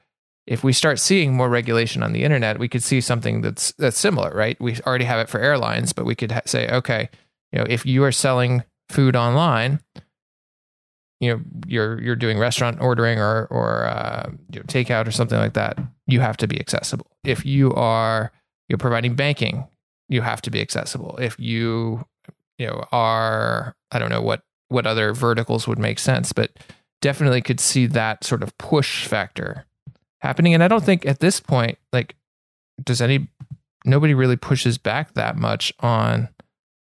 if 0.46 0.62
we 0.62 0.72
start 0.72 0.98
seeing 1.00 1.34
more 1.34 1.48
regulation 1.48 2.02
on 2.02 2.12
the 2.12 2.22
internet, 2.22 2.58
we 2.58 2.68
could 2.68 2.82
see 2.82 3.00
something 3.00 3.40
that's 3.40 3.72
that's 3.72 3.98
similar, 3.98 4.30
right? 4.34 4.60
We 4.60 4.76
already 4.86 5.04
have 5.06 5.20
it 5.20 5.28
for 5.28 5.40
airlines, 5.40 5.92
but 5.92 6.04
we 6.04 6.14
could 6.14 6.32
ha- 6.32 6.42
say, 6.44 6.68
okay, 6.68 7.08
you 7.52 7.58
know, 7.58 7.66
if 7.68 7.86
you 7.86 8.04
are 8.04 8.12
selling 8.12 8.64
food 8.88 9.16
online, 9.16 9.80
you 11.20 11.32
know, 11.32 11.40
you're 11.66 12.00
you're 12.00 12.16
doing 12.16 12.38
restaurant 12.38 12.80
ordering 12.80 13.18
or 13.18 13.46
or 13.46 13.86
uh, 13.86 14.30
you 14.50 14.60
know, 14.60 14.64
takeout 14.64 15.06
or 15.06 15.10
something 15.10 15.38
like 15.38 15.54
that, 15.54 15.78
you 16.06 16.20
have 16.20 16.36
to 16.38 16.46
be 16.46 16.58
accessible. 16.60 17.06
If 17.24 17.44
you 17.44 17.72
are 17.74 18.32
you're 18.68 18.78
providing 18.78 19.14
banking, 19.14 19.66
you 20.08 20.22
have 20.22 20.42
to 20.42 20.50
be 20.50 20.60
accessible. 20.60 21.16
If 21.20 21.38
you 21.38 22.04
you 22.58 22.66
know 22.66 22.84
are 22.92 23.74
I 23.90 23.98
don't 23.98 24.10
know 24.10 24.22
what 24.22 24.42
what 24.68 24.86
other 24.86 25.12
verticals 25.12 25.66
would 25.66 25.78
make 25.78 25.98
sense, 25.98 26.32
but 26.32 26.50
definitely 27.00 27.40
could 27.40 27.60
see 27.60 27.86
that 27.86 28.24
sort 28.24 28.42
of 28.42 28.56
push 28.58 29.06
factor 29.06 29.64
happening. 30.20 30.54
And 30.54 30.62
I 30.62 30.68
don't 30.68 30.84
think 30.84 31.06
at 31.06 31.20
this 31.20 31.40
point, 31.40 31.78
like, 31.92 32.16
does 32.82 33.00
any 33.00 33.28
nobody 33.84 34.12
really 34.12 34.36
pushes 34.36 34.76
back 34.76 35.14
that 35.14 35.36
much 35.36 35.72
on 35.80 36.28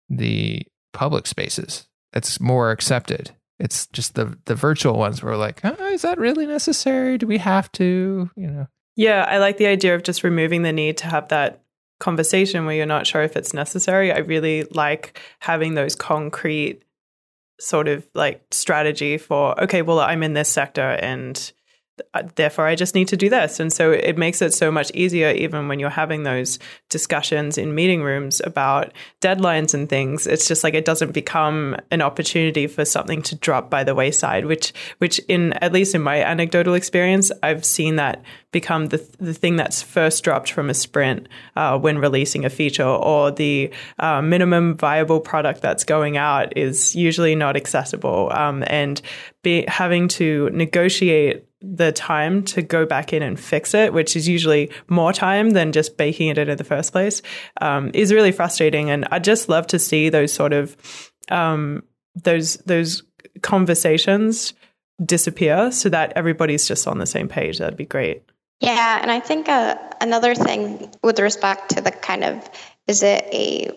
the 0.08 0.66
public 0.92 1.26
spaces. 1.26 1.86
It's 2.12 2.40
more 2.40 2.70
accepted. 2.70 3.32
It's 3.58 3.86
just 3.88 4.14
the 4.14 4.38
the 4.44 4.54
virtual 4.54 4.98
ones 4.98 5.22
where 5.22 5.36
like, 5.36 5.60
oh, 5.64 5.86
is 5.86 6.02
that 6.02 6.18
really 6.18 6.46
necessary? 6.46 7.18
Do 7.18 7.26
we 7.26 7.38
have 7.38 7.70
to? 7.72 8.30
You 8.36 8.46
know. 8.46 8.66
Yeah, 8.96 9.24
I 9.28 9.38
like 9.38 9.58
the 9.58 9.66
idea 9.66 9.94
of 9.94 10.02
just 10.02 10.24
removing 10.24 10.62
the 10.62 10.72
need 10.72 10.98
to 10.98 11.06
have 11.06 11.28
that 11.28 11.62
conversation 12.00 12.64
where 12.64 12.74
you're 12.74 12.86
not 12.86 13.06
sure 13.06 13.22
if 13.22 13.36
it's 13.36 13.54
necessary. 13.54 14.12
I 14.12 14.18
really 14.18 14.64
like 14.70 15.20
having 15.40 15.74
those 15.74 15.94
concrete 15.94 16.82
sort 17.60 17.88
of 17.88 18.08
like 18.14 18.42
strategy 18.50 19.18
for 19.18 19.60
okay, 19.62 19.82
well, 19.82 20.00
I'm 20.00 20.22
in 20.22 20.34
this 20.34 20.48
sector 20.48 20.90
and 21.02 21.52
therefore 22.36 22.66
I 22.66 22.74
just 22.74 22.94
need 22.94 23.08
to 23.08 23.16
do 23.16 23.28
this. 23.28 23.60
And 23.60 23.72
so 23.72 23.92
it 23.92 24.18
makes 24.18 24.42
it 24.42 24.54
so 24.54 24.70
much 24.70 24.90
easier, 24.94 25.30
even 25.30 25.68
when 25.68 25.78
you're 25.78 25.90
having 25.90 26.22
those 26.22 26.58
discussions 26.88 27.58
in 27.58 27.74
meeting 27.74 28.02
rooms 28.02 28.40
about 28.44 28.92
deadlines 29.20 29.74
and 29.74 29.88
things. 29.88 30.26
It's 30.26 30.48
just 30.48 30.64
like 30.64 30.74
it 30.74 30.84
doesn't 30.84 31.12
become 31.12 31.76
an 31.90 32.02
opportunity 32.02 32.66
for 32.66 32.84
something 32.84 33.22
to 33.22 33.34
drop 33.34 33.70
by 33.70 33.84
the 33.84 33.94
wayside, 33.94 34.46
which, 34.46 34.72
which 34.98 35.18
in 35.28 35.52
at 35.54 35.72
least 35.72 35.94
in 35.94 36.02
my 36.02 36.22
anecdotal 36.22 36.74
experience, 36.74 37.32
I've 37.42 37.64
seen 37.64 37.96
that 37.96 38.22
become 38.50 38.86
the, 38.86 39.06
the 39.18 39.34
thing 39.34 39.56
that's 39.56 39.82
first 39.82 40.24
dropped 40.24 40.52
from 40.52 40.70
a 40.70 40.74
sprint 40.74 41.28
uh, 41.56 41.78
when 41.78 41.98
releasing 41.98 42.44
a 42.44 42.50
feature, 42.50 42.84
or 42.84 43.30
the 43.30 43.70
uh, 43.98 44.22
minimum 44.22 44.76
viable 44.76 45.20
product 45.20 45.60
that's 45.60 45.84
going 45.84 46.16
out 46.16 46.56
is 46.56 46.96
usually 46.96 47.34
not 47.34 47.56
accessible. 47.56 48.30
Um, 48.32 48.64
and 48.66 49.00
be, 49.42 49.64
having 49.68 50.08
to 50.08 50.48
negotiate 50.50 51.47
the 51.60 51.90
time 51.92 52.44
to 52.44 52.62
go 52.62 52.86
back 52.86 53.12
in 53.12 53.22
and 53.22 53.38
fix 53.38 53.74
it, 53.74 53.92
which 53.92 54.14
is 54.14 54.28
usually 54.28 54.70
more 54.88 55.12
time 55.12 55.50
than 55.50 55.72
just 55.72 55.96
baking 55.96 56.28
it 56.28 56.38
in 56.38 56.48
in 56.48 56.56
the 56.56 56.64
first 56.64 56.92
place, 56.92 57.20
um, 57.60 57.90
is 57.94 58.12
really 58.12 58.32
frustrating. 58.32 58.90
And 58.90 59.06
I 59.10 59.18
just 59.18 59.48
love 59.48 59.66
to 59.68 59.78
see 59.78 60.08
those 60.08 60.32
sort 60.32 60.52
of 60.52 60.76
um, 61.30 61.82
those 62.14 62.56
those 62.58 63.02
conversations 63.42 64.54
disappear 65.04 65.70
so 65.70 65.88
that 65.88 66.12
everybody's 66.16 66.66
just 66.66 66.86
on 66.86 66.98
the 66.98 67.06
same 67.06 67.28
page. 67.28 67.58
That'd 67.58 67.76
be 67.76 67.86
great. 67.86 68.22
Yeah, 68.60 68.98
and 69.00 69.10
I 69.10 69.20
think 69.20 69.48
uh, 69.48 69.76
another 70.00 70.34
thing 70.34 70.90
with 71.02 71.20
respect 71.20 71.70
to 71.70 71.80
the 71.80 71.92
kind 71.92 72.24
of 72.24 72.48
is 72.86 73.02
it 73.02 73.24
a 73.32 73.70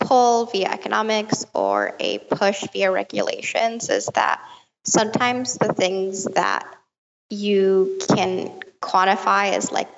pull 0.00 0.46
via 0.46 0.68
economics 0.68 1.46
or 1.54 1.94
a 2.00 2.18
push 2.18 2.64
via 2.72 2.90
regulations 2.90 3.88
is 3.88 4.06
that 4.14 4.42
sometimes 4.84 5.54
the 5.54 5.72
things 5.72 6.24
that 6.24 6.75
you 7.30 7.98
can 8.14 8.60
quantify 8.80 9.52
as 9.52 9.72
like 9.72 9.88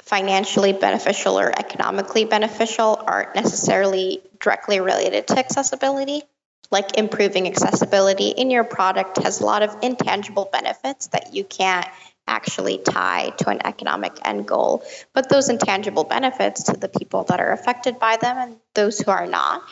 financially 0.00 0.72
beneficial 0.72 1.38
or 1.38 1.50
economically 1.50 2.24
beneficial 2.24 3.02
aren't 3.06 3.34
necessarily 3.34 4.22
directly 4.40 4.80
related 4.80 5.26
to 5.28 5.38
accessibility. 5.38 6.22
Like 6.70 6.98
improving 6.98 7.46
accessibility 7.46 8.28
in 8.28 8.50
your 8.50 8.64
product 8.64 9.22
has 9.22 9.40
a 9.40 9.46
lot 9.46 9.62
of 9.62 9.76
intangible 9.82 10.48
benefits 10.50 11.08
that 11.08 11.34
you 11.34 11.44
can't 11.44 11.86
actually 12.26 12.78
tie 12.78 13.30
to 13.38 13.48
an 13.48 13.66
economic 13.66 14.12
end 14.24 14.46
goal. 14.46 14.84
But 15.14 15.30
those 15.30 15.48
intangible 15.48 16.04
benefits 16.04 16.64
to 16.64 16.72
the 16.74 16.88
people 16.88 17.24
that 17.24 17.40
are 17.40 17.52
affected 17.52 17.98
by 17.98 18.18
them 18.18 18.36
and 18.36 18.56
those 18.74 18.98
who 18.98 19.10
are 19.10 19.26
not 19.26 19.62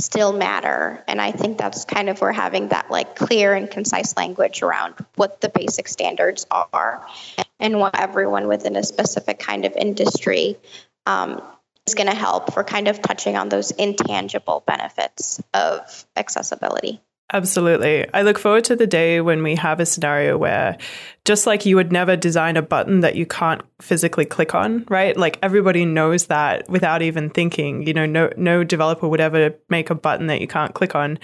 still 0.00 0.32
matter. 0.32 1.02
And 1.06 1.20
i 1.20 1.30
think 1.30 1.58
that's 1.58 1.84
kind 1.84 2.08
of 2.08 2.20
where 2.20 2.32
having 2.32 2.68
that 2.68 2.90
like 2.90 3.16
clear 3.16 3.54
and 3.54 3.70
concise 3.70 4.16
language 4.16 4.62
around 4.62 4.94
what 5.16 5.40
the 5.40 5.48
basic 5.48 5.88
standards 5.88 6.46
are. 6.50 7.06
And 7.60 7.78
what 7.78 7.98
everyone 7.98 8.48
within 8.48 8.76
a 8.76 8.82
specific 8.82 9.38
kind 9.38 9.64
of 9.64 9.72
industry 9.76 10.56
um, 11.06 11.40
is 11.86 11.94
going 11.94 12.08
to 12.08 12.14
help 12.14 12.52
for 12.52 12.64
kind 12.64 12.88
of 12.88 13.00
touching 13.00 13.36
on 13.36 13.48
those 13.48 13.70
intangible 13.70 14.62
benefits 14.66 15.42
of 15.52 16.06
accessibility 16.16 17.00
Absolutely. 17.32 18.06
I 18.12 18.22
look 18.22 18.38
forward 18.38 18.64
to 18.64 18.76
the 18.76 18.86
day 18.86 19.20
when 19.20 19.42
we 19.42 19.56
have 19.56 19.80
a 19.80 19.86
scenario 19.86 20.36
where, 20.36 20.76
just 21.24 21.46
like 21.46 21.64
you 21.64 21.74
would 21.76 21.90
never 21.90 22.16
design 22.16 22.56
a 22.56 22.62
button 22.62 23.00
that 23.00 23.16
you 23.16 23.24
can't 23.24 23.62
physically 23.80 24.26
click 24.26 24.54
on, 24.54 24.84
right? 24.88 25.16
Like 25.16 25.38
everybody 25.42 25.86
knows 25.86 26.26
that 26.26 26.68
without 26.68 27.00
even 27.00 27.30
thinking. 27.30 27.86
You 27.86 27.94
know, 27.94 28.06
no 28.06 28.30
no 28.36 28.62
developer 28.62 29.08
would 29.08 29.20
ever 29.20 29.54
make 29.70 29.88
a 29.88 29.94
button 29.94 30.26
that 30.26 30.40
you 30.42 30.46
can't 30.46 30.74
click 30.74 30.94
on. 30.94 31.18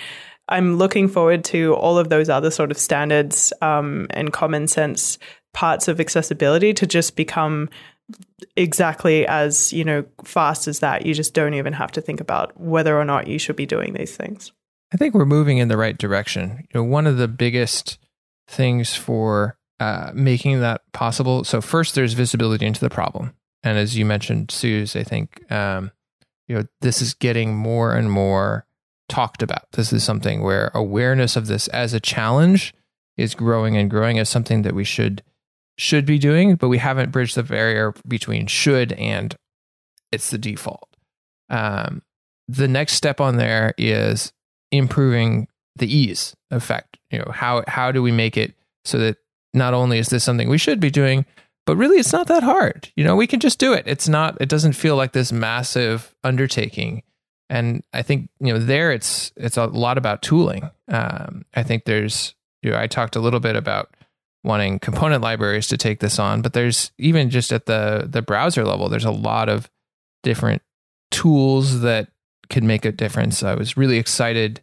I'm 0.48 0.78
looking 0.78 1.06
forward 1.06 1.44
to 1.44 1.74
all 1.74 1.98
of 1.98 2.08
those 2.08 2.28
other 2.28 2.50
sort 2.50 2.70
of 2.70 2.78
standards 2.78 3.52
um, 3.62 4.06
and 4.10 4.32
common 4.32 4.66
sense 4.66 5.18
parts 5.52 5.86
of 5.86 6.00
accessibility 6.00 6.72
to 6.74 6.86
just 6.86 7.14
become 7.14 7.68
exactly 8.56 9.26
as 9.26 9.72
you 9.72 9.84
know 9.84 10.04
fast 10.24 10.66
as 10.66 10.80
that. 10.80 11.04
You 11.04 11.12
just 11.12 11.34
don't 11.34 11.54
even 11.54 11.74
have 11.74 11.92
to 11.92 12.00
think 12.00 12.20
about 12.20 12.58
whether 12.58 12.98
or 12.98 13.04
not 13.04 13.28
you 13.28 13.38
should 13.38 13.56
be 13.56 13.66
doing 13.66 13.92
these 13.92 14.16
things. 14.16 14.50
I 14.92 14.96
think 14.96 15.14
we're 15.14 15.24
moving 15.24 15.59
in 15.59 15.68
the 15.68 15.76
right 15.76 15.96
direction. 15.96 16.66
You 16.72 16.81
know, 16.81 16.85
one 16.85 17.07
of 17.07 17.16
the 17.16 17.29
biggest 17.29 17.98
things 18.48 18.94
for 18.94 19.57
uh, 19.79 20.11
making 20.14 20.61
that 20.61 20.83
possible. 20.92 21.44
So 21.44 21.61
first, 21.61 21.94
there's 21.94 22.12
visibility 22.12 22.66
into 22.66 22.81
the 22.81 22.90
problem, 22.90 23.35
and 23.62 23.79
as 23.79 23.96
you 23.96 24.05
mentioned, 24.05 24.50
Suz, 24.50 24.96
I 24.96 25.05
think 25.05 25.50
um, 25.50 25.90
you 26.48 26.57
know 26.57 26.64
this 26.81 27.00
is 27.00 27.14
getting 27.14 27.55
more 27.57 27.94
and 27.94 28.11
more 28.11 28.66
talked 29.09 29.42
about. 29.42 29.70
This 29.72 29.92
is 29.92 30.05
something 30.05 30.42
where 30.42 30.70
awareness 30.74 31.37
of 31.37 31.46
this 31.46 31.68
as 31.68 31.94
a 31.94 32.00
challenge 32.00 32.74
is 33.16 33.35
growing 33.35 33.76
and 33.76 33.90
growing 33.90 34.18
as 34.18 34.29
something 34.29 34.62
that 34.62 34.74
we 34.74 34.85
should 34.85 35.22
should 35.76 36.05
be 36.05 36.18
doing, 36.18 36.57
but 36.57 36.68
we 36.68 36.79
haven't 36.79 37.11
bridged 37.11 37.37
the 37.37 37.42
barrier 37.42 37.94
between 38.07 38.46
should 38.46 38.92
and 38.94 39.35
it's 40.12 40.31
the 40.31 40.38
default. 40.38 40.88
Um, 41.48 42.03
the 42.48 42.68
next 42.68 42.94
step 42.94 43.20
on 43.20 43.37
there 43.37 43.74
is 43.79 44.33
improving 44.70 45.48
the 45.76 45.92
ease 45.92 46.35
effect. 46.50 46.98
You 47.11 47.18
know, 47.20 47.33
how 47.33 47.64
how 47.66 47.92
do 47.92 48.02
we 48.02 48.12
make 48.12 48.37
it 48.37 48.54
so 48.85 48.98
that 48.98 49.16
not 49.52 49.74
only 49.74 49.98
is 49.98 50.09
this 50.09 50.24
something 50.24 50.48
we 50.48 50.59
should 50.59 50.80
be 50.80 50.90
doing, 50.90 51.26
but 51.66 51.76
really 51.76 51.98
it's 51.98 52.12
not 52.12 52.28
that 52.28 52.42
hard. 52.42 52.88
You 52.96 53.04
know, 53.04 53.16
we 53.16 53.26
can 53.26 53.40
just 53.40 53.59
do 53.59 53.72
it. 53.72 53.85
It's 53.87 54.09
not 54.09 54.37
it 54.40 54.48
doesn't 54.48 54.72
feel 54.72 54.96
like 54.96 55.12
this 55.12 55.33
massive 55.33 56.14
undertaking. 56.24 57.02
And 57.48 57.83
I 57.92 58.02
think, 58.02 58.30
you 58.38 58.52
know, 58.52 58.59
there 58.59 58.92
it's 58.92 59.33
it's 59.37 59.56
a 59.56 59.66
lot 59.66 59.98
about 59.98 60.22
tooling. 60.22 60.70
Um, 60.88 61.44
I 61.54 61.62
think 61.62 61.85
there's 61.85 62.35
you 62.62 62.70
know, 62.70 62.78
I 62.78 62.87
talked 62.87 63.16
a 63.16 63.20
little 63.20 63.40
bit 63.40 63.56
about 63.56 63.94
wanting 64.44 64.78
component 64.78 65.22
libraries 65.22 65.66
to 65.68 65.76
take 65.76 66.01
this 66.01 66.18
on, 66.18 66.42
but 66.42 66.53
there's 66.53 66.92
even 66.99 67.30
just 67.30 67.53
at 67.53 67.66
the 67.66 68.07
the 68.09 68.22
browser 68.22 68.64
level, 68.64 68.88
there's 68.88 69.05
a 69.05 69.11
lot 69.11 69.49
of 69.49 69.68
different 70.22 70.62
tools 71.11 71.80
that 71.80 72.09
could 72.51 72.64
make 72.64 72.84
a 72.84 72.92
difference. 72.92 73.42
I 73.42 73.55
was 73.55 73.76
really 73.76 73.99
excited 73.99 74.62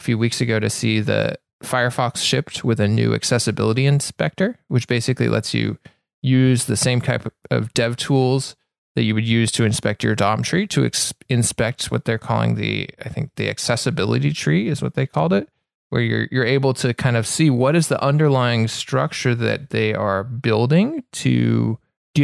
a 0.00 0.04
few 0.04 0.18
weeks 0.18 0.40
ago 0.40 0.58
to 0.58 0.70
see 0.70 1.00
the 1.00 1.36
Firefox 1.62 2.18
shipped 2.18 2.64
with 2.64 2.80
a 2.80 2.88
new 2.88 3.14
accessibility 3.14 3.86
inspector, 3.86 4.58
which 4.68 4.86
basically 4.86 5.28
lets 5.28 5.54
you 5.54 5.78
use 6.22 6.64
the 6.64 6.76
same 6.76 7.00
type 7.00 7.32
of 7.50 7.74
dev 7.74 7.96
tools 7.96 8.56
that 8.94 9.02
you 9.02 9.14
would 9.14 9.26
use 9.26 9.52
to 9.52 9.64
inspect 9.64 10.02
your 10.02 10.14
DOM 10.14 10.42
tree 10.42 10.66
to 10.66 10.84
ex- 10.84 11.14
inspect 11.28 11.90
what 11.90 12.04
they're 12.04 12.18
calling 12.18 12.54
the, 12.56 12.88
I 13.04 13.08
think 13.08 13.30
the 13.36 13.48
accessibility 13.48 14.32
tree 14.32 14.68
is 14.68 14.82
what 14.82 14.94
they 14.94 15.06
called 15.06 15.32
it, 15.32 15.48
where 15.90 16.02
you're 16.02 16.28
you're 16.30 16.44
able 16.44 16.74
to 16.74 16.92
kind 16.94 17.16
of 17.16 17.26
see 17.26 17.50
what 17.50 17.76
is 17.76 17.88
the 17.88 18.02
underlying 18.02 18.66
structure 18.68 19.34
that 19.34 19.70
they 19.70 19.94
are 19.94 20.24
building 20.24 21.04
to 21.12 21.78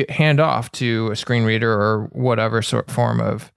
hand 0.08 0.40
off 0.40 0.72
to 0.72 1.10
a 1.12 1.16
screen 1.16 1.44
reader 1.44 1.72
or 1.72 2.08
whatever 2.12 2.62
sort 2.62 2.90
form 2.90 3.20
of 3.20 3.52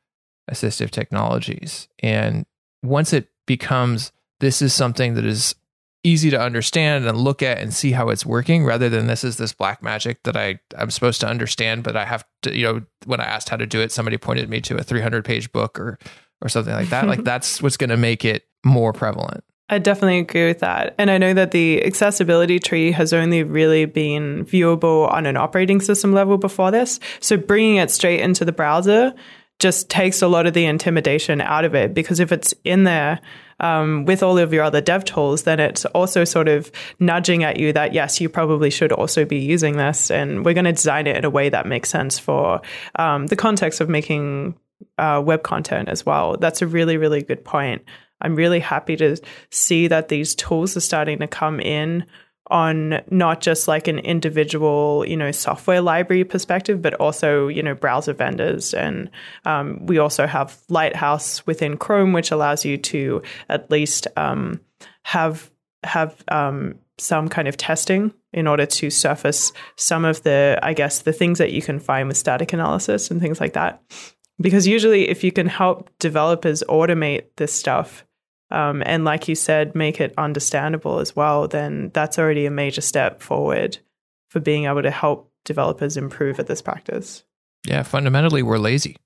assistive 0.51 0.91
technologies. 0.91 1.88
And 1.99 2.45
once 2.84 3.13
it 3.13 3.30
becomes 3.48 4.12
this 4.39 4.62
is 4.62 4.74
something 4.74 5.16
that 5.16 5.26
is 5.26 5.56
easy 6.04 6.30
to 6.30 6.39
understand 6.39 7.06
and 7.06 7.18
look 7.18 7.41
at 7.41 7.58
and 7.58 7.74
see 7.74 7.91
how 7.91 8.10
it's 8.10 8.26
working 8.26 8.64
rather 8.64 8.88
than 8.88 9.08
this 9.08 9.24
is 9.24 9.38
this 9.38 9.52
black 9.52 9.82
magic 9.82 10.22
that 10.24 10.38
I 10.38 10.60
I'm 10.78 10.91
supposed 10.91 11.20
to 11.22 11.28
understand 11.28 11.84
but 11.84 11.98
I 11.98 12.06
have 12.06 12.24
to 12.43 12.56
you 12.56 12.64
know 12.64 12.82
when 13.06 13.20
I 13.20 13.26
asked 13.26 13.50
how 13.50 13.58
to 13.58 13.66
do 13.66 13.82
it 13.82 13.91
somebody 13.91 14.18
pointed 14.18 14.50
me 14.50 14.62
to 14.62 14.78
a 14.78 14.84
300 14.84 15.26
page 15.26 15.52
book 15.52 15.80
or 15.80 15.98
or 16.41 16.50
something 16.50 16.74
like 16.74 16.89
that 16.89 17.08
like 17.08 17.24
that's 17.26 17.62
what's 17.62 17.78
going 17.78 17.89
to 17.89 17.98
make 17.98 18.24
it 18.24 18.48
more 18.64 18.93
prevalent 18.93 19.43
I 19.70 19.80
definitely 19.80 20.20
agree 20.20 20.48
with 20.48 20.60
that. 20.60 20.95
And 20.98 21.12
I 21.12 21.18
know 21.18 21.34
that 21.34 21.52
the 21.52 21.84
accessibility 21.84 22.58
tree 22.58 22.91
has 22.93 23.12
only 23.12 23.43
really 23.43 23.84
been 23.84 24.45
viewable 24.45 25.12
on 25.12 25.26
an 25.26 25.36
operating 25.36 25.82
system 25.82 26.14
level 26.14 26.38
before 26.38 26.72
this. 26.72 27.02
So 27.20 27.36
bringing 27.36 27.76
it 27.76 27.91
straight 27.91 28.22
into 28.22 28.45
the 28.45 28.54
browser 28.54 29.14
just 29.60 29.89
takes 29.89 30.22
a 30.22 30.28
lot 30.28 30.45
of 30.45 30.53
the 30.53 30.66
intimidation 30.66 31.41
out 31.41 31.66
of 31.66 31.74
it 31.74 31.93
because 31.93 32.20
if 32.20 32.32
it's 32.32 32.53
in 32.64 32.84
there 32.84 33.20
um, 33.60 34.05
with 34.05 34.22
all 34.22 34.38
of 34.38 34.53
your 34.53 34.64
other 34.64 34.82
dev 34.82 35.03
tools, 35.03 35.43
then 35.43 35.60
it's 35.60 35.86
also 35.86 36.24
sort 36.24 36.47
of 36.47 36.72
nudging 36.99 37.43
at 37.43 37.58
you 37.58 37.74
that 37.74 37.93
yes, 37.93 38.22
you 38.22 38.30
probably 38.30 38.70
should 38.70 38.91
also 38.91 39.26
be 39.26 39.39
using 39.39 39.78
this, 39.78 40.12
and 40.12 40.45
we're 40.45 40.53
going 40.53 40.66
to 40.66 40.74
design 40.74 41.08
it 41.08 41.18
in 41.18 41.26
a 41.26 41.30
way 41.30 41.49
that 41.49 41.66
makes 41.66 41.89
sense 41.89 42.20
for 42.20 42.62
um, 42.95 43.28
the 43.28 43.36
context 43.36 43.82
of 43.82 43.89
making 43.89 44.55
uh, 44.99 45.22
web 45.26 45.41
content 45.41 45.89
as 45.89 46.05
well. 46.05 46.38
That's 46.38 46.62
a 46.62 46.68
really 46.68 46.97
really 46.97 47.24
good 47.24 47.43
point. 47.43 47.84
I'm 48.22 48.36
really 48.36 48.60
happy 48.60 48.95
to 48.97 49.18
see 49.49 49.88
that 49.88 50.08
these 50.08 50.36
tools 50.36 50.78
are 50.78 50.82
starting 50.82 51.20
to 51.20 51.28
come 51.28 51.60
in 51.60 52.05
on 52.50 53.02
not 53.10 53.41
just 53.41 53.68
like 53.68 53.88
an 53.88 54.00
individual, 54.00 55.06
you 55.08 55.18
know, 55.18 55.32
software 55.32 55.82
library 55.82 56.24
perspective, 56.24 56.82
but 56.82 56.93
also, 56.95 57.48
you 57.48 57.62
know, 57.62 57.76
browser 57.76 58.14
vendors. 58.14 58.74
And 58.74 59.10
um, 59.45 59.86
we 59.86 59.98
also 59.98 60.28
have 60.28 60.58
Lighthouse 60.70 61.45
within 61.45 61.78
Chrome, 61.78 62.14
which 62.14 62.32
allows 62.32 62.66
you 62.66 62.78
to 62.78 63.22
at 63.50 63.70
least 63.70 64.08
um, 64.16 64.62
have 65.04 65.52
have 65.84 66.24
um, 66.30 66.76
some 66.98 67.30
kind 67.30 67.48
of 67.48 67.58
testing 67.58 68.14
in 68.34 68.48
order 68.48 68.66
to 68.66 68.89
surface 68.89 69.52
some 69.76 70.06
of 70.06 70.24
the, 70.24 70.60
I 70.62 70.74
guess, 70.74 71.00
the 71.00 71.14
things 71.14 71.38
that 71.38 71.52
you 71.52 71.62
can 71.62 71.80
find 71.80 72.08
with 72.08 72.18
static 72.18 72.54
analysis 72.54 73.12
and 73.12 73.22
things 73.22 73.39
like 73.39 73.54
that. 73.54 73.82
Because 74.39 74.68
usually, 74.68 75.10
if 75.10 75.24
you 75.24 75.32
can 75.32 75.48
help 75.48 75.89
developers 76.00 76.64
automate 76.70 77.24
this 77.38 77.54
stuff, 77.54 78.06
um, 78.50 78.82
and 78.86 79.04
like 79.04 79.28
you 79.28 79.36
said, 79.36 79.76
make 79.76 80.00
it 80.00 80.14
understandable 80.18 81.00
as 81.00 81.16
well, 81.16 81.48
then 81.48 81.91
that's 81.93 82.18
already 82.18 82.45
a 82.45 82.52
major 82.52 82.82
step 82.82 83.22
forward 83.22 83.78
for 84.30 84.39
being 84.39 84.66
able 84.66 84.84
to 84.84 84.91
help 84.91 85.32
developers 85.45 85.98
improve 85.98 86.39
at 86.39 86.48
this 86.48 86.62
practice. 86.62 87.24
Yeah, 87.66 87.84
fundamentally, 87.84 88.43
we're 88.43 88.60
lazy, 88.60 88.98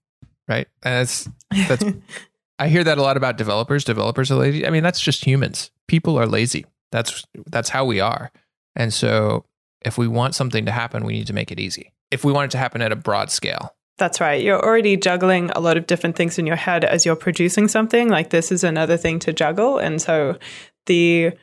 right? 0.48 0.68
And 0.84 0.94
that's 0.94 1.30
that's. 1.68 1.86
I 2.60 2.68
hear 2.68 2.84
that 2.84 3.00
a 3.00 3.02
lot 3.02 3.18
about 3.18 3.38
developers. 3.38 3.84
Developers 3.84 4.30
are 4.30 4.36
lazy. 4.36 4.68
I 4.68 4.70
mean, 4.70 4.84
that's 4.84 5.00
just 5.00 5.26
humans. 5.26 5.72
People 5.88 6.20
are 6.20 6.28
lazy. 6.28 6.66
That's 6.92 7.24
that's 7.48 7.70
how 7.70 7.86
we 7.86 8.00
are. 8.00 8.32
And 8.76 8.94
so, 8.94 9.46
if 9.82 9.98
we 9.98 10.08
want 10.08 10.36
something 10.36 10.66
to 10.66 10.72
happen, 10.72 11.04
we 11.04 11.14
need 11.14 11.28
to 11.28 11.34
make 11.34 11.52
it 11.52 11.60
easy. 11.60 11.92
If 12.12 12.24
we 12.24 12.32
want 12.32 12.46
it 12.46 12.52
to 12.52 12.58
happen 12.60 12.84
at 12.84 12.92
a 12.92 12.96
broad 12.96 13.32
scale, 13.32 13.76
that's 14.02 14.20
right. 14.20 14.41
You're 14.41 14.60
already 14.60 14.97
juggling 14.97 15.52
a 15.52 15.60
lot 15.60 15.78
of 15.78 15.86
different 15.86 16.16
things 16.16 16.39
in 16.39 16.47
your 16.47 16.56
head 16.56 16.84
as 16.84 17.06
you're 17.06 17.16
producing 17.16 17.68
something. 17.68 18.10
Like 18.10 18.32
this 18.32 18.52
is 18.52 18.64
another 18.64 18.97
thing 18.97 19.20
to 19.20 19.32
juggle. 19.32 19.78
And 19.78 20.02
so 20.02 20.39
the 20.88 21.34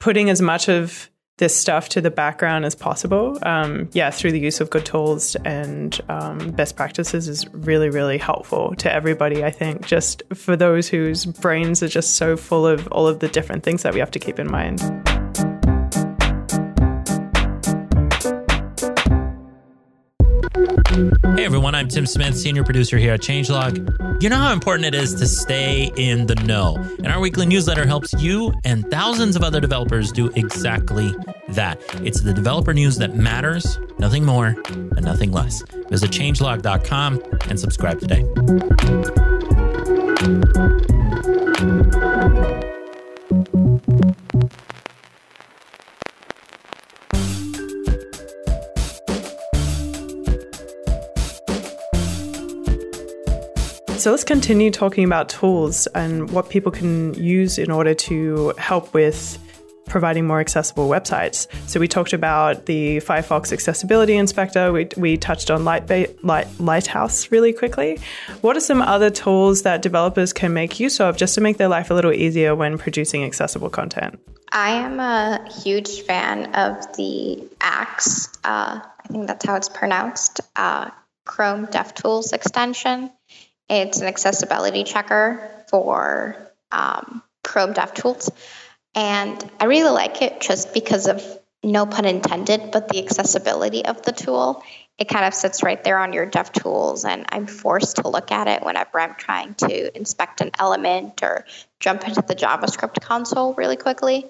putting 0.00 0.28
as 0.28 0.42
much 0.42 0.68
of 0.68 1.08
this 1.38 1.54
stuff 1.56 1.88
to 1.90 2.00
the 2.00 2.10
background 2.10 2.64
as 2.64 2.74
possible, 2.74 3.38
um, 3.42 3.88
yeah, 3.92 4.10
through 4.10 4.32
the 4.32 4.40
use 4.40 4.60
of 4.60 4.70
good 4.70 4.84
tools 4.84 5.36
and 5.44 6.00
um, 6.08 6.50
best 6.50 6.74
practices 6.74 7.28
is 7.28 7.46
really, 7.52 7.90
really 7.90 8.18
helpful 8.18 8.74
to 8.78 8.92
everybody, 8.92 9.44
I 9.44 9.52
think, 9.52 9.86
just 9.86 10.24
for 10.34 10.56
those 10.56 10.88
whose 10.88 11.24
brains 11.26 11.80
are 11.80 11.88
just 11.88 12.16
so 12.16 12.36
full 12.36 12.66
of 12.66 12.88
all 12.88 13.06
of 13.06 13.20
the 13.20 13.28
different 13.28 13.62
things 13.62 13.84
that 13.84 13.94
we 13.94 14.00
have 14.00 14.10
to 14.10 14.18
keep 14.18 14.40
in 14.40 14.50
mind. 14.50 14.80
Hey 21.00 21.46
everyone, 21.46 21.74
I'm 21.74 21.88
Tim 21.88 22.04
Smith, 22.04 22.36
senior 22.36 22.62
producer 22.62 22.98
here 22.98 23.14
at 23.14 23.20
Changelog. 23.20 24.22
You 24.22 24.28
know 24.28 24.36
how 24.36 24.52
important 24.52 24.84
it 24.84 24.94
is 24.94 25.14
to 25.14 25.26
stay 25.26 25.90
in 25.96 26.26
the 26.26 26.34
know, 26.34 26.76
and 26.98 27.06
our 27.06 27.20
weekly 27.20 27.46
newsletter 27.46 27.86
helps 27.86 28.12
you 28.14 28.52
and 28.64 28.88
thousands 28.90 29.34
of 29.34 29.42
other 29.42 29.60
developers 29.60 30.12
do 30.12 30.30
exactly 30.36 31.14
that. 31.48 31.80
It's 32.04 32.20
the 32.20 32.34
developer 32.34 32.74
news 32.74 32.98
that 32.98 33.14
matters, 33.14 33.78
nothing 33.98 34.26
more 34.26 34.54
and 34.68 35.02
nothing 35.02 35.32
less. 35.32 35.62
Visit 35.88 36.10
changelog.com 36.10 37.22
and 37.48 37.58
subscribe 37.58 37.98
today. 37.98 38.26
So 54.00 54.10
let's 54.12 54.24
continue 54.24 54.70
talking 54.70 55.04
about 55.04 55.28
tools 55.28 55.86
and 55.88 56.30
what 56.30 56.48
people 56.48 56.72
can 56.72 57.12
use 57.12 57.58
in 57.58 57.70
order 57.70 57.92
to 57.92 58.54
help 58.56 58.94
with 58.94 59.38
providing 59.88 60.26
more 60.26 60.40
accessible 60.40 60.88
websites. 60.88 61.46
So 61.68 61.78
we 61.78 61.86
talked 61.86 62.14
about 62.14 62.64
the 62.64 63.02
Firefox 63.02 63.52
Accessibility 63.52 64.16
Inspector. 64.16 64.72
We, 64.72 64.88
we 64.96 65.18
touched 65.18 65.50
on 65.50 65.66
Light, 65.66 65.90
Light, 66.24 66.48
Lighthouse 66.58 67.30
really 67.30 67.52
quickly. 67.52 67.98
What 68.40 68.56
are 68.56 68.60
some 68.60 68.80
other 68.80 69.10
tools 69.10 69.64
that 69.64 69.82
developers 69.82 70.32
can 70.32 70.54
make 70.54 70.80
use 70.80 70.98
of 70.98 71.18
just 71.18 71.34
to 71.34 71.42
make 71.42 71.58
their 71.58 71.68
life 71.68 71.90
a 71.90 71.94
little 71.94 72.14
easier 72.14 72.54
when 72.54 72.78
producing 72.78 73.22
accessible 73.22 73.68
content? 73.68 74.18
I 74.50 74.70
am 74.70 74.98
a 74.98 75.46
huge 75.62 76.00
fan 76.04 76.54
of 76.54 76.90
the 76.96 77.46
Axe. 77.60 78.30
Uh, 78.44 78.80
I 78.80 79.08
think 79.08 79.26
that's 79.26 79.44
how 79.44 79.56
it's 79.56 79.68
pronounced. 79.68 80.40
Uh, 80.56 80.88
Chrome 81.26 81.66
DevTools 81.66 82.32
extension. 82.32 83.10
It's 83.70 84.00
an 84.00 84.08
accessibility 84.08 84.82
checker 84.82 85.48
for 85.68 86.52
um, 86.72 87.22
Chrome 87.44 87.72
DevTools. 87.72 88.28
And 88.94 89.50
I 89.60 89.66
really 89.66 89.90
like 89.90 90.20
it 90.22 90.40
just 90.40 90.74
because 90.74 91.06
of 91.06 91.24
no 91.62 91.86
pun 91.86 92.04
intended, 92.04 92.72
but 92.72 92.88
the 92.88 92.98
accessibility 92.98 93.84
of 93.84 94.02
the 94.02 94.12
tool. 94.12 94.62
It 94.98 95.08
kind 95.08 95.24
of 95.24 95.32
sits 95.32 95.62
right 95.62 95.82
there 95.82 95.98
on 95.98 96.12
your 96.12 96.26
DevTools, 96.26 97.08
and 97.08 97.24
I'm 97.30 97.46
forced 97.46 97.96
to 97.96 98.08
look 98.08 98.32
at 98.32 98.48
it 98.48 98.62
whenever 98.62 99.00
I'm 99.00 99.14
trying 99.14 99.54
to 99.54 99.96
inspect 99.96 100.40
an 100.40 100.50
element 100.58 101.22
or 101.22 101.46
jump 101.78 102.06
into 102.06 102.22
the 102.22 102.34
JavaScript 102.34 103.00
console 103.00 103.54
really 103.54 103.76
quickly. 103.76 104.26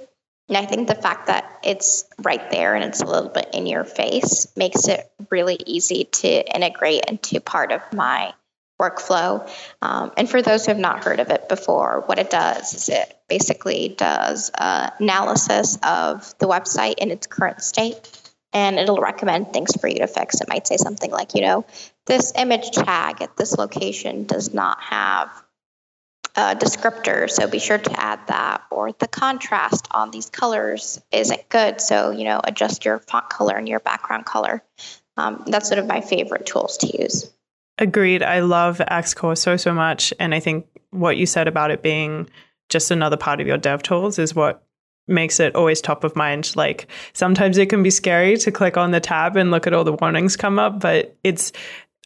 And 0.48 0.56
I 0.56 0.66
think 0.66 0.88
the 0.88 0.94
fact 0.94 1.28
that 1.28 1.60
it's 1.62 2.04
right 2.18 2.50
there 2.50 2.74
and 2.74 2.84
it's 2.84 3.00
a 3.00 3.06
little 3.06 3.30
bit 3.30 3.48
in 3.54 3.66
your 3.66 3.84
face 3.84 4.48
makes 4.56 4.86
it 4.88 5.10
really 5.30 5.58
easy 5.64 6.04
to 6.04 6.54
integrate 6.54 7.04
into 7.06 7.40
part 7.40 7.72
of 7.72 7.80
my 7.92 8.34
workflow. 8.80 9.48
Um, 9.82 10.10
and 10.16 10.28
for 10.28 10.40
those 10.42 10.64
who 10.64 10.72
have 10.72 10.78
not 10.78 11.04
heard 11.04 11.20
of 11.20 11.30
it 11.30 11.48
before, 11.48 12.02
what 12.06 12.18
it 12.18 12.30
does 12.30 12.74
is 12.74 12.88
it 12.88 13.18
basically 13.28 13.94
does 13.96 14.50
uh, 14.54 14.90
analysis 14.98 15.78
of 15.82 16.34
the 16.38 16.46
website 16.46 16.94
in 16.98 17.10
its 17.10 17.26
current 17.26 17.62
state. 17.62 18.16
And 18.52 18.80
it'll 18.80 19.00
recommend 19.00 19.52
things 19.52 19.76
for 19.80 19.86
you 19.86 20.00
to 20.00 20.08
fix. 20.08 20.40
It 20.40 20.48
might 20.48 20.66
say 20.66 20.76
something 20.76 21.12
like, 21.12 21.34
you 21.36 21.42
know, 21.42 21.64
this 22.06 22.32
image 22.36 22.72
tag 22.72 23.22
at 23.22 23.36
this 23.36 23.56
location 23.56 24.24
does 24.24 24.52
not 24.52 24.80
have 24.80 25.30
a 26.34 26.56
descriptor, 26.56 27.30
so 27.30 27.46
be 27.46 27.58
sure 27.58 27.78
to 27.78 28.00
add 28.00 28.20
that. 28.26 28.62
Or 28.70 28.92
the 28.92 29.06
contrast 29.06 29.86
on 29.90 30.10
these 30.10 30.30
colors 30.30 31.00
isn't 31.12 31.48
good, 31.48 31.80
so, 31.80 32.10
you 32.10 32.24
know, 32.24 32.40
adjust 32.42 32.84
your 32.84 32.98
font 32.98 33.28
color 33.28 33.56
and 33.56 33.68
your 33.68 33.80
background 33.80 34.26
color. 34.26 34.62
Um, 35.16 35.44
that's 35.46 35.70
one 35.70 35.78
of 35.78 35.86
my 35.86 36.00
favorite 36.00 36.46
tools 36.46 36.78
to 36.78 37.02
use. 37.02 37.30
Agreed. 37.80 38.22
I 38.22 38.40
love 38.40 38.78
Axecore 38.78 39.36
so, 39.36 39.56
so 39.56 39.72
much. 39.72 40.12
And 40.20 40.34
I 40.34 40.40
think 40.40 40.66
what 40.90 41.16
you 41.16 41.26
said 41.26 41.48
about 41.48 41.70
it 41.70 41.82
being 41.82 42.28
just 42.68 42.90
another 42.90 43.16
part 43.16 43.40
of 43.40 43.46
your 43.46 43.56
dev 43.56 43.82
tools 43.82 44.18
is 44.18 44.34
what 44.34 44.62
makes 45.08 45.40
it 45.40 45.54
always 45.56 45.80
top 45.80 46.04
of 46.04 46.14
mind. 46.14 46.54
Like 46.54 46.86
sometimes 47.14 47.58
it 47.58 47.70
can 47.70 47.82
be 47.82 47.90
scary 47.90 48.36
to 48.36 48.52
click 48.52 48.76
on 48.76 48.90
the 48.90 49.00
tab 49.00 49.36
and 49.36 49.50
look 49.50 49.66
at 49.66 49.72
all 49.72 49.82
the 49.84 49.94
warnings 49.94 50.36
come 50.36 50.58
up, 50.58 50.78
but 50.78 51.16
it's 51.24 51.52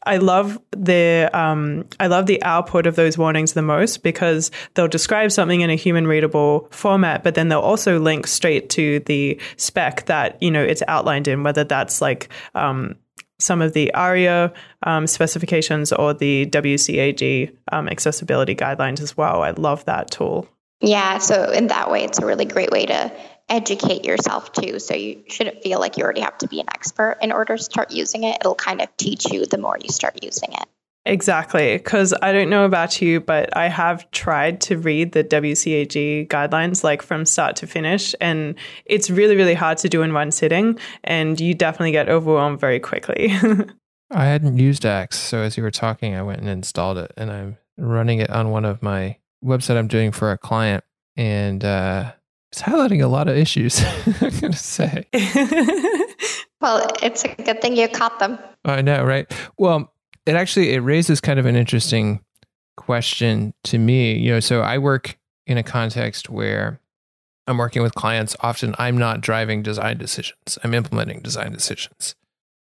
I 0.06 0.18
love 0.18 0.60
the 0.70 1.30
um, 1.32 1.86
I 1.98 2.08
love 2.08 2.26
the 2.26 2.42
output 2.42 2.86
of 2.86 2.96
those 2.96 3.16
warnings 3.16 3.54
the 3.54 3.62
most 3.62 4.02
because 4.02 4.50
they'll 4.74 4.88
describe 4.88 5.32
something 5.32 5.62
in 5.62 5.70
a 5.70 5.76
human 5.76 6.06
readable 6.06 6.68
format, 6.70 7.24
but 7.24 7.34
then 7.34 7.48
they'll 7.48 7.60
also 7.60 7.98
link 7.98 8.26
straight 8.26 8.68
to 8.70 9.00
the 9.00 9.40
spec 9.56 10.06
that 10.06 10.42
you 10.42 10.50
know 10.50 10.62
it's 10.62 10.82
outlined 10.88 11.26
in, 11.26 11.42
whether 11.42 11.64
that's 11.64 12.00
like 12.00 12.28
um, 12.54 12.96
some 13.44 13.62
of 13.62 13.72
the 13.72 13.92
ARIA 13.94 14.52
um, 14.82 15.06
specifications 15.06 15.92
or 15.92 16.14
the 16.14 16.46
WCAG 16.46 17.54
um, 17.72 17.88
accessibility 17.88 18.54
guidelines 18.54 19.00
as 19.00 19.16
well. 19.16 19.42
I 19.42 19.50
love 19.50 19.84
that 19.84 20.10
tool. 20.10 20.48
Yeah, 20.80 21.18
so 21.18 21.50
in 21.50 21.68
that 21.68 21.90
way, 21.90 22.04
it's 22.04 22.18
a 22.18 22.26
really 22.26 22.44
great 22.44 22.70
way 22.70 22.86
to 22.86 23.12
educate 23.48 24.04
yourself 24.04 24.52
too. 24.52 24.78
So 24.78 24.94
you 24.94 25.22
shouldn't 25.28 25.62
feel 25.62 25.78
like 25.78 25.96
you 25.96 26.04
already 26.04 26.22
have 26.22 26.38
to 26.38 26.48
be 26.48 26.60
an 26.60 26.66
expert 26.74 27.18
in 27.20 27.32
order 27.32 27.56
to 27.56 27.62
start 27.62 27.90
using 27.90 28.24
it. 28.24 28.38
It'll 28.40 28.54
kind 28.54 28.80
of 28.80 28.94
teach 28.96 29.30
you 29.30 29.46
the 29.46 29.58
more 29.58 29.78
you 29.80 29.90
start 29.90 30.22
using 30.22 30.52
it. 30.52 30.68
Exactly. 31.06 31.76
Because 31.76 32.14
I 32.22 32.32
don't 32.32 32.48
know 32.48 32.64
about 32.64 33.02
you, 33.02 33.20
but 33.20 33.54
I 33.56 33.68
have 33.68 34.10
tried 34.10 34.60
to 34.62 34.78
read 34.78 35.12
the 35.12 35.22
WCAG 35.22 36.28
guidelines 36.28 36.82
like 36.82 37.02
from 37.02 37.26
start 37.26 37.56
to 37.56 37.66
finish. 37.66 38.14
And 38.20 38.54
it's 38.86 39.10
really, 39.10 39.36
really 39.36 39.54
hard 39.54 39.78
to 39.78 39.88
do 39.88 40.02
in 40.02 40.14
one 40.14 40.30
sitting. 40.30 40.78
And 41.04 41.38
you 41.38 41.54
definitely 41.54 41.92
get 41.92 42.08
overwhelmed 42.08 42.58
very 42.58 42.80
quickly. 42.80 43.32
I 44.10 44.24
hadn't 44.26 44.58
used 44.58 44.86
Axe. 44.86 45.18
So 45.18 45.38
as 45.38 45.56
you 45.56 45.62
were 45.62 45.70
talking, 45.70 46.14
I 46.14 46.22
went 46.22 46.40
and 46.40 46.48
installed 46.48 46.98
it. 46.98 47.12
And 47.16 47.30
I'm 47.30 47.58
running 47.76 48.20
it 48.20 48.30
on 48.30 48.50
one 48.50 48.64
of 48.64 48.82
my 48.82 49.18
website 49.44 49.76
I'm 49.76 49.88
doing 49.88 50.10
for 50.10 50.32
a 50.32 50.38
client. 50.38 50.84
And 51.16 51.62
uh, 51.64 52.12
it's 52.50 52.62
highlighting 52.62 53.02
a 53.02 53.08
lot 53.08 53.28
of 53.28 53.36
issues, 53.36 53.82
I'm 54.06 54.30
going 54.40 54.52
to 54.52 54.58
say. 54.58 55.06
well, 56.60 56.88
it's 57.02 57.24
a 57.24 57.34
good 57.34 57.60
thing 57.60 57.76
you 57.76 57.88
caught 57.88 58.18
them. 58.20 58.38
I 58.64 58.80
know, 58.80 59.04
right? 59.04 59.30
Well, 59.58 59.92
it 60.26 60.34
actually 60.34 60.72
it 60.72 60.80
raises 60.80 61.20
kind 61.20 61.38
of 61.38 61.46
an 61.46 61.56
interesting 61.56 62.20
question 62.76 63.54
to 63.64 63.78
me. 63.78 64.16
You 64.16 64.32
know, 64.32 64.40
so 64.40 64.60
I 64.60 64.78
work 64.78 65.18
in 65.46 65.58
a 65.58 65.62
context 65.62 66.30
where 66.30 66.80
I'm 67.46 67.58
working 67.58 67.82
with 67.82 67.94
clients. 67.94 68.36
Often 68.40 68.74
I'm 68.78 68.96
not 68.96 69.20
driving 69.20 69.62
design 69.62 69.98
decisions. 69.98 70.58
I'm 70.62 70.74
implementing 70.74 71.20
design 71.20 71.52
decisions. 71.52 72.14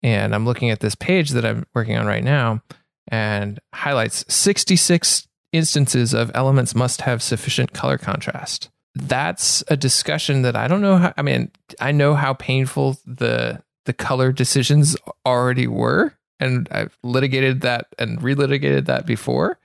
And 0.03 0.35
I'm 0.35 0.45
looking 0.45 0.71
at 0.71 0.81
this 0.81 0.95
page 0.95 1.31
that 1.31 1.45
I'm 1.45 1.67
working 1.75 1.97
on 1.97 2.07
right 2.07 2.23
now 2.23 2.63
and 3.09 3.59
highlights 3.75 4.25
66 4.29 5.27
instances 5.53 6.13
of 6.13 6.31
elements 6.35 6.75
must 6.75 7.01
have 7.01 7.23
sufficient 7.23 7.73
color 7.73 7.99
contrast. 7.99 8.69
That's 8.95 9.65
a 9.69 9.77
discussion 9.77 10.43
that 10.43 10.57
I 10.57 10.69
don't 10.69 10.83
know 10.83 10.99
how 10.99 11.15
I 11.17 11.23
mean, 11.23 11.51
I 11.81 11.93
know 11.93 12.15
how 12.15 12.35
painful 12.35 12.99
the 13.07 13.63
the 13.87 13.93
color 13.93 14.33
decisions 14.33 14.97
already 15.25 15.67
were 15.67 16.18
and 16.41 16.69
I've 16.71 16.97
litigated 17.03 17.63
that 17.63 17.87
and 17.99 18.21
relitigated 18.21 18.87
that 18.87 19.07
before. 19.07 19.59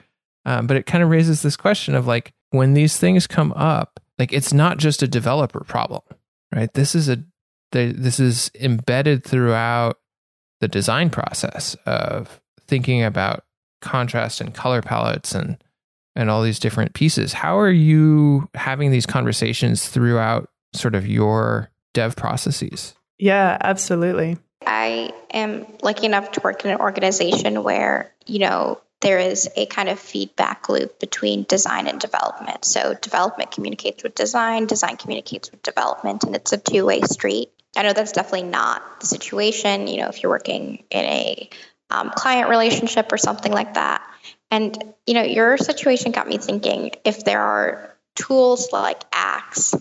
Um, 0.45 0.67
but 0.67 0.77
it 0.77 0.85
kind 0.85 1.03
of 1.03 1.09
raises 1.09 1.41
this 1.41 1.55
question 1.55 1.95
of 1.95 2.07
like 2.07 2.33
when 2.51 2.73
these 2.73 2.97
things 2.97 3.27
come 3.27 3.53
up, 3.53 3.99
like 4.19 4.33
it's 4.33 4.53
not 4.53 4.77
just 4.77 5.01
a 5.01 5.07
developer 5.07 5.63
problem, 5.63 6.01
right? 6.53 6.73
This 6.73 6.95
is 6.95 7.09
a 7.09 7.23
this 7.71 8.19
is 8.19 8.51
embedded 8.59 9.23
throughout 9.23 9.99
the 10.61 10.67
design 10.67 11.09
process 11.09 11.75
of 11.87 12.39
thinking 12.67 13.03
about 13.03 13.45
contrast 13.81 14.39
and 14.41 14.53
color 14.53 14.81
palettes 14.81 15.33
and 15.33 15.57
and 16.15 16.29
all 16.29 16.43
these 16.43 16.59
different 16.59 16.93
pieces. 16.93 17.33
How 17.33 17.57
are 17.57 17.71
you 17.71 18.47
having 18.53 18.91
these 18.91 19.07
conversations 19.07 19.89
throughout 19.89 20.49
sort 20.73 20.93
of 20.93 21.07
your 21.07 21.71
dev 21.93 22.15
processes? 22.15 22.93
Yeah, 23.17 23.57
absolutely. 23.61 24.37
I 24.65 25.13
am 25.31 25.65
lucky 25.81 26.05
enough 26.05 26.31
to 26.33 26.41
work 26.41 26.65
in 26.65 26.71
an 26.71 26.79
organization 26.79 27.63
where, 27.63 28.13
you 28.25 28.39
know, 28.39 28.81
there 29.01 29.19
is 29.19 29.49
a 29.57 29.65
kind 29.65 29.89
of 29.89 29.99
feedback 29.99 30.69
loop 30.69 30.99
between 30.99 31.43
design 31.43 31.87
and 31.87 31.99
development. 31.99 32.63
So 32.63 32.93
development 32.93 33.51
communicates 33.51 34.01
with 34.01 34.15
design, 34.15 34.65
design 34.65 34.95
communicates 34.95 35.51
with 35.51 35.61
development, 35.61 36.23
and 36.23 36.35
it's 36.35 36.53
a 36.53 36.57
two 36.57 36.85
way 36.85 37.01
street. 37.01 37.51
I 37.75 37.83
know 37.83 37.93
that's 37.93 38.13
definitely 38.13 38.49
not 38.49 39.01
the 39.01 39.07
situation, 39.07 39.87
you 39.87 39.97
know, 39.97 40.07
if 40.07 40.23
you're 40.23 40.31
working 40.31 40.83
in 40.89 41.05
a 41.05 41.49
um, 41.89 42.11
client 42.15 42.49
relationship 42.49 43.11
or 43.11 43.17
something 43.17 43.51
like 43.51 43.73
that. 43.73 44.07
And, 44.49 44.93
you 45.05 45.15
know, 45.15 45.23
your 45.23 45.57
situation 45.57 46.11
got 46.11 46.27
me 46.27 46.37
thinking 46.37 46.91
if 47.03 47.25
there 47.25 47.41
are 47.41 47.95
tools 48.15 48.69
like 48.71 49.01
Axe 49.11 49.73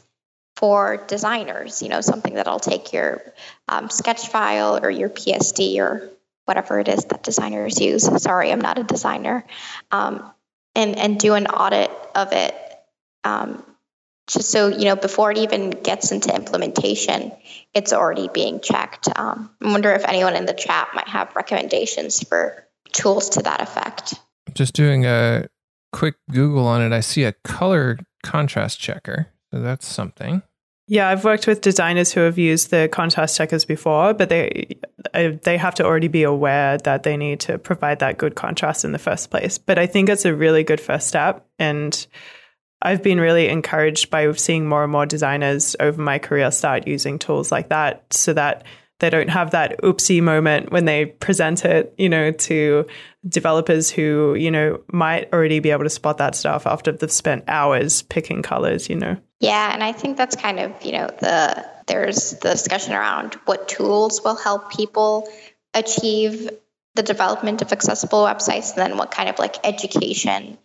for 0.63 1.05
designers, 1.09 1.83
you 1.83 1.89
know, 1.89 2.01
something 2.01 2.35
that'll 2.35 2.61
take 2.61 2.93
your 2.93 3.21
um, 3.67 3.91
sketch 3.91 4.29
file 4.29 4.79
or 4.81 4.89
your 4.89 5.09
PSD 5.09 5.79
or 5.79 6.09
whatever 6.45 6.79
it 6.79 6.87
is 6.87 7.05
that 7.07 7.25
designers 7.25 7.81
use. 7.81 8.05
Sorry, 8.23 8.53
I'm 8.53 8.61
not 8.61 8.79
a 8.79 8.85
designer. 8.85 9.45
Um, 9.91 10.33
and, 10.77 10.97
and 10.97 11.19
do 11.19 11.35
an 11.35 11.49
audit 11.49 11.91
of 12.15 12.33
it. 12.33 12.55
Um, 13.25 13.65
just 14.29 14.53
so, 14.53 14.69
you 14.69 14.85
know, 14.85 14.95
before 14.95 15.33
it 15.33 15.39
even 15.39 15.71
gets 15.71 16.13
into 16.13 16.33
implementation, 16.33 17.33
it's 17.75 17.93
already 17.93 18.29
being 18.33 18.61
checked. 18.61 19.09
Um, 19.17 19.51
I 19.61 19.73
wonder 19.73 19.93
if 19.93 20.05
anyone 20.05 20.37
in 20.37 20.47
the 20.47 20.55
chat 20.55 20.91
might 20.95 21.09
have 21.09 21.35
recommendations 21.35 22.23
for 22.23 22.65
tools 22.93 23.31
to 23.31 23.43
that 23.43 23.61
effect. 23.63 24.15
Just 24.55 24.75
doing 24.75 25.07
a 25.07 25.49
quick 25.93 26.15
Google 26.31 26.69
on 26.69 26.83
it, 26.83 26.93
I 26.93 27.01
see 27.01 27.25
a 27.25 27.33
color 27.43 27.99
contrast 28.23 28.79
checker. 28.79 29.27
So 29.53 29.61
that's 29.61 29.89
something. 29.89 30.43
Yeah, 30.93 31.09
I've 31.09 31.25
worked 31.25 31.47
with 31.47 31.63
designers 31.63 32.13
who 32.13 32.21
have 32.21 32.37
used 32.37 32.69
the 32.69 32.87
contrast 32.87 33.35
checkers 33.35 33.65
before, 33.65 34.13
but 34.13 34.29
they 34.29 34.77
they 35.43 35.57
have 35.57 35.75
to 35.77 35.87
already 35.87 36.09
be 36.09 36.23
aware 36.23 36.77
that 36.77 37.03
they 37.03 37.17
need 37.17 37.41
to 37.41 37.57
provide 37.57 38.01
that 38.01 38.19
good 38.19 38.35
contrast 38.35 38.85
in 38.85 38.93
the 38.93 38.99
first 38.99 39.31
place. 39.31 39.57
But 39.57 39.79
I 39.79 39.87
think 39.87 40.11
it's 40.11 40.27
a 40.27 40.35
really 40.35 40.65
good 40.65 40.83
first 40.83 41.09
step 41.09 41.47
and 41.59 42.07
I've 42.83 43.03
been 43.03 43.19
really 43.19 43.49
encouraged 43.49 44.11
by 44.11 44.31
seeing 44.33 44.69
more 44.69 44.83
and 44.83 44.93
more 44.93 45.07
designers 45.07 45.75
over 45.81 45.99
my 45.99 46.19
career 46.19 46.51
start 46.51 46.87
using 46.87 47.19
tools 47.19 47.51
like 47.51 47.71
that 47.71 48.13
so 48.13 48.35
that 48.35 48.67
they 48.99 49.09
don't 49.09 49.31
have 49.31 49.53
that 49.53 49.81
oopsie 49.81 50.23
moment 50.23 50.73
when 50.73 50.85
they 50.85 51.07
present 51.07 51.65
it, 51.65 51.95
you 51.97 52.11
know, 52.11 52.33
to 52.33 52.87
developers 53.27 53.91
who, 53.91 54.35
you 54.35 54.51
know, 54.51 54.79
might 54.93 55.33
already 55.33 55.59
be 55.59 55.71
able 55.71 55.85
to 55.85 55.91
spot 55.91 56.19
that 56.19 56.35
stuff 56.35 56.67
after 56.67 56.93
they've 56.93 57.11
spent 57.11 57.45
hours 57.49 58.03
picking 58.03 58.43
colors, 58.43 58.91
you 58.91 58.97
know. 58.97 59.17
Yeah, 59.43 59.75
and 59.75 59.83
I 59.83 59.91
think 59.91 60.17
that's 60.17 60.37
kind 60.37 60.61
of, 60.61 60.85
you 60.85 60.93
know, 60.93 61.09
the 61.09 61.67
there's 61.89 62.31
the 62.39 62.51
discussion 62.51 62.95
around 62.95 63.35
what 63.45 63.67
tools 63.67 64.23
will 64.23 64.37
help 64.37 64.73
people 64.73 65.29
achieve 65.75 66.49
the 66.95 67.03
development 67.03 67.61
of 67.61 67.73
accessible 67.73 68.23
websites 68.25 68.71
and 68.71 68.79
then 68.79 68.97
what 68.97 69.11
kind 69.11 69.29
of 69.29 69.41
like 69.41 69.57
education 69.67 70.59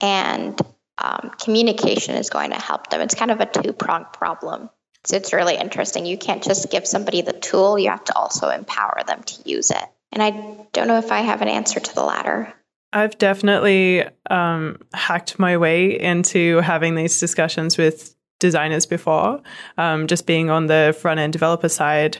and 0.00 0.60
um, 0.98 1.30
communication 1.40 2.16
is 2.16 2.28
going 2.28 2.50
to 2.50 2.58
help 2.58 2.90
them. 2.90 3.00
It's 3.02 3.14
kind 3.14 3.30
of 3.30 3.38
a 3.38 3.46
two 3.46 3.72
pronged 3.72 4.12
problem. 4.12 4.68
So 5.04 5.14
it's 5.14 5.32
really 5.32 5.56
interesting. 5.56 6.04
You 6.04 6.18
can't 6.18 6.42
just 6.42 6.72
give 6.72 6.88
somebody 6.88 7.22
the 7.22 7.34
tool, 7.34 7.78
you 7.78 7.90
have 7.90 8.04
to 8.04 8.16
also 8.16 8.48
empower 8.48 9.02
them 9.06 9.22
to 9.22 9.48
use 9.48 9.70
it. 9.70 9.84
And 10.10 10.20
I 10.20 10.30
don't 10.72 10.88
know 10.88 10.98
if 10.98 11.12
I 11.12 11.20
have 11.20 11.40
an 11.40 11.48
answer 11.48 11.78
to 11.78 11.94
the 11.94 12.02
latter. 12.02 12.52
I've 12.92 13.16
definitely 13.18 14.04
um, 14.28 14.80
hacked 14.92 15.38
my 15.38 15.56
way 15.56 16.00
into 16.00 16.58
having 16.58 16.96
these 16.96 17.20
discussions 17.20 17.78
with 17.78 18.13
designers 18.44 18.84
before. 18.84 19.40
Um, 19.78 20.06
just 20.06 20.26
being 20.26 20.50
on 20.50 20.66
the 20.66 20.94
front 21.00 21.18
end 21.18 21.32
developer 21.32 21.70
side, 21.70 22.18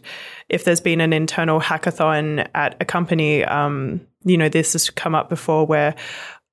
if 0.48 0.64
there's 0.64 0.80
been 0.80 1.02
an 1.02 1.12
internal 1.12 1.60
hackathon 1.60 2.48
at 2.54 2.76
a 2.80 2.84
company, 2.86 3.44
um, 3.44 4.00
you 4.24 4.38
know, 4.38 4.48
this 4.48 4.72
has 4.72 4.88
come 4.88 5.14
up 5.14 5.28
before 5.28 5.66
where 5.66 5.94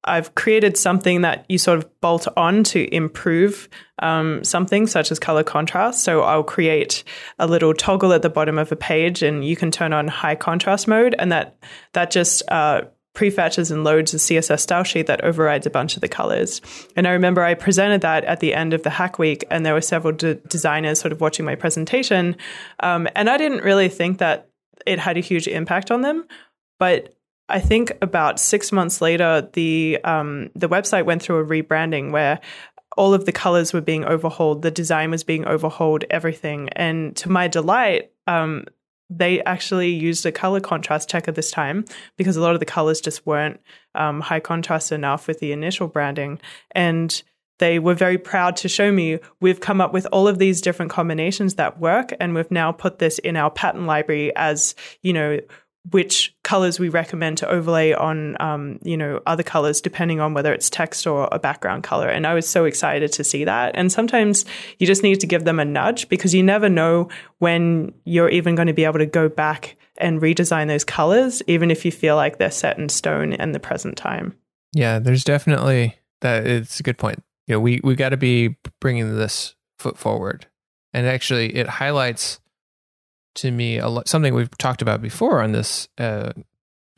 I've 0.03 0.35
created 0.35 0.77
something 0.77 1.21
that 1.21 1.45
you 1.47 1.57
sort 1.57 1.77
of 1.77 2.01
bolt 2.01 2.27
on 2.35 2.63
to 2.65 2.93
improve 2.93 3.69
um, 3.99 4.43
something, 4.43 4.87
such 4.87 5.11
as 5.11 5.19
color 5.19 5.43
contrast. 5.43 6.03
So 6.03 6.21
I'll 6.21 6.43
create 6.43 7.05
a 7.39 7.47
little 7.47 7.73
toggle 7.73 8.11
at 8.11 8.21
the 8.21 8.29
bottom 8.29 8.57
of 8.57 8.71
a 8.71 8.75
page, 8.75 9.23
and 9.23 9.45
you 9.45 9.55
can 9.55 9.71
turn 9.71 9.93
on 9.93 10.07
high 10.07 10.35
contrast 10.35 10.87
mode, 10.87 11.15
and 11.17 11.31
that 11.31 11.55
that 11.93 12.11
just 12.11 12.43
uh, 12.49 12.81
prefetches 13.13 13.71
and 13.71 13.83
loads 13.83 14.13
a 14.13 14.17
CSS 14.17 14.61
style 14.61 14.83
sheet 14.83 15.07
that 15.07 15.23
overrides 15.23 15.65
a 15.65 15.69
bunch 15.69 15.95
of 15.95 16.01
the 16.01 16.07
colors. 16.07 16.61
And 16.95 17.07
I 17.07 17.11
remember 17.11 17.43
I 17.43 17.53
presented 17.53 18.01
that 18.01 18.23
at 18.25 18.39
the 18.39 18.53
end 18.53 18.73
of 18.73 18.83
the 18.83 18.89
hack 18.89 19.19
week, 19.19 19.43
and 19.51 19.65
there 19.65 19.73
were 19.73 19.81
several 19.81 20.13
de- 20.13 20.35
designers 20.35 20.99
sort 20.99 21.11
of 21.11 21.21
watching 21.21 21.45
my 21.45 21.55
presentation, 21.55 22.35
um, 22.79 23.07
and 23.15 23.29
I 23.29 23.37
didn't 23.37 23.63
really 23.63 23.89
think 23.89 24.19
that 24.19 24.49
it 24.85 24.99
had 24.99 25.17
a 25.17 25.21
huge 25.21 25.47
impact 25.47 25.91
on 25.91 26.01
them, 26.01 26.25
but 26.79 27.13
I 27.49 27.59
think 27.59 27.91
about 28.01 28.39
six 28.39 28.71
months 28.71 29.01
later, 29.01 29.49
the 29.53 29.99
um, 30.03 30.49
the 30.55 30.69
website 30.69 31.05
went 31.05 31.21
through 31.21 31.39
a 31.39 31.45
rebranding 31.45 32.11
where 32.11 32.39
all 32.97 33.13
of 33.13 33.25
the 33.25 33.31
colors 33.31 33.73
were 33.73 33.81
being 33.81 34.05
overhauled, 34.05 34.61
the 34.61 34.71
design 34.71 35.11
was 35.11 35.23
being 35.23 35.45
overhauled, 35.45 36.05
everything. 36.09 36.69
And 36.69 37.15
to 37.17 37.29
my 37.29 37.47
delight, 37.47 38.11
um, 38.27 38.65
they 39.11 39.43
actually 39.43 39.89
used 39.89 40.25
a 40.25 40.31
color 40.31 40.61
contrast 40.61 41.09
checker 41.09 41.31
this 41.31 41.51
time 41.51 41.83
because 42.17 42.37
a 42.37 42.41
lot 42.41 42.53
of 42.53 42.59
the 42.59 42.65
colors 42.65 43.01
just 43.01 43.25
weren't 43.25 43.59
um, 43.93 44.21
high 44.21 44.39
contrast 44.39 44.91
enough 44.91 45.27
with 45.27 45.39
the 45.39 45.51
initial 45.51 45.87
branding. 45.87 46.39
And 46.71 47.21
they 47.59 47.77
were 47.77 47.93
very 47.93 48.17
proud 48.17 48.55
to 48.57 48.69
show 48.69 48.91
me 48.91 49.19
we've 49.39 49.59
come 49.59 49.81
up 49.81 49.93
with 49.93 50.07
all 50.11 50.27
of 50.27 50.39
these 50.39 50.61
different 50.61 50.91
combinations 50.91 51.55
that 51.55 51.79
work 51.79 52.11
and 52.19 52.33
we've 52.33 52.49
now 52.49 52.71
put 52.71 52.97
this 52.97 53.19
in 53.19 53.37
our 53.37 53.51
pattern 53.51 53.85
library 53.85 54.35
as 54.35 54.73
you 55.03 55.13
know 55.13 55.39
which 55.89 56.35
colors 56.43 56.79
we 56.79 56.89
recommend 56.89 57.39
to 57.39 57.49
overlay 57.49 57.91
on, 57.91 58.37
um, 58.39 58.79
you 58.83 58.95
know, 58.95 59.19
other 59.25 59.41
colors 59.41 59.81
depending 59.81 60.19
on 60.19 60.33
whether 60.33 60.53
it's 60.53 60.69
text 60.69 61.07
or 61.07 61.27
a 61.31 61.39
background 61.39 61.83
color. 61.83 62.07
And 62.07 62.27
I 62.27 62.35
was 62.35 62.47
so 62.47 62.65
excited 62.65 63.11
to 63.13 63.23
see 63.23 63.45
that. 63.45 63.71
And 63.75 63.91
sometimes 63.91 64.45
you 64.77 64.85
just 64.85 65.01
need 65.01 65.19
to 65.21 65.27
give 65.27 65.43
them 65.43 65.59
a 65.59 65.65
nudge 65.65 66.07
because 66.07 66.35
you 66.35 66.43
never 66.43 66.69
know 66.69 67.09
when 67.39 67.93
you're 68.05 68.29
even 68.29 68.53
going 68.53 68.67
to 68.67 68.73
be 68.73 68.85
able 68.85 68.99
to 68.99 69.07
go 69.07 69.27
back 69.27 69.75
and 69.97 70.21
redesign 70.21 70.67
those 70.67 70.83
colors, 70.83 71.41
even 71.47 71.71
if 71.71 71.83
you 71.83 71.91
feel 71.91 72.15
like 72.15 72.37
they're 72.37 72.51
set 72.51 72.77
in 72.77 72.87
stone 72.89 73.33
in 73.33 73.51
the 73.51 73.59
present 73.59 73.97
time. 73.97 74.35
Yeah, 74.73 74.99
there's 74.99 75.23
definitely 75.23 75.97
that. 76.21 76.45
It's 76.47 76.79
a 76.79 76.83
good 76.83 76.97
point. 76.97 77.23
You 77.47 77.55
know, 77.55 77.59
we 77.59 77.81
we 77.83 77.95
got 77.95 78.09
to 78.09 78.17
be 78.17 78.55
bringing 78.79 79.17
this 79.17 79.55
foot 79.77 79.97
forward, 79.97 80.47
and 80.93 81.05
actually, 81.07 81.55
it 81.55 81.67
highlights 81.67 82.39
to 83.35 83.51
me 83.51 83.79
something 84.05 84.33
we've 84.33 84.57
talked 84.57 84.81
about 84.81 85.01
before 85.01 85.41
on 85.41 85.51
this 85.51 85.87
uh, 85.97 86.31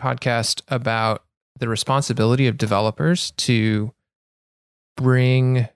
podcast 0.01 0.61
about 0.67 1.23
the 1.59 1.67
responsibility 1.67 2.47
of 2.47 2.57
developers 2.57 3.31
to 3.31 3.93
bring 4.97 5.67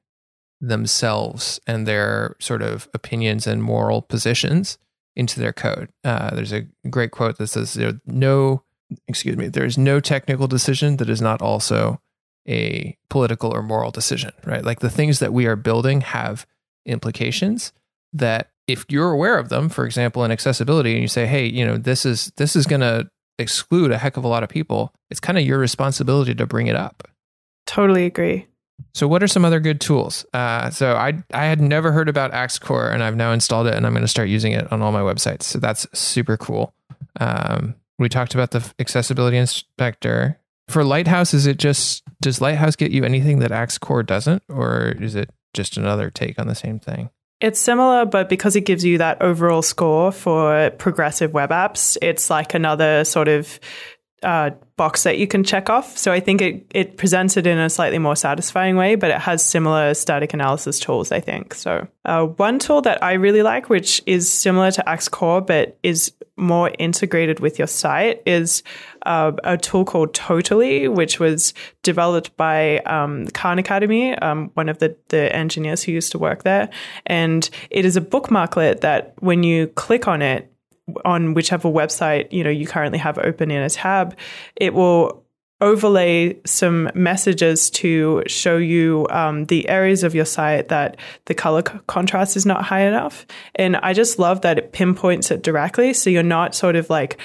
themselves 0.60 1.60
and 1.68 1.88
their 1.88 2.36
sort 2.40 2.62
of 2.62 2.90
opinions 2.94 3.46
and 3.46 3.62
moral 3.62 4.02
positions 4.02 4.78
into 5.16 5.40
their 5.40 5.54
code. 5.54 5.90
Uh, 6.04 6.34
there's 6.36 6.54
a 6.54 6.68
great 6.90 7.12
quote 7.12 7.38
that 7.38 7.48
says, 7.48 7.74
"There 7.74 8.00
no, 8.06 8.64
excuse 9.08 9.38
me, 9.38 9.48
there 9.48 9.66
is 9.66 9.78
no 9.78 10.00
technical 10.00 10.48
decision 10.48 10.98
that 10.98 11.10
is 11.10 11.22
not 11.22 11.42
also 11.42 12.02
a 12.48 12.98
political 13.10 13.54
or 13.54 13.62
moral 13.62 13.92
decision." 13.92 14.32
Right? 14.46 14.64
Like 14.64 14.80
the 14.80 14.90
things 14.90 15.20
that 15.20 15.34
we 15.34 15.46
are 15.46 15.56
building 15.56 16.02
have 16.02 16.46
implications 16.86 17.74
that 18.14 18.52
if 18.68 18.86
you're 18.90 19.12
aware 19.12 19.38
of 19.38 19.50
them, 19.50 19.70
for 19.70 19.86
example, 19.86 20.24
in 20.24 20.32
accessibility, 20.32 20.94
and 20.94 21.02
you 21.02 21.08
say, 21.08 21.26
"Hey, 21.26 21.46
you 21.46 21.66
know, 21.66 21.78
this 21.78 22.06
is 22.06 22.32
this 22.38 22.56
is 22.56 22.66
going 22.66 22.82
to 22.82 23.10
exclude 23.40 23.92
a 23.92 23.98
heck 23.98 24.18
of 24.18 24.24
a 24.24 24.28
lot 24.28 24.44
of 24.44 24.50
people," 24.50 24.94
it's 25.10 25.20
kind 25.20 25.38
of 25.38 25.46
your 25.46 25.60
responsibility 25.60 26.36
to 26.36 26.46
bring 26.46 26.68
it 26.68 26.76
up. 26.76 27.08
Totally 27.66 28.06
agree. 28.06 28.48
So, 28.94 29.08
what 29.08 29.24
are 29.24 29.28
some 29.28 29.46
other 29.46 29.60
good 29.60 29.82
tools? 29.82 30.26
Uh, 30.34 30.70
so, 30.70 30.96
I 30.96 31.24
I 31.34 31.46
had 31.46 31.62
never 31.62 31.92
heard 31.92 32.10
about 32.10 32.32
AxeCore, 32.32 32.94
and 32.94 33.04
I've 33.04 33.16
now 33.16 33.32
installed 33.32 33.68
it, 33.68 33.76
and 33.76 33.86
I'm 33.86 33.94
going 33.94 34.04
to 34.04 34.08
start 34.08 34.30
using 34.30 34.52
it 34.52 34.72
on 34.72 34.82
all 34.82 34.92
my 34.92 35.02
websites. 35.02 35.44
So 35.44 35.60
that's 35.60 35.88
super 35.98 36.38
cool. 36.38 36.74
Um, 37.20 37.76
we 38.00 38.10
talked 38.10 38.36
about 38.36 38.52
the 38.52 38.72
accessibility 38.80 39.38
inspector 39.38 40.40
for 40.68 40.84
Lighthouse. 40.84 41.34
Is 41.34 41.48
it 41.48 41.58
just 41.58 42.04
does 42.22 42.42
Lighthouse 42.42 42.76
get 42.76 42.92
you 42.92 43.04
anything 43.04 43.40
that 43.40 43.52
AxeCore 43.52 44.06
doesn't, 44.06 44.44
or 44.50 44.96
is 45.00 45.16
it 45.16 45.32
just 45.54 45.78
another 45.78 46.10
take 46.10 46.40
on 46.40 46.48
the 46.48 46.56
same 46.56 46.80
thing? 46.80 47.10
It's 47.40 47.60
similar, 47.60 48.06
but 48.06 48.30
because 48.30 48.56
it 48.56 48.62
gives 48.62 48.84
you 48.84 48.98
that 48.98 49.22
overall 49.22 49.62
score 49.62 50.12
for 50.12 50.72
progressive 50.72 51.34
web 51.34 51.52
apps, 51.52 51.98
it's 52.02 52.30
like 52.30 52.56
another 52.56 53.06
sort 53.06 53.28
of 53.28 53.60
uh, 54.24 54.50
box 54.76 55.04
that 55.04 55.20
you 55.20 55.28
can 55.28 55.44
check 55.44 55.70
off. 55.70 55.98
So 55.98 56.12
I 56.12 56.20
think 56.20 56.42
it, 56.42 56.66
it 56.74 56.98
presents 56.98 57.38
it 57.38 57.46
in 57.46 57.60
a 57.60 57.70
slightly 57.70 58.00
more 58.00 58.16
satisfying 58.16 58.76
way, 58.76 58.96
but 58.96 59.12
it 59.12 59.20
has 59.20 59.44
similar 59.46 59.94
static 59.94 60.34
analysis 60.34 60.80
tools, 60.80 61.12
I 61.12 61.20
think. 61.20 61.54
So 61.54 61.88
uh, 62.06 62.26
one 62.26 62.58
tool 62.58 62.82
that 62.82 63.04
I 63.04 63.14
really 63.14 63.44
like, 63.44 63.70
which 63.70 64.02
is 64.08 64.32
similar 64.32 64.72
to 64.72 64.90
Axe 64.90 65.08
Core, 65.08 65.42
but 65.42 65.78
is 65.84 66.14
more 66.38 66.72
integrated 66.80 67.40
with 67.40 67.58
your 67.58 67.68
site, 67.68 68.22
is 68.26 68.64
uh, 69.06 69.32
a 69.44 69.58
tool 69.58 69.84
called 69.84 70.14
tota11y, 70.14 70.94
which 70.94 71.20
was 71.20 71.54
developed 71.84 72.36
by 72.38 72.80
um, 72.80 73.26
Khan 73.28 73.60
Academy, 73.60 74.16
um, 74.20 74.52
one 74.54 74.70
of 74.70 74.80
the, 74.80 74.96
the 75.10 75.36
engineers 75.36 75.84
who 75.84 75.92
used 75.92 76.12
to 76.12 76.20
work 76.20 76.44
there. 76.44 76.70
And 77.06 77.50
it 77.70 77.86
is 77.86 77.98
a 77.98 78.02
bookmarklet 78.02 78.82
that 78.82 79.14
when 79.20 79.44
you 79.44 79.68
click 79.68 80.08
on 80.08 80.22
it, 80.22 80.52
on 81.04 81.34
whichever 81.34 81.68
website 81.68 82.32
you 82.32 82.46
know 82.46 82.50
you 82.50 82.66
currently 82.66 82.98
have 82.98 83.18
open 83.18 83.52
in 83.52 83.62
a 83.62 83.70
tab, 83.70 84.16
it 84.56 84.74
will 84.74 85.26
overlay 85.60 86.38
some 86.46 86.90
messages 86.94 87.70
to 87.72 88.22
show 88.28 88.58
you 88.58 89.08
um, 89.10 89.46
the 89.46 89.68
areas 89.68 90.04
of 90.04 90.14
your 90.14 90.26
site 90.26 90.68
that 90.68 90.98
the 91.26 91.34
color 91.34 91.64
c- 91.68 91.80
contrast 91.88 92.36
is 92.36 92.46
not 92.46 92.64
high 92.64 92.82
enough. 92.82 93.26
And 93.56 93.76
I 93.78 93.94
just 93.94 94.20
love 94.20 94.42
that 94.42 94.60
it 94.60 94.72
pinpoints 94.72 95.32
it 95.32 95.42
directly. 95.42 95.94
So 95.94 96.12
you're 96.12 96.22
not 96.22 96.54
sort 96.54 96.76
of 96.76 96.90
like 96.90 97.18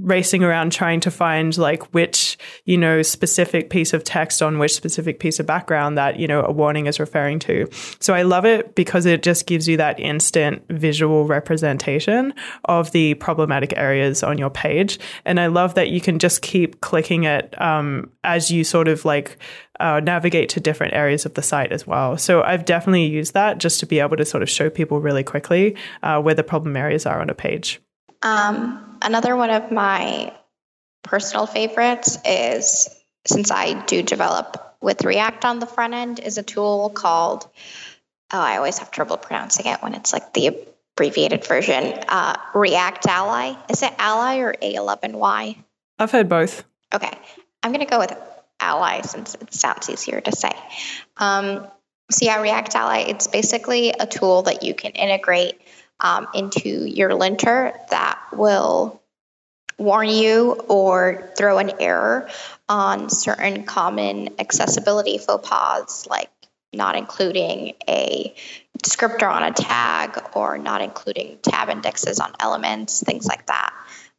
racing 0.00 0.42
around 0.42 0.72
trying 0.72 1.00
to 1.00 1.10
find 1.10 1.56
like 1.56 1.82
which 1.94 2.36
you 2.64 2.76
know 2.76 3.02
specific 3.02 3.70
piece 3.70 3.92
of 3.92 4.02
text 4.02 4.42
on 4.42 4.58
which 4.58 4.74
specific 4.74 5.18
piece 5.18 5.38
of 5.38 5.46
background 5.46 5.96
that 5.96 6.18
you 6.18 6.26
know 6.26 6.42
a 6.42 6.50
warning 6.50 6.86
is 6.86 6.98
referring 6.98 7.38
to 7.38 7.68
so 8.00 8.14
i 8.14 8.22
love 8.22 8.44
it 8.44 8.74
because 8.74 9.06
it 9.06 9.22
just 9.22 9.46
gives 9.46 9.68
you 9.68 9.76
that 9.76 9.98
instant 10.00 10.62
visual 10.68 11.26
representation 11.26 12.32
of 12.64 12.90
the 12.92 13.14
problematic 13.14 13.76
areas 13.76 14.22
on 14.22 14.38
your 14.38 14.50
page 14.50 14.98
and 15.24 15.38
i 15.38 15.46
love 15.46 15.74
that 15.74 15.90
you 15.90 16.00
can 16.00 16.18
just 16.18 16.42
keep 16.42 16.80
clicking 16.80 17.24
it 17.24 17.60
um, 17.60 18.10
as 18.24 18.50
you 18.50 18.64
sort 18.64 18.88
of 18.88 19.04
like 19.04 19.38
uh, 19.80 20.00
navigate 20.00 20.48
to 20.50 20.60
different 20.60 20.94
areas 20.94 21.26
of 21.26 21.34
the 21.34 21.42
site 21.42 21.72
as 21.72 21.84
well. 21.84 22.16
So 22.16 22.42
I've 22.42 22.64
definitely 22.64 23.06
used 23.06 23.34
that 23.34 23.58
just 23.58 23.80
to 23.80 23.86
be 23.86 23.98
able 23.98 24.16
to 24.16 24.24
sort 24.24 24.42
of 24.42 24.48
show 24.48 24.70
people 24.70 25.00
really 25.00 25.24
quickly 25.24 25.76
uh, 26.02 26.20
where 26.22 26.34
the 26.34 26.44
problem 26.44 26.76
areas 26.76 27.06
are 27.06 27.20
on 27.20 27.28
a 27.28 27.34
page. 27.34 27.80
Um, 28.22 28.93
another 29.04 29.36
one 29.36 29.50
of 29.50 29.70
my 29.70 30.32
personal 31.02 31.46
favorites 31.46 32.18
is 32.24 32.88
since 33.26 33.50
I 33.50 33.84
do 33.84 34.02
develop 34.02 34.76
with 34.80 35.04
React 35.04 35.44
on 35.44 35.58
the 35.60 35.66
front 35.66 35.94
end, 35.94 36.18
is 36.20 36.36
a 36.36 36.42
tool 36.42 36.90
called, 36.90 37.48
oh, 38.32 38.40
I 38.40 38.56
always 38.56 38.78
have 38.78 38.90
trouble 38.90 39.16
pronouncing 39.16 39.66
it 39.66 39.82
when 39.82 39.94
it's 39.94 40.12
like 40.12 40.34
the 40.34 40.66
abbreviated 40.94 41.46
version, 41.46 41.84
uh, 42.08 42.36
React 42.54 43.06
Ally. 43.06 43.54
Is 43.70 43.82
it 43.82 43.92
Ally 43.98 44.38
or 44.38 44.54
A11Y? 44.62 45.56
I've 45.98 46.10
heard 46.10 46.28
both. 46.28 46.64
Okay. 46.92 47.12
I'm 47.62 47.72
going 47.72 47.84
to 47.84 47.90
go 47.90 47.98
with 47.98 48.12
Ally 48.60 49.00
since 49.02 49.34
it 49.34 49.54
sounds 49.54 49.88
easier 49.88 50.20
to 50.20 50.32
say. 50.32 50.52
Um, 51.16 51.66
so, 52.10 52.26
yeah, 52.26 52.40
React 52.40 52.74
Ally, 52.76 53.04
it's 53.08 53.26
basically 53.26 53.94
a 53.98 54.06
tool 54.06 54.42
that 54.42 54.62
you 54.62 54.74
can 54.74 54.92
integrate 54.92 55.58
um, 56.00 56.26
into 56.34 56.68
your 56.68 57.14
linter 57.14 57.72
that 57.90 58.20
will 58.32 59.00
warn 59.78 60.08
you 60.08 60.52
or 60.68 61.32
throw 61.36 61.58
an 61.58 61.72
error 61.80 62.28
on 62.68 63.10
certain 63.10 63.64
common 63.64 64.28
accessibility 64.38 65.18
faux 65.18 65.48
pas 65.48 66.06
like 66.08 66.30
not 66.72 66.96
including 66.96 67.74
a 67.88 68.34
descriptor 68.82 69.30
on 69.30 69.42
a 69.42 69.52
tag 69.52 70.20
or 70.34 70.58
not 70.58 70.80
including 70.82 71.38
tab 71.42 71.70
indexes 71.70 72.20
on 72.20 72.32
elements, 72.40 73.02
things 73.02 73.26
like 73.26 73.46
that. 73.46 73.72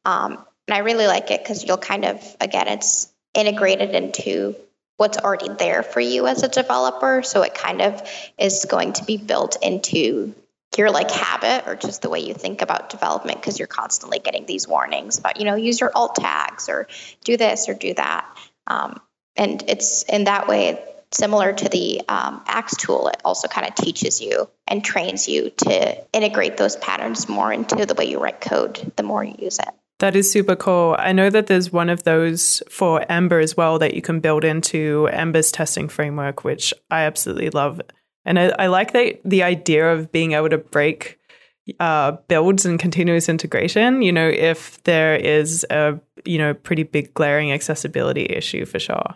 Um, 0.05 0.43
and 0.67 0.75
I 0.75 0.79
really 0.79 1.07
like 1.07 1.31
it 1.31 1.43
because 1.43 1.63
you'll 1.63 1.77
kind 1.77 2.05
of, 2.05 2.35
again, 2.39 2.67
it's 2.67 3.11
integrated 3.33 3.91
into 3.91 4.55
what's 4.97 5.17
already 5.17 5.49
there 5.49 5.83
for 5.83 5.99
you 5.99 6.25
as 6.27 6.43
a 6.43 6.47
developer. 6.47 7.21
So 7.23 7.41
it 7.41 7.53
kind 7.53 7.81
of 7.81 8.01
is 8.39 8.65
going 8.65 8.93
to 8.93 9.03
be 9.03 9.17
built 9.17 9.57
into 9.61 10.33
your 10.77 10.91
like 10.91 11.11
habit 11.11 11.67
or 11.67 11.75
just 11.75 12.01
the 12.01 12.09
way 12.09 12.19
you 12.19 12.33
think 12.33 12.61
about 12.61 12.89
development 12.89 13.39
because 13.39 13.59
you're 13.59 13.67
constantly 13.67 14.19
getting 14.19 14.45
these 14.45 14.67
warnings 14.67 15.17
about 15.17 15.37
you 15.39 15.45
know 15.45 15.55
use 15.55 15.79
your 15.79 15.91
alt 15.95 16.15
tags 16.15 16.69
or 16.69 16.87
do 17.23 17.37
this 17.37 17.69
or 17.69 17.73
do 17.73 17.93
that 17.93 18.25
um, 18.67 18.99
and 19.35 19.63
it's 19.67 20.03
in 20.03 20.25
that 20.25 20.47
way 20.47 20.81
similar 21.11 21.53
to 21.53 21.69
the 21.69 22.01
um, 22.09 22.41
axe 22.47 22.75
tool 22.75 23.07
it 23.07 23.21
also 23.23 23.47
kind 23.47 23.67
of 23.67 23.75
teaches 23.75 24.21
you 24.21 24.49
and 24.67 24.83
trains 24.83 25.27
you 25.27 25.49
to 25.51 26.03
integrate 26.13 26.57
those 26.57 26.75
patterns 26.77 27.29
more 27.29 27.51
into 27.53 27.85
the 27.85 27.93
way 27.93 28.05
you 28.05 28.19
write 28.19 28.41
code 28.41 28.91
the 28.95 29.03
more 29.03 29.23
you 29.23 29.35
use 29.39 29.59
it 29.59 29.69
that 29.99 30.15
is 30.15 30.29
super 30.29 30.57
cool. 30.57 30.95
I 30.99 31.13
know 31.13 31.29
that 31.29 31.47
there's 31.47 31.71
one 31.71 31.89
of 31.89 32.03
those 32.03 32.61
for 32.69 33.09
Ember 33.09 33.39
as 33.39 33.55
well 33.55 33.79
that 33.79 33.93
you 33.93 34.01
can 34.01 34.19
build 34.19 34.43
into 34.43 35.07
Ember's 35.07 35.53
testing 35.53 35.87
framework, 35.87 36.43
which 36.43 36.73
I 36.91 37.03
absolutely 37.03 37.49
love. 37.49 37.79
And 38.25 38.39
I, 38.39 38.53
I 38.59 38.67
like 38.67 38.93
the 38.93 39.19
the 39.23 39.43
idea 39.43 39.93
of 39.93 40.11
being 40.11 40.33
able 40.33 40.49
to 40.49 40.57
break 40.57 41.19
uh, 41.79 42.13
builds 42.27 42.65
and 42.65 42.79
continuous 42.79 43.29
integration. 43.29 44.01
You 44.01 44.11
know, 44.11 44.27
if 44.27 44.81
there 44.83 45.15
is 45.15 45.65
a 45.69 45.99
you 46.25 46.37
know 46.37 46.53
pretty 46.53 46.83
big 46.83 47.13
glaring 47.13 47.51
accessibility 47.51 48.25
issue 48.25 48.65
for 48.65 48.79
sure. 48.79 49.15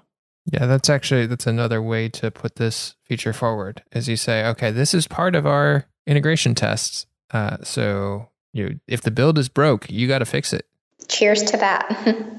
Yeah, 0.51 0.65
that's 0.65 0.89
actually 0.89 1.27
that's 1.27 1.47
another 1.47 1.81
way 1.81 2.09
to 2.09 2.31
put 2.31 2.55
this 2.55 2.95
feature 3.05 3.33
forward. 3.33 3.83
As 3.91 4.07
you 4.07 4.15
say, 4.15 4.45
okay, 4.47 4.71
this 4.71 4.93
is 4.93 5.07
part 5.07 5.35
of 5.35 5.45
our 5.45 5.85
integration 6.07 6.55
tests. 6.55 7.05
Uh, 7.31 7.57
so 7.63 8.29
you, 8.53 8.79
if 8.87 9.01
the 9.01 9.11
build 9.11 9.37
is 9.37 9.49
broke, 9.49 9.89
you 9.91 10.07
got 10.07 10.19
to 10.19 10.25
fix 10.25 10.53
it. 10.53 10.65
Cheers 11.07 11.43
to 11.43 11.57
that. 11.57 12.38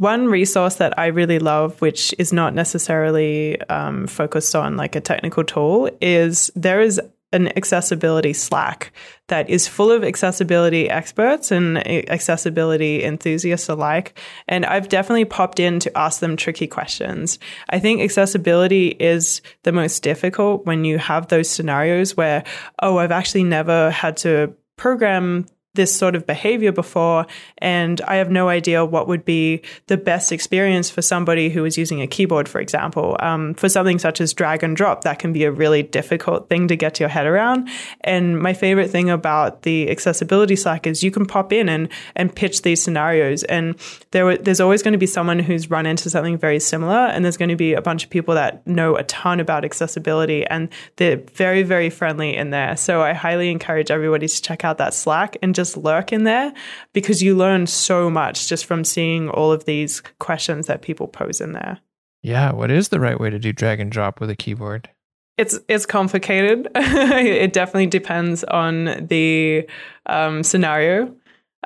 One 0.00 0.28
resource 0.28 0.76
that 0.76 0.98
I 0.98 1.08
really 1.08 1.38
love, 1.38 1.78
which 1.82 2.14
is 2.18 2.32
not 2.32 2.54
necessarily 2.54 3.60
um, 3.68 4.06
focused 4.06 4.56
on 4.56 4.78
like 4.78 4.96
a 4.96 5.00
technical 5.02 5.44
tool, 5.44 5.90
is 6.00 6.50
there 6.56 6.80
is 6.80 6.98
an 7.34 7.54
accessibility 7.54 8.32
Slack 8.32 8.92
that 9.28 9.50
is 9.50 9.68
full 9.68 9.90
of 9.92 10.02
accessibility 10.02 10.88
experts 10.88 11.50
and 11.50 11.86
accessibility 12.08 13.04
enthusiasts 13.04 13.68
alike. 13.68 14.18
And 14.48 14.64
I've 14.64 14.88
definitely 14.88 15.26
popped 15.26 15.60
in 15.60 15.80
to 15.80 15.98
ask 15.98 16.20
them 16.20 16.34
tricky 16.34 16.66
questions. 16.66 17.38
I 17.68 17.78
think 17.78 18.00
accessibility 18.00 18.96
is 18.98 19.42
the 19.64 19.72
most 19.72 20.02
difficult 20.02 20.64
when 20.64 20.86
you 20.86 20.96
have 20.96 21.28
those 21.28 21.50
scenarios 21.50 22.16
where, 22.16 22.42
oh, 22.80 22.96
I've 22.96 23.12
actually 23.12 23.44
never 23.44 23.90
had 23.90 24.16
to 24.18 24.54
program 24.76 25.44
this 25.74 25.94
sort 25.94 26.16
of 26.16 26.26
behavior 26.26 26.72
before, 26.72 27.26
and 27.58 28.00
I 28.02 28.16
have 28.16 28.30
no 28.30 28.48
idea 28.48 28.84
what 28.84 29.06
would 29.06 29.24
be 29.24 29.62
the 29.86 29.96
best 29.96 30.32
experience 30.32 30.90
for 30.90 31.00
somebody 31.00 31.48
who 31.48 31.64
is 31.64 31.78
using 31.78 32.02
a 32.02 32.06
keyboard, 32.06 32.48
for 32.48 32.60
example. 32.60 33.16
Um, 33.20 33.54
for 33.54 33.68
something 33.68 33.98
such 33.98 34.20
as 34.20 34.34
drag 34.34 34.64
and 34.64 34.76
drop, 34.76 35.04
that 35.04 35.20
can 35.20 35.32
be 35.32 35.44
a 35.44 35.52
really 35.52 35.84
difficult 35.84 36.48
thing 36.48 36.66
to 36.68 36.76
get 36.76 36.98
your 36.98 37.08
head 37.08 37.26
around. 37.26 37.68
And 38.00 38.40
my 38.40 38.52
favorite 38.52 38.90
thing 38.90 39.10
about 39.10 39.62
the 39.62 39.88
accessibility 39.90 40.56
Slack 40.56 40.86
is 40.88 41.04
you 41.04 41.12
can 41.12 41.24
pop 41.24 41.52
in 41.52 41.68
and 41.68 41.88
and 42.16 42.34
pitch 42.34 42.62
these 42.62 42.82
scenarios, 42.82 43.44
and 43.44 43.76
there 44.10 44.36
there's 44.36 44.60
always 44.60 44.82
going 44.82 44.92
to 44.92 44.98
be 44.98 45.06
someone 45.06 45.38
who's 45.38 45.70
run 45.70 45.86
into 45.86 46.10
something 46.10 46.36
very 46.36 46.58
similar, 46.58 47.06
and 47.06 47.24
there's 47.24 47.36
going 47.36 47.48
to 47.48 47.56
be 47.56 47.74
a 47.74 47.82
bunch 47.82 48.04
of 48.04 48.10
people 48.10 48.34
that 48.34 48.66
know 48.66 48.96
a 48.96 49.04
ton 49.04 49.38
about 49.38 49.64
accessibility, 49.64 50.44
and 50.46 50.68
they're 50.96 51.18
very 51.34 51.62
very 51.62 51.90
friendly 51.90 52.34
in 52.36 52.50
there. 52.50 52.76
So 52.76 53.02
I 53.02 53.12
highly 53.12 53.50
encourage 53.50 53.92
everybody 53.92 54.26
to 54.26 54.42
check 54.42 54.64
out 54.64 54.78
that 54.78 54.94
Slack 54.94 55.36
and 55.42 55.54
just 55.60 55.76
lurk 55.76 56.12
in 56.12 56.24
there 56.24 56.52
because 56.94 57.22
you 57.22 57.36
learn 57.36 57.66
so 57.66 58.08
much 58.08 58.48
just 58.48 58.64
from 58.64 58.82
seeing 58.82 59.28
all 59.28 59.52
of 59.52 59.66
these 59.66 60.02
questions 60.18 60.66
that 60.66 60.80
people 60.80 61.06
pose 61.06 61.40
in 61.40 61.52
there. 61.52 61.78
Yeah, 62.22 62.52
what 62.52 62.70
is 62.70 62.88
the 62.88 63.00
right 63.00 63.20
way 63.20 63.28
to 63.30 63.38
do 63.38 63.52
drag 63.52 63.78
and 63.78 63.92
drop 63.92 64.20
with 64.20 64.30
a 64.30 64.36
keyboard? 64.36 64.88
It's 65.36 65.58
it's 65.68 65.86
complicated. 65.86 66.68
it 66.74 67.52
definitely 67.52 67.86
depends 67.86 68.44
on 68.44 69.06
the 69.06 69.68
um, 70.06 70.42
scenario, 70.42 71.14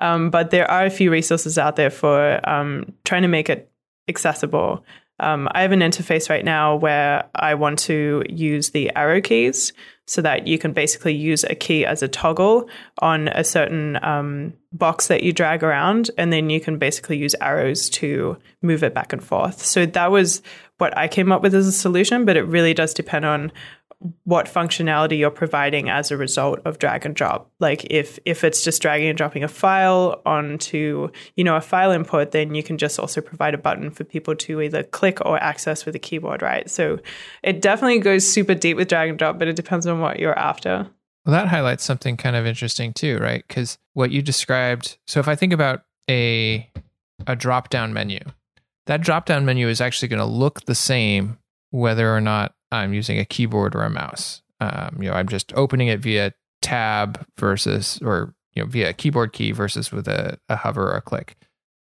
um, 0.00 0.30
but 0.30 0.50
there 0.50 0.70
are 0.70 0.84
a 0.84 0.90
few 0.90 1.10
resources 1.10 1.58
out 1.58 1.76
there 1.76 1.90
for 1.90 2.40
um, 2.48 2.92
trying 3.04 3.22
to 3.22 3.28
make 3.28 3.48
it 3.48 3.70
accessible. 4.08 4.84
Um, 5.20 5.48
I 5.52 5.62
have 5.62 5.72
an 5.72 5.80
interface 5.80 6.28
right 6.28 6.44
now 6.44 6.76
where 6.76 7.24
I 7.34 7.54
want 7.54 7.78
to 7.80 8.24
use 8.28 8.70
the 8.70 8.90
arrow 8.96 9.20
keys 9.20 9.72
so 10.06 10.20
that 10.22 10.46
you 10.46 10.58
can 10.58 10.72
basically 10.72 11.14
use 11.14 11.44
a 11.44 11.54
key 11.54 11.86
as 11.86 12.02
a 12.02 12.08
toggle 12.08 12.68
on 12.98 13.28
a 13.28 13.42
certain 13.42 13.98
um, 14.04 14.52
box 14.72 15.06
that 15.08 15.22
you 15.22 15.32
drag 15.32 15.62
around, 15.62 16.10
and 16.18 16.32
then 16.32 16.50
you 16.50 16.60
can 16.60 16.78
basically 16.78 17.16
use 17.16 17.34
arrows 17.40 17.88
to 17.88 18.36
move 18.62 18.82
it 18.82 18.94
back 18.94 19.12
and 19.12 19.24
forth. 19.24 19.64
So 19.64 19.86
that 19.86 20.10
was 20.10 20.42
what 20.78 20.96
I 20.96 21.08
came 21.08 21.32
up 21.32 21.42
with 21.42 21.54
as 21.54 21.66
a 21.66 21.72
solution, 21.72 22.24
but 22.24 22.36
it 22.36 22.42
really 22.42 22.74
does 22.74 22.92
depend 22.92 23.24
on 23.24 23.52
what 24.24 24.46
functionality 24.46 25.18
you're 25.18 25.30
providing 25.30 25.88
as 25.88 26.10
a 26.10 26.16
result 26.16 26.60
of 26.64 26.78
drag 26.78 27.06
and 27.06 27.14
drop. 27.14 27.50
Like 27.60 27.86
if 27.90 28.18
if 28.24 28.44
it's 28.44 28.62
just 28.62 28.82
dragging 28.82 29.08
and 29.08 29.16
dropping 29.16 29.44
a 29.44 29.48
file 29.48 30.20
onto, 30.26 31.08
you 31.36 31.44
know, 31.44 31.56
a 31.56 31.60
file 31.60 31.90
input, 31.90 32.32
then 32.32 32.54
you 32.54 32.62
can 32.62 32.78
just 32.78 32.98
also 32.98 33.20
provide 33.20 33.54
a 33.54 33.58
button 33.58 33.90
for 33.90 34.04
people 34.04 34.34
to 34.36 34.60
either 34.60 34.82
click 34.82 35.24
or 35.24 35.42
access 35.42 35.86
with 35.86 35.94
a 35.94 35.98
keyboard, 35.98 36.42
right? 36.42 36.68
So 36.68 36.98
it 37.42 37.62
definitely 37.62 38.00
goes 38.00 38.26
super 38.26 38.54
deep 38.54 38.76
with 38.76 38.88
drag 38.88 39.08
and 39.10 39.18
drop, 39.18 39.38
but 39.38 39.48
it 39.48 39.56
depends 39.56 39.86
on 39.86 40.00
what 40.00 40.18
you're 40.18 40.38
after. 40.38 40.88
Well, 41.24 41.32
that 41.32 41.48
highlights 41.48 41.84
something 41.84 42.16
kind 42.18 42.36
of 42.36 42.46
interesting 42.46 42.92
too, 42.92 43.18
right? 43.18 43.46
Cuz 43.48 43.78
what 43.94 44.10
you 44.10 44.20
described, 44.20 44.98
so 45.06 45.20
if 45.20 45.28
I 45.28 45.34
think 45.34 45.52
about 45.52 45.82
a 46.10 46.70
a 47.26 47.36
drop-down 47.36 47.92
menu, 47.94 48.20
that 48.86 49.00
drop-down 49.00 49.46
menu 49.46 49.68
is 49.68 49.80
actually 49.80 50.08
going 50.08 50.18
to 50.18 50.26
look 50.26 50.66
the 50.66 50.74
same 50.74 51.38
whether 51.70 52.14
or 52.14 52.20
not 52.20 52.54
I'm 52.82 52.94
using 52.94 53.18
a 53.18 53.24
keyboard 53.24 53.74
or 53.74 53.82
a 53.82 53.90
mouse. 53.90 54.42
Um, 54.60 54.98
you 55.00 55.10
know, 55.10 55.14
I'm 55.14 55.28
just 55.28 55.52
opening 55.54 55.88
it 55.88 56.00
via 56.00 56.32
tab 56.62 57.24
versus, 57.38 57.98
or 58.02 58.34
you 58.54 58.62
know, 58.62 58.68
via 58.68 58.90
a 58.90 58.92
keyboard 58.92 59.32
key 59.32 59.52
versus 59.52 59.92
with 59.92 60.08
a, 60.08 60.38
a 60.48 60.56
hover 60.56 60.90
or 60.90 60.96
a 60.96 61.02
click. 61.02 61.36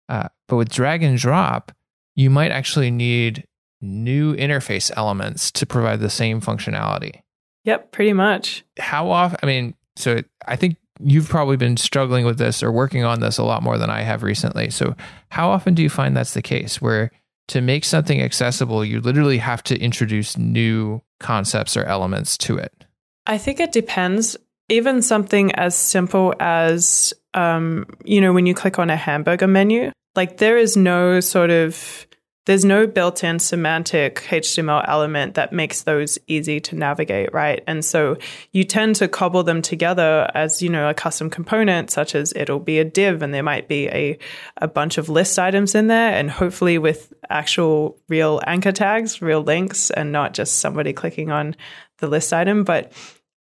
Uh, 0.08 0.28
but 0.46 0.56
with 0.56 0.70
drag 0.70 1.02
and 1.02 1.18
drop, 1.18 1.72
you 2.14 2.30
might 2.30 2.50
actually 2.50 2.90
need 2.90 3.46
new 3.80 4.34
interface 4.36 4.90
elements 4.96 5.50
to 5.52 5.66
provide 5.66 6.00
the 6.00 6.10
same 6.10 6.40
functionality. 6.40 7.22
Yep, 7.64 7.92
pretty 7.92 8.12
much. 8.12 8.64
How 8.78 9.10
often? 9.10 9.38
I 9.42 9.46
mean, 9.46 9.74
so 9.96 10.22
I 10.46 10.56
think 10.56 10.76
you've 11.00 11.28
probably 11.28 11.56
been 11.56 11.76
struggling 11.76 12.24
with 12.24 12.38
this 12.38 12.62
or 12.62 12.72
working 12.72 13.04
on 13.04 13.20
this 13.20 13.38
a 13.38 13.44
lot 13.44 13.62
more 13.62 13.78
than 13.78 13.90
I 13.90 14.02
have 14.02 14.22
recently. 14.22 14.70
So, 14.70 14.96
how 15.30 15.50
often 15.50 15.74
do 15.74 15.82
you 15.82 15.90
find 15.90 16.16
that's 16.16 16.34
the 16.34 16.42
case 16.42 16.80
where 16.80 17.10
to 17.48 17.60
make 17.60 17.84
something 17.84 18.22
accessible, 18.22 18.84
you 18.84 19.00
literally 19.00 19.38
have 19.38 19.62
to 19.64 19.78
introduce 19.78 20.38
new 20.38 21.02
concepts 21.20 21.76
or 21.76 21.84
elements 21.84 22.38
to 22.38 22.56
it? 22.56 22.84
I 23.26 23.38
think 23.38 23.60
it 23.60 23.72
depends. 23.72 24.36
Even 24.68 25.02
something 25.02 25.54
as 25.54 25.76
simple 25.76 26.34
as, 26.40 27.12
um, 27.34 27.86
you 28.04 28.20
know, 28.20 28.32
when 28.32 28.46
you 28.46 28.54
click 28.54 28.78
on 28.78 28.90
a 28.90 28.96
hamburger 28.96 29.46
menu, 29.46 29.92
like 30.14 30.38
there 30.38 30.58
is 30.58 30.76
no 30.76 31.20
sort 31.20 31.50
of 31.50 32.07
there's 32.48 32.64
no 32.64 32.86
built-in 32.86 33.38
semantic 33.38 34.22
HTML 34.22 34.82
element 34.88 35.34
that 35.34 35.52
makes 35.52 35.82
those 35.82 36.18
easy 36.28 36.60
to 36.60 36.76
navigate, 36.76 37.30
right? 37.34 37.62
And 37.66 37.84
so 37.84 38.16
you 38.52 38.64
tend 38.64 38.96
to 38.96 39.06
cobble 39.06 39.42
them 39.42 39.60
together 39.60 40.30
as, 40.34 40.62
you 40.62 40.70
know, 40.70 40.88
a 40.88 40.94
custom 40.94 41.28
component, 41.28 41.90
such 41.90 42.14
as 42.14 42.32
it'll 42.34 42.58
be 42.58 42.78
a 42.78 42.86
div 42.86 43.20
and 43.20 43.34
there 43.34 43.42
might 43.42 43.68
be 43.68 43.88
a, 43.88 44.18
a 44.56 44.66
bunch 44.66 44.96
of 44.96 45.10
list 45.10 45.38
items 45.38 45.74
in 45.74 45.88
there 45.88 46.10
and 46.10 46.30
hopefully 46.30 46.78
with 46.78 47.12
actual 47.28 47.98
real 48.08 48.40
anchor 48.46 48.72
tags, 48.72 49.20
real 49.20 49.42
links, 49.42 49.90
and 49.90 50.10
not 50.10 50.32
just 50.32 50.60
somebody 50.60 50.94
clicking 50.94 51.30
on 51.30 51.54
the 51.98 52.06
list 52.06 52.32
item. 52.32 52.64
But 52.64 52.92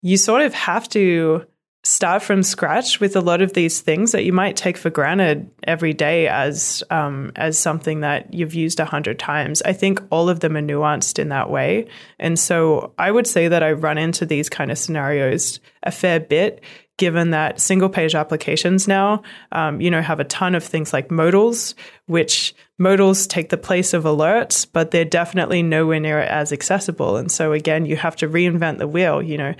you 0.02 0.18
sort 0.18 0.42
of 0.42 0.56
have 0.56 0.90
to 0.90 1.46
start 1.86 2.24
from 2.24 2.42
scratch 2.42 3.00
with 3.00 3.16
a 3.16 3.22
lot 3.22 3.44
of 3.44 3.54
these 3.54 3.80
things 3.80 4.12
that 4.12 4.24
you 4.24 4.34
might 4.34 4.56
take 4.56 4.76
for 4.76 4.90
granted 4.90 5.48
every 5.64 5.94
day 5.94 6.28
as 6.28 6.84
um, 6.90 7.32
as 7.36 7.60
something 7.60 8.00
that 8.00 8.34
you've 8.34 8.56
used 8.56 8.80
a 8.80 8.86
hundred 8.86 9.20
times. 9.20 9.62
I 9.62 9.74
think 9.74 10.02
all 10.10 10.28
of 10.28 10.40
them 10.40 10.58
are 10.58 10.62
nuanced 10.62 11.20
in 11.20 11.30
that 11.30 11.50
way, 11.50 11.88
and 12.20 12.38
so 12.40 12.94
I 12.98 13.12
would 13.12 13.28
say 13.28 13.48
that 13.48 13.62
I 13.62 13.72
run 13.74 14.00
into 14.00 14.26
these 14.26 14.50
kind 14.50 14.72
of 14.72 14.80
scenarios 14.80 15.60
a 15.84 15.92
fair 15.92 16.20
bit. 16.20 16.62
Given 16.98 17.32
that 17.32 17.60
single 17.60 17.90
page 17.90 18.16
applications 18.16 18.88
now, 18.88 19.22
um, 19.52 19.82
you 19.82 19.92
know, 19.92 20.02
have 20.02 20.22
a 20.22 20.24
ton 20.24 20.56
of 20.56 20.64
things 20.64 20.94
like 20.94 21.12
modals, 21.12 21.76
which 22.06 22.56
modals 22.80 23.28
take 23.28 23.50
the 23.50 23.58
place 23.58 23.94
of 23.94 24.06
alerts, 24.06 24.66
but 24.72 24.92
they're 24.92 25.04
definitely 25.04 25.62
nowhere 25.62 26.00
near 26.00 26.22
as 26.22 26.54
accessible. 26.54 27.18
And 27.18 27.30
so 27.30 27.52
again, 27.52 27.86
you 27.86 27.98
have 27.98 28.16
to 28.16 28.30
reinvent 28.30 28.78
the 28.78 28.88
wheel. 28.88 29.22
You 29.22 29.38
know, 29.38 29.56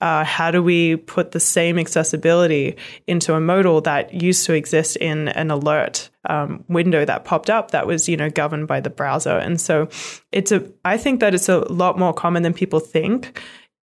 uh, 0.00 0.24
how 0.24 0.50
do 0.50 0.62
we 0.62 0.96
put 0.96 1.30
the 1.30 1.40
same 1.40 1.78
accessibility 1.78 2.76
into 3.06 3.34
a 3.34 3.40
modal 3.40 3.80
that 3.80 4.12
used 4.12 4.44
to 4.46 4.52
exist 4.52 4.96
in 4.96 5.28
an 5.28 5.50
alert 5.50 6.10
um, 6.28 6.64
window 6.68 7.04
that 7.04 7.24
popped 7.24 7.48
up 7.48 7.70
that 7.70 7.86
was 7.86 8.08
you 8.08 8.16
know 8.16 8.28
governed 8.28 8.68
by 8.68 8.80
the 8.80 8.90
browser? 8.90 9.38
And 9.38 9.60
so 9.60 9.88
it's 10.32 10.52
a 10.52 10.70
i 10.84 10.98
think 10.98 11.20
that 11.20 11.34
it's 11.34 11.48
a 11.48 11.60
lot 11.72 11.98
more 11.98 12.12
common 12.12 12.42
than 12.42 12.52
people 12.52 12.80
think. 12.80 13.40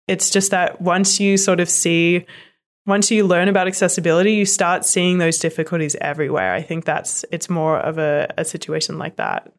It's 0.08 0.30
just 0.30 0.52
that 0.52 0.82
once 0.82 1.20
you 1.20 1.38
sort 1.38 1.62
of 1.62 1.70
see 1.70 2.26
once 2.86 3.10
you 3.10 3.26
learn 3.26 3.48
about 3.48 3.68
accessibility 3.68 4.34
you 4.34 4.46
start 4.46 4.84
seeing 4.84 5.18
those 5.18 5.38
difficulties 5.38 5.96
everywhere. 6.02 6.54
I 6.54 6.62
think 6.62 6.84
that's 6.84 7.24
it's 7.32 7.50
more 7.50 7.80
of 7.80 7.98
a, 7.98 8.34
a 8.38 8.44
situation 8.44 8.98
like 8.98 9.16
that. 9.16 9.54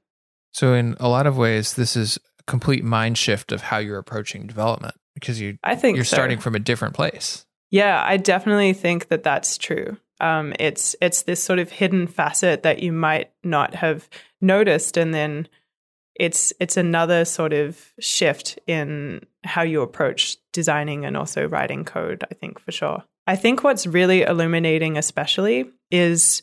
So 0.53 0.75
in 0.75 0.99
a 1.01 1.09
lot 1.09 1.27
of 1.27 1.39
ways 1.39 1.75
this 1.75 1.97
is 1.97 2.19
a 2.41 2.43
complete 2.43 2.85
mind 2.85 3.17
shift 3.17 3.53
of 3.53 3.63
how 3.63 3.79
you're 3.79 3.99
approaching 3.99 4.47
development 4.47 4.97
because 5.15 5.41
you 5.41 5.59
I 5.63 5.75
think 5.75 5.97
you're 5.97 6.05
so. 6.05 6.17
starting 6.17 6.39
from 6.39 6.55
a 6.55 6.59
different 6.59 6.95
place. 6.95 7.47
Yeah, 7.71 8.03
I 8.05 8.17
definitely 8.19 8.75
think 8.75 9.09
that 9.09 9.23
that's 9.23 9.57
true. 9.57 9.97
Um, 10.21 10.53
it's 10.61 10.95
it's 11.01 11.23
this 11.23 11.43
sort 11.43 11.59
of 11.59 11.71
hidden 11.71 12.07
facet 12.07 12.63
that 12.63 12.81
you 12.83 12.93
might 12.93 13.31
not 13.43 13.75
have 13.75 14.09
noticed, 14.41 14.97
and 14.97 15.13
then 15.13 15.49
it's 16.15 16.53
it's 16.61 16.77
another 16.77 17.25
sort 17.25 17.53
of 17.53 17.93
shift 17.99 18.59
in 18.67 19.25
how 19.45 19.63
you 19.63 19.83
approach 19.83 20.37
designing 20.53 21.05
and 21.05 21.17
also 21.17 21.49
writing 21.49 21.85
code. 21.85 22.25
I 22.31 22.35
think 22.35 22.61
for 22.61 22.73
sure. 22.73 23.03
I 23.27 23.37
think 23.37 23.65
what's 23.65 23.87
really 23.87 24.23
illuminating, 24.23 24.99
especially, 24.99 25.71
is 25.91 26.43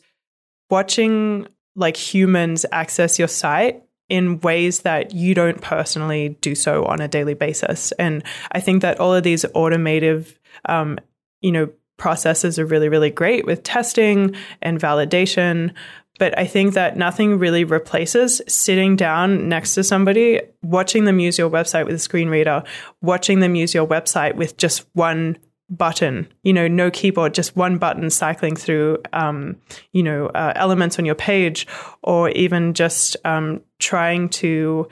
watching 0.70 1.46
like 1.76 1.96
humans 1.96 2.66
access 2.72 3.18
your 3.18 3.28
site 3.28 3.82
in 4.10 4.40
ways 4.40 4.80
that 4.80 5.14
you 5.14 5.34
don't 5.34 5.62
personally 5.62 6.36
do 6.40 6.54
so 6.54 6.84
on 6.84 7.00
a 7.00 7.08
daily 7.08 7.34
basis. 7.34 7.92
And 7.92 8.22
I 8.52 8.60
think 8.60 8.82
that 8.82 9.00
all 9.00 9.14
of 9.14 9.22
these 9.22 9.44
automative, 9.54 10.38
um, 10.66 10.98
you 11.40 11.52
know, 11.52 11.70
processes 11.96 12.58
are 12.58 12.66
really, 12.66 12.88
really 12.88 13.10
great 13.10 13.46
with 13.46 13.62
testing 13.62 14.34
and 14.60 14.80
validation. 14.80 15.72
But 16.18 16.36
I 16.38 16.44
think 16.44 16.74
that 16.74 16.96
nothing 16.96 17.38
really 17.38 17.64
replaces 17.64 18.42
sitting 18.48 18.96
down 18.96 19.48
next 19.48 19.74
to 19.74 19.84
somebody, 19.84 20.40
watching 20.62 21.04
them 21.04 21.20
use 21.20 21.38
your 21.38 21.48
website 21.48 21.86
with 21.86 21.94
a 21.94 21.98
screen 21.98 22.28
reader, 22.28 22.62
watching 23.00 23.40
them 23.40 23.54
use 23.54 23.72
your 23.72 23.86
website 23.86 24.34
with 24.34 24.56
just 24.56 24.86
one 24.92 25.38
button, 25.70 26.28
you 26.42 26.52
know, 26.52 26.66
no 26.68 26.90
keyboard, 26.90 27.34
just 27.34 27.56
one 27.56 27.78
button 27.78 28.10
cycling 28.10 28.56
through, 28.56 28.98
um, 29.12 29.56
you 29.92 30.02
know, 30.02 30.26
uh, 30.26 30.52
elements 30.56 30.98
on 30.98 31.04
your 31.04 31.14
page, 31.14 31.66
or 32.02 32.30
even 32.30 32.74
just 32.74 33.16
um, 33.24 33.62
trying 33.78 34.28
to 34.28 34.88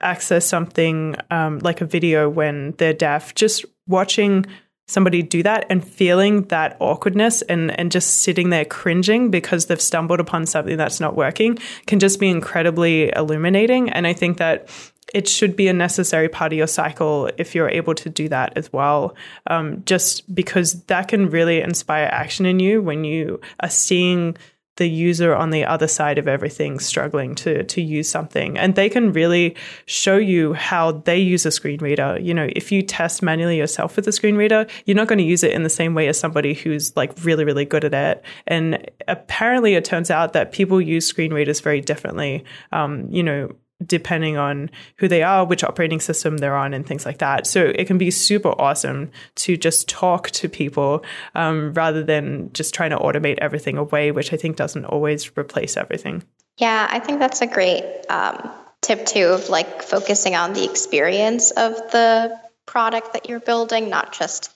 access 0.00 0.44
something 0.44 1.16
um, 1.30 1.58
like 1.60 1.80
a 1.80 1.86
video 1.86 2.28
when 2.28 2.72
they're 2.78 2.92
deaf, 2.92 3.34
just 3.34 3.64
watching 3.86 4.44
somebody 4.88 5.22
do 5.22 5.42
that 5.42 5.66
and 5.68 5.86
feeling 5.86 6.42
that 6.44 6.76
awkwardness 6.78 7.42
and, 7.42 7.76
and 7.78 7.90
just 7.90 8.22
sitting 8.22 8.50
there 8.50 8.64
cringing 8.64 9.30
because 9.30 9.66
they've 9.66 9.80
stumbled 9.80 10.20
upon 10.20 10.46
something 10.46 10.76
that's 10.76 11.00
not 11.00 11.16
working 11.16 11.58
can 11.86 11.98
just 11.98 12.20
be 12.20 12.28
incredibly 12.28 13.10
illuminating. 13.16 13.90
And 13.90 14.06
I 14.06 14.12
think 14.12 14.38
that 14.38 14.68
it 15.14 15.28
should 15.28 15.54
be 15.54 15.68
a 15.68 15.72
necessary 15.72 16.28
part 16.28 16.52
of 16.52 16.58
your 16.58 16.66
cycle 16.66 17.30
if 17.38 17.54
you're 17.54 17.68
able 17.68 17.94
to 17.94 18.08
do 18.08 18.28
that 18.28 18.52
as 18.56 18.72
well. 18.72 19.14
Um, 19.46 19.82
just 19.84 20.34
because 20.34 20.82
that 20.84 21.08
can 21.08 21.30
really 21.30 21.60
inspire 21.60 22.08
action 22.10 22.46
in 22.46 22.58
you 22.58 22.82
when 22.82 23.04
you 23.04 23.40
are 23.60 23.70
seeing 23.70 24.36
the 24.76 24.88
user 24.88 25.34
on 25.34 25.50
the 25.50 25.64
other 25.64 25.88
side 25.88 26.18
of 26.18 26.28
everything 26.28 26.78
struggling 26.78 27.34
to 27.34 27.64
to 27.64 27.80
use 27.80 28.10
something. 28.10 28.58
And 28.58 28.74
they 28.74 28.88
can 28.90 29.12
really 29.12 29.56
show 29.86 30.16
you 30.18 30.52
how 30.52 30.92
they 30.92 31.18
use 31.18 31.46
a 31.46 31.50
screen 31.50 31.80
reader. 31.80 32.18
You 32.20 32.34
know 32.34 32.48
if 32.54 32.70
you 32.70 32.82
test 32.82 33.22
manually 33.22 33.56
yourself 33.56 33.96
with 33.96 34.06
a 34.06 34.12
screen 34.12 34.36
reader 34.36 34.66
you're 34.84 34.96
not 34.96 35.08
going 35.08 35.18
to 35.18 35.24
use 35.24 35.42
it 35.42 35.52
in 35.52 35.62
the 35.62 35.70
same 35.70 35.94
way 35.94 36.08
as 36.08 36.18
somebody 36.18 36.52
who's 36.52 36.94
like 36.94 37.12
really 37.24 37.44
really 37.44 37.64
good 37.64 37.84
at 37.84 37.94
it. 37.94 38.24
And 38.46 38.90
apparently 39.08 39.74
it 39.74 39.84
turns 39.84 40.10
out 40.10 40.34
that 40.34 40.52
people 40.52 40.80
use 40.80 41.06
screen 41.06 41.32
readers 41.32 41.60
very 41.60 41.80
differently. 41.80 42.44
Um, 42.72 43.06
you 43.10 43.22
know 43.22 43.54
depending 43.84 44.36
on 44.36 44.70
who 44.98 45.08
they 45.08 45.22
are, 45.22 45.44
which 45.44 45.62
operating 45.64 46.00
system 46.00 46.38
they're 46.38 46.56
on, 46.56 46.72
and 46.72 46.86
things 46.86 47.04
like 47.04 47.18
that. 47.18 47.46
So 47.46 47.60
it 47.62 47.86
can 47.86 47.98
be 47.98 48.10
super 48.10 48.50
awesome 48.60 49.10
to 49.36 49.56
just 49.56 49.88
talk 49.88 50.30
to 50.30 50.48
people 50.48 51.04
um, 51.34 51.72
rather 51.74 52.02
than 52.02 52.52
just 52.52 52.74
trying 52.74 52.90
to 52.90 52.96
automate 52.96 53.38
everything 53.38 53.76
away, 53.76 54.12
which 54.12 54.32
I 54.32 54.36
think 54.36 54.56
doesn't 54.56 54.84
always 54.84 55.36
replace 55.36 55.76
everything. 55.76 56.22
Yeah, 56.58 56.86
I 56.90 57.00
think 57.00 57.18
that's 57.18 57.42
a 57.42 57.46
great 57.46 57.84
um, 58.08 58.50
tip 58.80 59.04
too 59.04 59.26
of 59.26 59.48
like 59.48 59.82
focusing 59.82 60.34
on 60.34 60.54
the 60.54 60.64
experience 60.64 61.50
of 61.50 61.74
the 61.92 62.38
product 62.64 63.12
that 63.12 63.28
you're 63.28 63.40
building, 63.40 63.90
not 63.90 64.12
just 64.12 64.52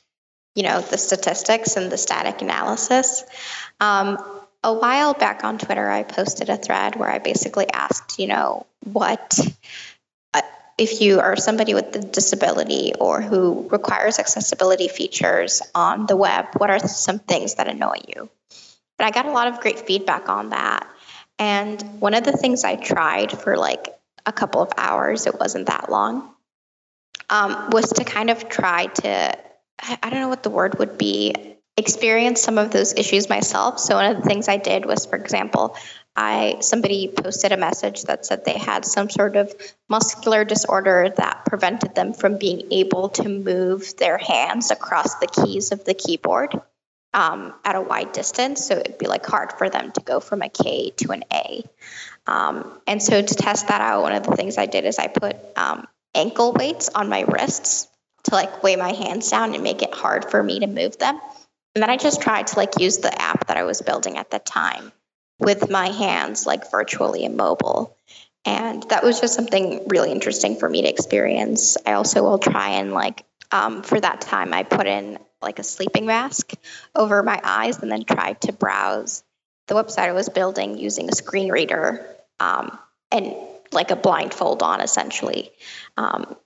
you 0.55 0.63
know 0.63 0.81
the 0.81 0.99
statistics 0.99 1.77
and 1.77 1.93
the 1.93 1.99
static 1.99 2.43
analysis. 2.43 3.25
Um, 3.81 4.19
a 4.63 4.75
while 4.75 5.15
back 5.15 5.45
on 5.45 5.59
Twitter, 5.59 5.91
I 5.91 6.03
posted 6.03 6.51
a 6.51 6.57
thread 6.57 6.97
where 6.97 7.09
I 7.09 7.19
basically 7.19 7.71
asked, 7.71 8.19
you 8.19 8.27
know, 8.27 8.67
what 8.85 9.39
uh, 10.35 10.43
if 10.79 11.01
you 11.01 11.21
are 11.21 11.37
somebody 11.37 11.75
with 11.75 11.95
a 11.97 12.01
disability 12.01 12.93
or 12.99 13.21
who 13.21 13.69
requires 13.71 14.19
accessibility 14.19 14.89
features 14.89 15.63
on 15.75 16.07
the 16.07 16.17
web, 16.17 16.47
what 16.57 16.71
are 16.71 16.79
some 16.79 17.19
things 17.19 17.55
that 17.55 17.69
annoy 17.69 17.99
you? 18.09 18.29
And 18.99 19.07
I 19.07 19.11
got 19.11 19.27
a 19.27 19.31
lot 19.31 19.49
of 19.49 19.61
great 19.61 19.81
feedback 19.81 20.29
on 20.29 20.51
that. 20.51 20.87
And 21.39 21.81
one 22.01 22.15
of 22.15 22.25
the 22.25 22.33
things 22.33 22.65
I 22.65 22.77
tried 22.77 23.33
for 23.33 23.57
like 23.57 23.89
a 24.27 24.33
couple 24.33 24.61
of 24.61 24.73
hours, 24.77 25.27
it 25.27 25.39
wasn't 25.39 25.69
that 25.69 25.91
long, 25.91 26.35
um, 27.31 27.71
was 27.71 27.89
to 27.95 28.05
kind 28.05 28.29
of 28.29 28.49
try 28.49 28.87
to, 28.87 29.39
I 29.81 30.11
don't 30.11 30.21
know 30.21 30.29
what 30.29 30.43
the 30.43 30.51
word 30.51 30.79
would 30.79 30.99
be, 30.99 31.35
experience 31.79 32.43
some 32.43 32.59
of 32.59 32.71
those 32.71 32.93
issues 32.95 33.31
myself. 33.31 33.79
So 33.79 33.95
one 33.95 34.15
of 34.15 34.23
the 34.23 34.29
things 34.29 34.49
I 34.49 34.59
did 34.59 34.85
was, 34.85 35.07
for 35.07 35.17
example, 35.17 35.77
I 36.17 36.57
somebody 36.61 37.09
posted 37.09 37.53
a 37.53 37.57
message 37.57 38.03
that 38.05 38.27
said 38.27 38.45
they 38.45 38.59
had 38.59 38.85
some 38.85 39.09
sort 39.09 39.37
of 39.37 39.55
muscular 39.89 40.45
disorder 40.45 41.13
that 41.17 41.45
prevented 41.45 41.95
them 41.95 42.13
from 42.13 42.37
being 42.37 42.73
able 42.73 43.11
to 43.11 43.29
move 43.29 43.97
their 43.97 44.19
hands 44.19 44.71
across 44.71 45.15
the 45.17 45.29
keys 45.29 45.73
of 45.73 45.85
the 45.85 45.95
keyboard 45.95 46.61
um, 47.15 47.55
at 47.65 47.77
a 47.77 47.81
wide 47.81 48.13
distance. 48.13 48.67
So 48.67 48.77
it'd 48.77 48.99
be 48.99 49.07
like 49.07 49.25
hard 49.25 49.53
for 49.53 49.71
them 49.71 49.93
to 49.93 50.01
go 50.01 50.21
from 50.21 50.43
a 50.43 50.49
K 50.49 50.91
to 50.99 51.13
an 51.13 51.25
A. 51.33 51.65
Um, 52.27 52.81
and 52.87 53.03
so 53.03 53.23
to 53.23 53.35
test 53.35 53.69
that 53.69 53.81
out, 53.81 54.03
one 54.03 54.13
of 54.13 54.25
the 54.25 54.37
things 54.37 54.59
I 54.59 54.67
did 54.67 54.85
is 54.85 54.99
I 54.99 55.07
put 55.07 55.37
um, 55.57 55.87
ankle 56.15 56.53
weights 56.53 56.89
on 56.89 57.09
my 57.09 57.23
wrists 57.23 57.89
to 58.25 58.35
like 58.35 58.63
weigh 58.63 58.77
my 58.77 58.93
hands 58.93 59.31
down 59.31 59.55
and 59.55 59.63
make 59.63 59.83
it 59.83 59.95
hard 59.95 60.31
for 60.31 60.43
me 60.43 60.61
to 60.61 60.67
move 60.67 60.99
them. 60.99 61.19
And 61.75 61.83
then 61.83 61.91
I 61.91 61.97
just 61.97 62.21
tried 62.21 62.49
to 62.49 62.57
like 62.57 62.79
use 62.79 62.99
the 62.99 63.21
app 63.21 63.47
that 63.47 63.57
I 63.57 63.63
was 63.63 63.81
building 63.81 64.19
at 64.19 64.31
the 64.31 64.41
time 64.41 64.93
with 65.41 65.71
my 65.71 65.89
hands 65.89 66.47
like 66.47 66.71
virtually 66.71 67.25
immobile. 67.25 67.97
And 68.45 68.83
that 68.85 69.03
was 69.03 69.21
just 69.21 69.35
something 69.35 69.87
really 69.89 70.13
interesting 70.13 70.57
for 70.57 70.69
me 70.69 70.83
to 70.83 70.89
experience. 70.89 71.77
I 71.85 71.93
also 71.93 72.23
will 72.23 72.39
try 72.39 72.71
and 72.71 72.93
like 72.93 73.25
um, 73.53 73.83
for 73.83 74.01
that 74.01 74.21
time 74.21 74.55
I 74.55 74.63
put 74.63 74.87
in 74.87 75.19
like 75.43 75.59
a 75.59 75.63
sleeping 75.63 76.07
mask 76.07 76.53
over 76.95 77.23
my 77.23 77.41
eyes 77.43 77.79
and 77.79 77.91
then 77.91 78.05
tried 78.05 78.41
to 78.43 78.53
browse 78.53 79.25
the 79.67 79.75
website 79.75 80.09
I 80.09 80.13
was 80.13 80.29
building 80.29 80.79
using 80.79 81.09
a 81.09 81.15
screen 81.15 81.51
reader 81.51 82.07
um, 82.39 82.79
and 83.11 83.35
like 83.73 83.91
a 83.91 83.97
blindfold 83.97 84.63
on 84.63 84.81
essentially. 84.81 85.51
Um, 85.97 86.37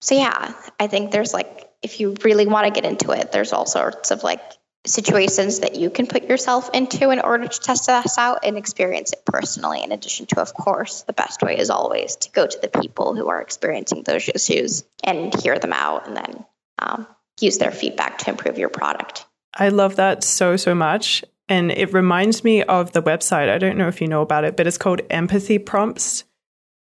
so 0.00 0.14
yeah, 0.14 0.52
I 0.78 0.86
think 0.86 1.10
there's 1.10 1.34
like 1.34 1.68
if 1.82 2.00
you 2.00 2.14
really 2.24 2.46
want 2.46 2.66
to 2.66 2.72
get 2.72 2.90
into 2.90 3.12
it, 3.12 3.32
there's 3.32 3.52
all 3.52 3.66
sorts 3.66 4.10
of 4.10 4.22
like 4.22 4.40
situations 4.86 5.60
that 5.60 5.76
you 5.76 5.90
can 5.90 6.06
put 6.06 6.24
yourself 6.24 6.70
into 6.72 7.10
in 7.10 7.20
order 7.20 7.46
to 7.46 7.60
test 7.60 7.86
this 7.86 8.18
out 8.18 8.40
and 8.44 8.56
experience 8.56 9.12
it 9.12 9.24
personally. 9.26 9.82
In 9.82 9.92
addition 9.92 10.26
to, 10.26 10.40
of 10.40 10.54
course, 10.54 11.02
the 11.02 11.12
best 11.12 11.42
way 11.42 11.58
is 11.58 11.70
always 11.70 12.16
to 12.16 12.30
go 12.30 12.46
to 12.46 12.58
the 12.60 12.68
people 12.68 13.14
who 13.14 13.28
are 13.28 13.40
experiencing 13.40 14.02
those 14.04 14.28
issues 14.28 14.84
and 15.04 15.34
hear 15.42 15.58
them 15.58 15.72
out 15.72 16.06
and 16.06 16.16
then 16.16 16.46
um, 16.78 17.06
use 17.40 17.58
their 17.58 17.72
feedback 17.72 18.18
to 18.18 18.30
improve 18.30 18.58
your 18.58 18.70
product. 18.70 19.26
I 19.54 19.68
love 19.68 19.96
that 19.96 20.24
so, 20.24 20.56
so 20.56 20.74
much. 20.74 21.24
And 21.48 21.72
it 21.72 21.92
reminds 21.92 22.44
me 22.44 22.62
of 22.62 22.92
the 22.92 23.02
website. 23.02 23.48
I 23.48 23.58
don't 23.58 23.76
know 23.76 23.88
if 23.88 24.00
you 24.00 24.06
know 24.06 24.22
about 24.22 24.44
it, 24.44 24.56
but 24.56 24.66
it's 24.66 24.78
called 24.78 25.00
Empathy 25.10 25.58
Prompts 25.58 26.24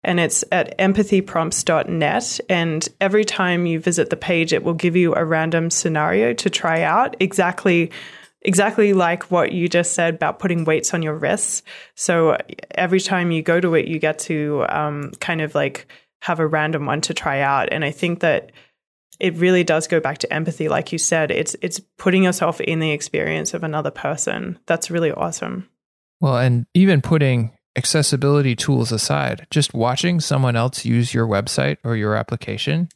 and 0.08 0.18
it's 0.18 0.42
at 0.50 0.76
empathyprompts.net. 0.78 2.40
And 2.48 2.88
every 2.98 3.26
time 3.26 3.66
you 3.66 3.78
visit 3.78 4.08
the 4.08 4.16
page, 4.16 4.54
it 4.54 4.64
will 4.64 4.72
give 4.72 4.96
you 4.96 5.14
a 5.14 5.22
random 5.22 5.68
scenario 5.68 6.32
to 6.32 6.48
try 6.48 6.82
out 6.82 7.14
exactly 7.20 7.92
exactly 8.40 8.94
like 8.94 9.30
what 9.30 9.52
you 9.52 9.68
just 9.68 9.92
said 9.92 10.14
about 10.14 10.38
putting 10.38 10.64
weights 10.64 10.94
on 10.94 11.02
your 11.02 11.14
wrists. 11.14 11.62
So 11.94 12.38
every 12.70 13.00
time 13.00 13.32
you 13.32 13.42
go 13.42 13.60
to 13.60 13.74
it, 13.74 13.86
you 13.86 13.98
get 13.98 14.18
to 14.20 14.64
um, 14.70 15.12
kind 15.20 15.42
of 15.42 15.54
like 15.54 15.92
have 16.22 16.40
a 16.40 16.46
random 16.46 16.86
one 16.86 17.02
to 17.02 17.12
try 17.12 17.40
out. 17.40 17.68
And 17.70 17.84
I 17.84 17.90
think 17.90 18.20
that 18.20 18.52
it 19.20 19.34
really 19.36 19.62
does 19.62 19.88
go 19.88 20.00
back 20.00 20.18
to 20.18 20.32
empathy, 20.32 20.70
like 20.70 20.90
you 20.90 20.98
said. 20.98 21.30
It's 21.30 21.54
it's 21.60 21.80
putting 21.98 22.24
yourself 22.24 22.62
in 22.62 22.80
the 22.80 22.92
experience 22.92 23.52
of 23.52 23.62
another 23.62 23.90
person. 23.90 24.58
That's 24.64 24.90
really 24.90 25.12
awesome. 25.12 25.68
Well, 26.18 26.38
and 26.38 26.64
even 26.72 27.02
putting 27.02 27.52
accessibility 27.78 28.56
tools 28.56 28.90
aside, 28.90 29.46
just 29.50 29.72
watching 29.72 30.18
someone 30.18 30.56
else 30.56 30.84
use 30.84 31.14
your 31.14 31.28
website 31.28 31.78
or 31.84 31.94
your 31.94 32.16
application 32.16 32.88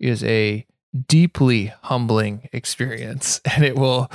is 0.00 0.24
a 0.24 0.66
deeply 1.06 1.72
humbling 1.82 2.48
experience. 2.52 3.40
And 3.54 3.64
it 3.64 3.76
will 3.76 4.10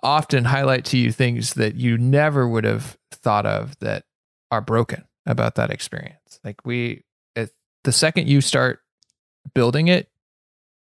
often 0.00 0.44
highlight 0.44 0.84
to 0.86 0.96
you 0.96 1.10
things 1.10 1.54
that 1.54 1.74
you 1.74 1.98
never 1.98 2.48
would 2.48 2.62
have 2.62 2.96
thought 3.10 3.46
of 3.46 3.76
that 3.80 4.04
are 4.52 4.60
broken 4.60 5.04
about 5.26 5.56
that 5.56 5.70
experience. 5.70 6.38
Like 6.44 6.64
we, 6.64 7.02
the 7.34 7.92
second 7.92 8.28
you 8.28 8.40
start 8.40 8.80
building 9.54 9.88
it, 9.88 10.08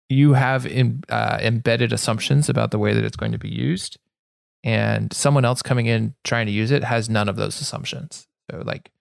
you 0.09 0.33
have 0.33 0.67
in, 0.67 1.03
uh, 1.09 1.39
embedded 1.41 1.91
assumptions 1.91 2.49
about 2.49 2.69
the 2.69 2.77
way 2.77 2.93
that 2.93 3.03
it's 3.03 3.17
going 3.17 3.31
to 3.31 3.39
be 3.39 3.49
used. 3.49 3.97
And 4.63 5.11
someone 5.11 5.45
else 5.45 5.63
coming 5.63 5.87
in 5.87 6.13
trying 6.23 6.45
to 6.45 6.51
use 6.51 6.69
it 6.69 6.83
has 6.83 7.09
none 7.09 7.29
of 7.29 7.35
those 7.35 7.59
assumptions. 7.59 8.27
So 8.51 8.61
like 8.65 8.91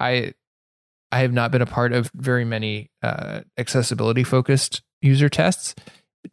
I 0.00 0.34
I 1.10 1.20
have 1.20 1.32
not 1.32 1.50
been 1.50 1.62
a 1.62 1.66
part 1.66 1.92
of 1.92 2.10
very 2.14 2.44
many 2.44 2.90
uh, 3.02 3.40
accessibility 3.58 4.24
focused 4.24 4.82
user 5.02 5.28
tests. 5.28 5.74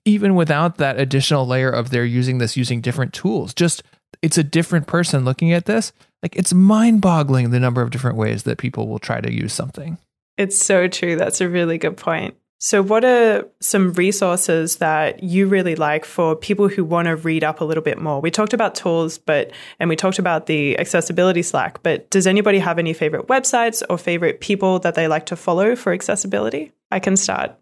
Even 0.05 0.35
without 0.35 0.77
that 0.77 0.99
additional 0.99 1.47
layer 1.47 1.69
of 1.69 1.89
they're 1.89 2.05
using 2.05 2.37
this 2.37 2.55
using 2.55 2.79
different 2.79 3.13
tools, 3.13 3.53
just 3.53 3.83
it's 4.21 4.37
a 4.37 4.43
different 4.43 4.87
person 4.87 5.25
looking 5.25 5.51
at 5.51 5.65
this. 5.65 5.91
Like 6.21 6.35
it's 6.35 6.53
mind 6.53 7.01
boggling 7.01 7.49
the 7.49 7.59
number 7.59 7.81
of 7.81 7.89
different 7.89 8.17
ways 8.17 8.43
that 8.43 8.57
people 8.57 8.87
will 8.87 8.99
try 8.99 9.19
to 9.21 9.33
use 9.33 9.53
something. 9.53 9.97
It's 10.37 10.57
so 10.57 10.87
true. 10.87 11.15
That's 11.15 11.41
a 11.41 11.49
really 11.49 11.77
good 11.77 11.97
point. 11.97 12.35
So, 12.61 12.83
what 12.83 13.05
are 13.05 13.47
some 13.61 13.93
resources 13.93 14.77
that 14.77 15.23
you 15.23 15.47
really 15.47 15.77
like 15.77 16.03
for 16.03 16.35
people 16.35 16.67
who 16.67 16.83
want 16.83 17.05
to 17.05 17.15
read 17.15 17.41
up 17.41 17.61
a 17.61 17.63
little 17.63 17.81
bit 17.81 17.97
more? 18.01 18.19
We 18.19 18.31
talked 18.31 18.53
about 18.53 18.75
tools, 18.75 19.17
but 19.17 19.51
and 19.79 19.89
we 19.89 19.95
talked 19.95 20.19
about 20.19 20.47
the 20.47 20.77
accessibility 20.77 21.41
Slack, 21.41 21.81
but 21.83 22.09
does 22.09 22.27
anybody 22.27 22.59
have 22.59 22.77
any 22.77 22.91
favorite 22.91 23.27
websites 23.27 23.81
or 23.89 23.97
favorite 23.97 24.41
people 24.41 24.77
that 24.79 24.95
they 24.95 25.07
like 25.07 25.25
to 25.27 25.37
follow 25.37 25.73
for 25.77 25.93
accessibility? 25.93 26.73
I 26.91 26.99
can 26.99 27.15
start. 27.15 27.57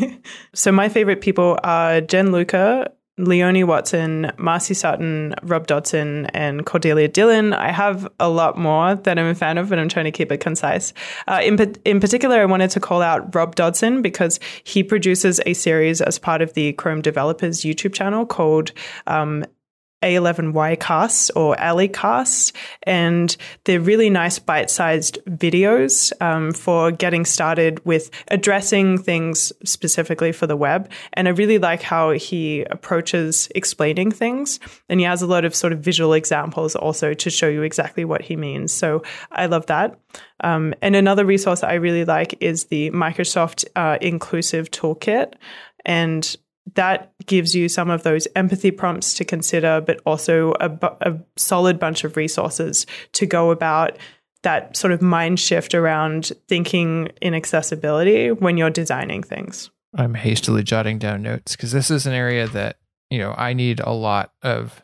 so, 0.54 0.72
my 0.72 0.88
favorite 0.88 1.20
people 1.20 1.58
are 1.62 2.00
Jen 2.00 2.32
Luker, 2.32 2.88
Leonie 3.18 3.64
Watson, 3.64 4.32
Marcy 4.38 4.74
Sutton, 4.74 5.34
Rob 5.42 5.66
Dodson, 5.66 6.26
and 6.26 6.64
Cordelia 6.64 7.08
Dillon. 7.08 7.52
I 7.52 7.70
have 7.72 8.08
a 8.18 8.28
lot 8.28 8.56
more 8.56 8.94
that 8.94 9.18
I'm 9.18 9.26
a 9.26 9.34
fan 9.34 9.58
of, 9.58 9.68
but 9.68 9.78
I'm 9.78 9.88
trying 9.88 10.04
to 10.04 10.12
keep 10.12 10.32
it 10.32 10.38
concise. 10.38 10.92
Uh, 11.26 11.40
in, 11.42 11.58
in 11.84 12.00
particular, 12.00 12.36
I 12.36 12.44
wanted 12.44 12.70
to 12.70 12.80
call 12.80 13.02
out 13.02 13.34
Rob 13.34 13.54
Dodson 13.54 14.02
because 14.02 14.38
he 14.64 14.82
produces 14.82 15.40
a 15.44 15.52
series 15.52 16.00
as 16.00 16.18
part 16.18 16.42
of 16.42 16.54
the 16.54 16.72
Chrome 16.74 17.02
Developers 17.02 17.62
YouTube 17.62 17.92
channel 17.92 18.24
called 18.24 18.72
um, 19.06 19.44
a11Y 20.02 20.78
casts 20.80 21.30
or 21.30 21.58
Alley 21.58 21.88
casts, 21.88 22.52
and 22.84 23.36
they're 23.64 23.80
really 23.80 24.10
nice 24.10 24.38
bite 24.38 24.70
sized 24.70 25.18
videos 25.26 26.12
um, 26.20 26.52
for 26.52 26.90
getting 26.90 27.24
started 27.24 27.84
with 27.84 28.10
addressing 28.28 28.98
things 28.98 29.52
specifically 29.64 30.32
for 30.32 30.46
the 30.46 30.56
web. 30.56 30.90
And 31.14 31.28
I 31.28 31.32
really 31.32 31.58
like 31.58 31.82
how 31.82 32.10
he 32.10 32.62
approaches 32.70 33.48
explaining 33.54 34.10
things, 34.10 34.60
and 34.88 35.00
he 35.00 35.06
has 35.06 35.22
a 35.22 35.26
lot 35.26 35.44
of 35.44 35.54
sort 35.54 35.72
of 35.72 35.80
visual 35.80 36.12
examples 36.12 36.76
also 36.76 37.14
to 37.14 37.30
show 37.30 37.48
you 37.48 37.62
exactly 37.62 38.04
what 38.04 38.22
he 38.22 38.36
means. 38.36 38.72
So 38.72 39.02
I 39.30 39.46
love 39.46 39.66
that. 39.66 39.98
Um, 40.40 40.74
and 40.82 40.94
another 40.94 41.24
resource 41.24 41.62
I 41.62 41.74
really 41.74 42.04
like 42.04 42.36
is 42.40 42.64
the 42.64 42.90
Microsoft 42.90 43.64
uh, 43.74 43.98
Inclusive 44.00 44.70
Toolkit. 44.70 45.34
And 45.84 46.36
that 46.74 47.12
gives 47.26 47.54
you 47.54 47.68
some 47.68 47.90
of 47.90 48.02
those 48.02 48.26
empathy 48.34 48.70
prompts 48.70 49.14
to 49.14 49.24
consider, 49.24 49.80
but 49.80 50.00
also 50.04 50.52
a, 50.60 50.70
a, 51.00 51.18
solid 51.36 51.78
bunch 51.78 52.04
of 52.04 52.16
resources 52.16 52.86
to 53.12 53.26
go 53.26 53.50
about 53.50 53.96
that 54.42 54.76
sort 54.76 54.92
of 54.92 55.02
mind 55.02 55.40
shift 55.40 55.74
around 55.74 56.32
thinking 56.46 57.08
in 57.20 57.34
accessibility 57.34 58.30
when 58.30 58.56
you're 58.56 58.70
designing 58.70 59.22
things. 59.22 59.70
I'm 59.96 60.14
hastily 60.14 60.62
jotting 60.62 60.98
down 60.98 61.22
notes 61.22 61.56
because 61.56 61.72
this 61.72 61.90
is 61.90 62.06
an 62.06 62.12
area 62.12 62.46
that 62.48 62.76
you 63.10 63.18
know 63.18 63.34
I 63.36 63.54
need 63.54 63.80
a 63.80 63.90
lot 63.90 64.32
of 64.42 64.82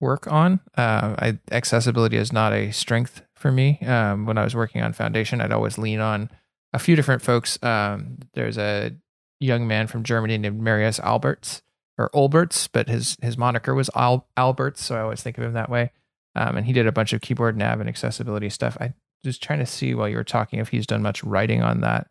work 0.00 0.30
on. 0.30 0.60
Uh, 0.76 1.14
I, 1.18 1.38
accessibility 1.50 2.16
is 2.16 2.32
not 2.32 2.52
a 2.52 2.70
strength 2.70 3.22
for 3.34 3.52
me. 3.52 3.80
Um, 3.80 4.26
when 4.26 4.38
I 4.38 4.44
was 4.44 4.54
working 4.54 4.82
on 4.82 4.92
Foundation, 4.92 5.40
I'd 5.40 5.52
always 5.52 5.78
lean 5.78 6.00
on 6.00 6.30
a 6.72 6.78
few 6.78 6.96
different 6.96 7.22
folks. 7.22 7.62
Um, 7.62 8.18
there's 8.34 8.56
a 8.56 8.92
young 9.40 9.66
man 9.66 9.86
from 9.86 10.04
Germany 10.04 10.38
named 10.38 10.60
Marius 10.60 11.00
Alberts 11.00 11.62
or 11.98 12.10
Olbertz, 12.10 12.68
but 12.70 12.88
his 12.88 13.16
his 13.22 13.36
moniker 13.36 13.74
was 13.74 13.90
Al- 13.96 14.26
Alberts, 14.36 14.82
so 14.82 14.96
I 14.96 15.00
always 15.00 15.22
think 15.22 15.38
of 15.38 15.44
him 15.44 15.54
that 15.54 15.70
way. 15.70 15.90
Um, 16.36 16.56
and 16.56 16.66
he 16.66 16.72
did 16.72 16.86
a 16.86 16.92
bunch 16.92 17.12
of 17.12 17.20
keyboard 17.20 17.56
nav 17.56 17.80
and 17.80 17.88
accessibility 17.88 18.50
stuff. 18.50 18.76
I 18.80 18.94
was 19.24 19.38
trying 19.38 19.58
to 19.58 19.66
see 19.66 19.94
while 19.94 20.08
you 20.08 20.16
were 20.16 20.24
talking 20.24 20.60
if 20.60 20.68
he's 20.68 20.86
done 20.86 21.02
much 21.02 21.24
writing 21.24 21.62
on 21.62 21.80
that, 21.80 22.08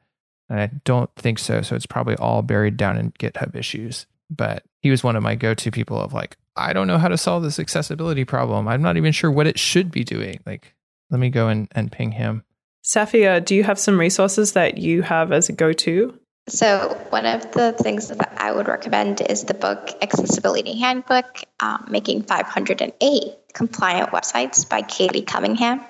and 0.50 0.60
I 0.60 0.72
don't 0.84 1.10
think 1.16 1.40
so. 1.40 1.62
So 1.62 1.76
it's 1.76 1.86
probably 1.86 2.16
all 2.18 2.42
buried 2.42 2.78
down 2.78 2.98
in 2.98 3.12
GitHub 3.14 3.56
issues. 3.56 4.06
But 4.30 4.64
he 4.82 4.92
was 4.92 5.04
one 5.04 5.16
of 5.16 5.24
my 5.24 5.34
go-to 5.34 5.72
people 5.72 6.00
of 6.00 6.14
like, 6.14 6.38
I 6.56 6.72
don't 6.72 6.86
know 6.86 7.00
how 7.00 7.08
to 7.08 7.18
solve 7.18 7.42
this 7.42 7.60
accessibility 7.60 8.26
problem. 8.26 8.68
I'm 8.68 8.82
not 8.82 8.96
even 8.96 9.12
sure 9.12 9.32
what 9.32 9.48
it 9.48 9.58
should 9.58 9.90
be 9.90 10.04
doing. 10.04 10.40
Like, 10.46 10.76
let 11.10 11.20
me 11.20 11.32
go 11.32 11.48
and, 11.48 11.68
and 11.72 11.92
ping 11.92 12.12
him. 12.12 12.44
Safia, 12.84 13.44
do 13.44 13.56
you 13.56 13.64
have 13.64 13.80
some 13.80 14.00
resources 14.00 14.54
that 14.54 14.78
you 14.78 15.02
have 15.02 15.32
as 15.32 15.50
a 15.50 15.54
go-to? 15.54 16.20
So, 16.48 16.98
one 17.10 17.28
of 17.28 17.52
the 17.52 17.74
things 17.74 18.08
that 18.08 18.34
I 18.38 18.52
would 18.52 18.68
recommend 18.68 19.22
is 19.22 19.44
the 19.44 19.54
book 19.54 19.90
Accessibility 20.02 20.80
Handbook 20.80 21.44
um, 21.60 21.86
Making 21.90 22.24
508 22.24 23.34
Compliant 23.54 24.10
Websites 24.10 24.68
by 24.68 24.82
Katie 24.82 25.22
Cunningham. 25.22 25.82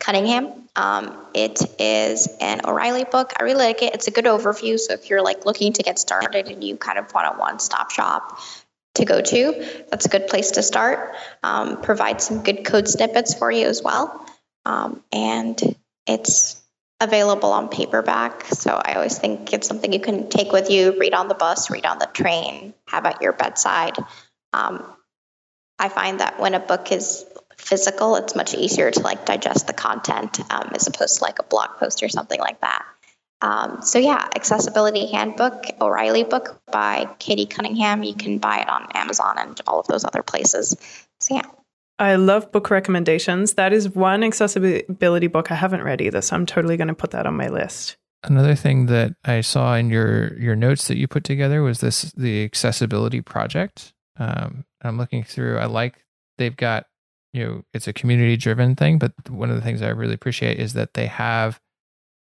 Cunningham. 0.00 0.68
Um, 0.74 1.16
it 1.34 1.60
is 1.80 2.28
an 2.40 2.62
O'Reilly 2.64 3.04
book. 3.04 3.32
I 3.38 3.44
really 3.44 3.64
like 3.64 3.82
it. 3.82 3.94
It's 3.94 4.08
a 4.08 4.10
good 4.10 4.24
overview. 4.24 4.78
So, 4.78 4.94
if 4.94 5.08
you're 5.08 5.22
like 5.22 5.46
looking 5.46 5.72
to 5.74 5.84
get 5.84 6.00
started 6.00 6.48
and 6.48 6.64
you 6.64 6.76
kind 6.76 6.98
of 6.98 7.12
want 7.14 7.36
a 7.36 7.38
one 7.38 7.60
stop 7.60 7.92
shop 7.92 8.40
to 8.94 9.04
go 9.04 9.20
to, 9.20 9.84
that's 9.88 10.06
a 10.06 10.08
good 10.08 10.26
place 10.26 10.52
to 10.52 10.62
start. 10.64 11.14
Um, 11.44 11.80
provide 11.80 12.20
some 12.20 12.42
good 12.42 12.64
code 12.64 12.88
snippets 12.88 13.34
for 13.34 13.52
you 13.52 13.66
as 13.66 13.82
well. 13.82 14.26
Um, 14.64 15.04
and 15.12 15.76
it's 16.08 16.57
available 17.00 17.52
on 17.52 17.68
paperback. 17.68 18.44
So 18.46 18.70
I 18.70 18.94
always 18.94 19.18
think 19.18 19.52
it's 19.52 19.68
something 19.68 19.92
you 19.92 20.00
can 20.00 20.28
take 20.28 20.52
with 20.52 20.70
you, 20.70 20.98
read 20.98 21.14
on 21.14 21.28
the 21.28 21.34
bus, 21.34 21.70
read 21.70 21.86
on 21.86 21.98
the 21.98 22.08
train, 22.12 22.74
have 22.88 23.06
at 23.06 23.22
your 23.22 23.32
bedside. 23.32 23.96
Um, 24.52 24.84
I 25.78 25.88
find 25.88 26.20
that 26.20 26.40
when 26.40 26.54
a 26.54 26.60
book 26.60 26.90
is 26.90 27.24
physical, 27.56 28.16
it's 28.16 28.34
much 28.34 28.54
easier 28.54 28.90
to 28.90 29.00
like 29.00 29.24
digest 29.24 29.66
the 29.66 29.72
content 29.72 30.40
um, 30.50 30.70
as 30.74 30.86
opposed 30.88 31.18
to 31.18 31.24
like 31.24 31.38
a 31.38 31.44
blog 31.44 31.70
post 31.78 32.02
or 32.02 32.08
something 32.08 32.40
like 32.40 32.60
that. 32.60 32.84
Um, 33.40 33.82
so 33.82 34.00
yeah, 34.00 34.26
accessibility 34.34 35.06
handbook, 35.06 35.66
O'Reilly 35.80 36.24
book 36.24 36.60
by 36.66 37.08
Katie 37.20 37.46
Cunningham. 37.46 38.02
You 38.02 38.14
can 38.14 38.38
buy 38.38 38.60
it 38.60 38.68
on 38.68 38.88
Amazon 38.94 39.36
and 39.38 39.60
all 39.68 39.78
of 39.78 39.86
those 39.86 40.04
other 40.04 40.24
places. 40.24 40.76
So 41.20 41.36
yeah. 41.36 41.42
I 41.98 42.14
love 42.14 42.52
book 42.52 42.70
recommendations. 42.70 43.54
That 43.54 43.72
is 43.72 43.88
one 43.90 44.22
accessibility 44.22 45.26
book 45.26 45.50
I 45.50 45.56
haven't 45.56 45.82
read 45.82 46.00
either, 46.00 46.22
so 46.22 46.36
I'm 46.36 46.46
totally 46.46 46.76
going 46.76 46.88
to 46.88 46.94
put 46.94 47.10
that 47.10 47.26
on 47.26 47.36
my 47.36 47.48
list. 47.48 47.96
Another 48.24 48.54
thing 48.54 48.86
that 48.86 49.14
I 49.24 49.40
saw 49.40 49.74
in 49.74 49.90
your 49.90 50.38
your 50.38 50.56
notes 50.56 50.88
that 50.88 50.96
you 50.96 51.06
put 51.06 51.24
together 51.24 51.62
was 51.62 51.80
this 51.80 52.12
the 52.12 52.44
accessibility 52.44 53.20
project. 53.20 53.92
Um, 54.18 54.64
I'm 54.82 54.98
looking 54.98 55.22
through. 55.22 55.58
I 55.58 55.66
like 55.66 56.04
they've 56.36 56.56
got 56.56 56.86
you 57.32 57.44
know 57.44 57.62
it's 57.72 57.88
a 57.88 57.92
community 57.92 58.36
driven 58.36 58.74
thing, 58.74 58.98
but 58.98 59.12
one 59.28 59.50
of 59.50 59.56
the 59.56 59.62
things 59.62 59.82
I 59.82 59.88
really 59.88 60.14
appreciate 60.14 60.58
is 60.58 60.72
that 60.72 60.94
they 60.94 61.06
have 61.06 61.60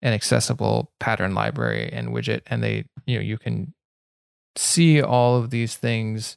an 0.02 0.12
accessible 0.12 0.92
pattern 1.00 1.34
library 1.34 1.90
and 1.92 2.08
widget, 2.08 2.42
and 2.46 2.62
they 2.62 2.84
you 3.06 3.16
know 3.16 3.22
you 3.22 3.38
can 3.38 3.74
see 4.56 5.00
all 5.00 5.36
of 5.36 5.50
these 5.50 5.76
things 5.76 6.36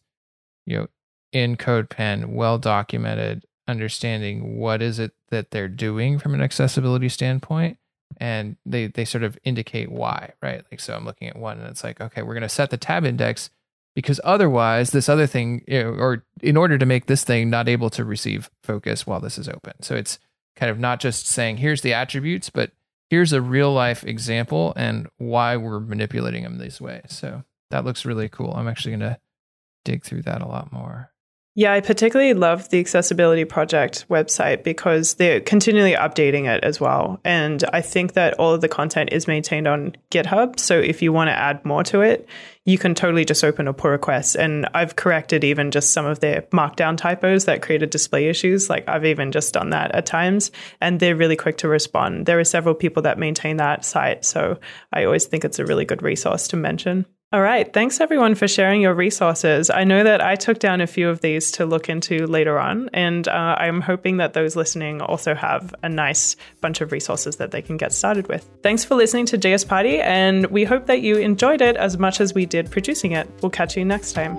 you 0.67 0.77
know 0.77 0.87
in 1.31 1.55
CodePen, 1.57 2.27
well 2.27 2.57
documented, 2.57 3.45
understanding 3.67 4.57
what 4.57 4.81
is 4.81 4.99
it 4.99 5.13
that 5.29 5.51
they're 5.51 5.67
doing 5.67 6.19
from 6.19 6.33
an 6.33 6.41
accessibility 6.41 7.09
standpoint. 7.09 7.77
And 8.17 8.57
they, 8.65 8.87
they 8.87 9.05
sort 9.05 9.23
of 9.23 9.37
indicate 9.43 9.89
why, 9.89 10.33
right? 10.41 10.63
Like, 10.69 10.81
so 10.81 10.93
I'm 10.93 11.05
looking 11.05 11.29
at 11.29 11.37
one 11.37 11.59
and 11.59 11.67
it's 11.69 11.83
like, 11.83 12.01
okay, 12.01 12.21
we're 12.21 12.33
going 12.33 12.41
to 12.41 12.49
set 12.49 12.69
the 12.69 12.77
tab 12.77 13.05
index 13.05 13.49
because 13.95 14.19
otherwise 14.23 14.91
this 14.91 15.07
other 15.07 15.27
thing, 15.27 15.63
or 15.69 16.25
in 16.41 16.57
order 16.57 16.77
to 16.77 16.85
make 16.85 17.05
this 17.05 17.23
thing 17.23 17.49
not 17.49 17.69
able 17.69 17.89
to 17.91 18.03
receive 18.03 18.49
focus 18.63 19.07
while 19.07 19.21
this 19.21 19.37
is 19.37 19.47
open. 19.47 19.81
So 19.81 19.95
it's 19.95 20.19
kind 20.55 20.69
of 20.69 20.77
not 20.77 20.99
just 20.99 21.25
saying, 21.25 21.57
here's 21.57 21.81
the 21.81 21.93
attributes, 21.93 22.49
but 22.49 22.71
here's 23.09 23.33
a 23.33 23.41
real 23.41 23.73
life 23.73 24.03
example 24.03 24.73
and 24.75 25.07
why 25.17 25.55
we're 25.57 25.79
manipulating 25.79 26.43
them 26.43 26.57
this 26.57 26.81
way. 26.81 27.01
So 27.07 27.43
that 27.69 27.85
looks 27.85 28.05
really 28.05 28.29
cool. 28.29 28.53
I'm 28.53 28.67
actually 28.67 28.91
going 28.91 29.11
to 29.11 29.19
dig 29.85 30.03
through 30.03 30.23
that 30.23 30.41
a 30.41 30.47
lot 30.47 30.71
more. 30.71 31.10
Yeah, 31.53 31.73
I 31.73 31.81
particularly 31.81 32.33
love 32.33 32.69
the 32.69 32.79
Accessibility 32.79 33.43
Project 33.43 34.07
website 34.07 34.63
because 34.63 35.15
they're 35.15 35.41
continually 35.41 35.91
updating 35.91 36.47
it 36.47 36.63
as 36.63 36.79
well. 36.79 37.19
And 37.25 37.61
I 37.73 37.81
think 37.81 38.13
that 38.13 38.35
all 38.35 38.53
of 38.53 38.61
the 38.61 38.69
content 38.69 39.09
is 39.11 39.27
maintained 39.27 39.67
on 39.67 39.97
GitHub. 40.11 40.57
So 40.61 40.79
if 40.79 41.01
you 41.01 41.11
want 41.11 41.27
to 41.27 41.37
add 41.37 41.65
more 41.65 41.83
to 41.83 41.99
it, 41.99 42.25
you 42.63 42.77
can 42.77 42.95
totally 42.95 43.25
just 43.25 43.43
open 43.43 43.67
a 43.67 43.73
pull 43.73 43.91
request. 43.91 44.35
And 44.35 44.65
I've 44.73 44.95
corrected 44.95 45.43
even 45.43 45.71
just 45.71 45.91
some 45.91 46.05
of 46.05 46.21
their 46.21 46.43
markdown 46.53 46.95
typos 46.95 47.43
that 47.45 47.61
created 47.61 47.89
display 47.89 48.29
issues. 48.29 48.69
Like 48.69 48.87
I've 48.87 49.03
even 49.03 49.33
just 49.33 49.53
done 49.53 49.71
that 49.71 49.93
at 49.93 50.05
times. 50.05 50.51
And 50.79 51.01
they're 51.01 51.17
really 51.17 51.35
quick 51.35 51.57
to 51.57 51.67
respond. 51.67 52.27
There 52.27 52.39
are 52.39 52.45
several 52.45 52.75
people 52.75 53.03
that 53.03 53.19
maintain 53.19 53.57
that 53.57 53.83
site. 53.83 54.23
So 54.23 54.57
I 54.93 55.03
always 55.03 55.25
think 55.25 55.43
it's 55.43 55.59
a 55.59 55.65
really 55.65 55.83
good 55.83 56.01
resource 56.01 56.47
to 56.49 56.55
mention. 56.55 57.05
All 57.33 57.41
right. 57.41 57.71
Thanks 57.71 58.01
everyone 58.01 58.35
for 58.35 58.45
sharing 58.45 58.81
your 58.81 58.93
resources. 58.93 59.69
I 59.69 59.85
know 59.85 60.03
that 60.03 60.19
I 60.19 60.35
took 60.35 60.59
down 60.59 60.81
a 60.81 60.87
few 60.87 61.07
of 61.07 61.21
these 61.21 61.49
to 61.51 61.65
look 61.65 61.87
into 61.87 62.27
later 62.27 62.59
on, 62.59 62.89
and 62.91 63.25
uh, 63.25 63.55
I'm 63.57 63.79
hoping 63.79 64.17
that 64.17 64.33
those 64.33 64.57
listening 64.57 65.01
also 65.01 65.33
have 65.33 65.73
a 65.81 65.87
nice 65.87 66.35
bunch 66.59 66.81
of 66.81 66.91
resources 66.91 67.37
that 67.37 67.51
they 67.51 67.61
can 67.61 67.77
get 67.77 67.93
started 67.93 68.27
with. 68.27 68.49
Thanks 68.63 68.83
for 68.83 68.95
listening 68.95 69.27
to 69.27 69.37
JS 69.37 69.65
Party, 69.65 70.01
and 70.01 70.47
we 70.47 70.65
hope 70.65 70.87
that 70.87 71.03
you 71.03 71.19
enjoyed 71.19 71.61
it 71.61 71.77
as 71.77 71.97
much 71.97 72.19
as 72.19 72.33
we 72.33 72.45
did 72.45 72.69
producing 72.69 73.13
it. 73.13 73.29
We'll 73.41 73.49
catch 73.49 73.77
you 73.77 73.85
next 73.85 74.11
time. 74.11 74.33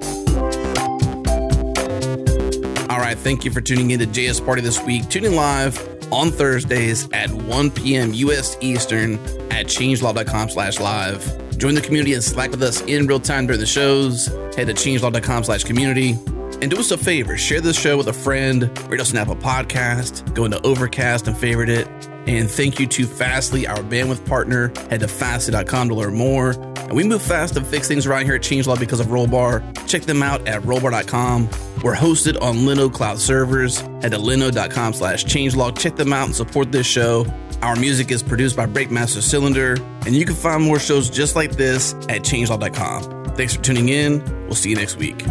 All 2.90 2.98
right. 2.98 3.16
Thank 3.16 3.46
you 3.46 3.50
for 3.50 3.62
tuning 3.62 3.92
in 3.92 4.00
to 4.00 4.06
JS 4.06 4.44
Party 4.44 4.60
this 4.60 4.82
week. 4.82 5.08
Tuning 5.08 5.34
live 5.34 5.91
on 6.12 6.30
Thursdays 6.30 7.08
at 7.12 7.30
1 7.30 7.70
p.m. 7.72 8.12
U.S. 8.14 8.56
Eastern 8.60 9.14
at 9.50 9.66
changelog.com 9.66 10.50
slash 10.50 10.78
live. 10.78 11.58
Join 11.58 11.74
the 11.74 11.80
community 11.80 12.14
and 12.14 12.22
Slack 12.22 12.50
with 12.50 12.62
us 12.62 12.80
in 12.82 13.06
real 13.06 13.20
time 13.20 13.46
during 13.46 13.60
the 13.60 13.66
shows. 13.66 14.26
Head 14.56 14.66
to 14.66 14.74
changelog.com 14.74 15.44
slash 15.44 15.64
community. 15.64 16.18
And 16.62 16.70
do 16.70 16.78
us 16.78 16.92
a 16.92 16.96
favor, 16.96 17.36
share 17.36 17.60
this 17.60 17.76
show 17.76 17.96
with 17.96 18.06
a 18.06 18.12
friend, 18.12 18.70
rate 18.88 19.00
us 19.00 19.10
an 19.10 19.18
Apple 19.18 19.34
podcast, 19.34 20.32
go 20.32 20.44
into 20.44 20.64
Overcast 20.64 21.26
and 21.26 21.36
favorite 21.36 21.68
it. 21.68 21.88
And 22.28 22.48
thank 22.48 22.78
you 22.78 22.86
to 22.86 23.04
Fastly, 23.04 23.66
our 23.66 23.78
bandwidth 23.78 24.24
partner. 24.26 24.68
Head 24.88 25.00
to 25.00 25.08
fastly.com 25.08 25.88
to 25.88 25.94
learn 25.96 26.14
more. 26.14 26.52
And 26.52 26.92
we 26.92 27.02
move 27.02 27.20
fast 27.20 27.54
to 27.54 27.62
fix 27.62 27.88
things 27.88 28.06
around 28.06 28.26
here 28.26 28.36
at 28.36 28.42
Changelog 28.42 28.78
because 28.78 29.00
of 29.00 29.08
Rollbar. 29.08 29.88
Check 29.88 30.02
them 30.02 30.22
out 30.22 30.46
at 30.46 30.62
rollbar.com. 30.62 31.48
We're 31.82 31.96
hosted 31.96 32.40
on 32.40 32.58
Linode 32.58 32.94
Cloud 32.94 33.18
servers. 33.18 33.80
Head 33.80 34.12
to 34.12 34.18
linode.com 34.18 34.92
slash 34.92 35.24
changelog. 35.24 35.76
Check 35.76 35.96
them 35.96 36.12
out 36.12 36.26
and 36.26 36.36
support 36.36 36.70
this 36.70 36.86
show. 36.86 37.26
Our 37.62 37.74
music 37.74 38.12
is 38.12 38.22
produced 38.22 38.56
by 38.56 38.66
Breakmaster 38.66 39.20
Cylinder, 39.20 39.74
and 40.06 40.14
you 40.14 40.24
can 40.24 40.36
find 40.36 40.62
more 40.62 40.78
shows 40.78 41.10
just 41.10 41.34
like 41.34 41.52
this 41.56 41.92
at 42.08 42.22
changelog.com. 42.22 43.34
Thanks 43.34 43.56
for 43.56 43.62
tuning 43.62 43.88
in. 43.88 44.22
We'll 44.44 44.54
see 44.54 44.70
you 44.70 44.76
next 44.76 44.96
week. 44.96 45.24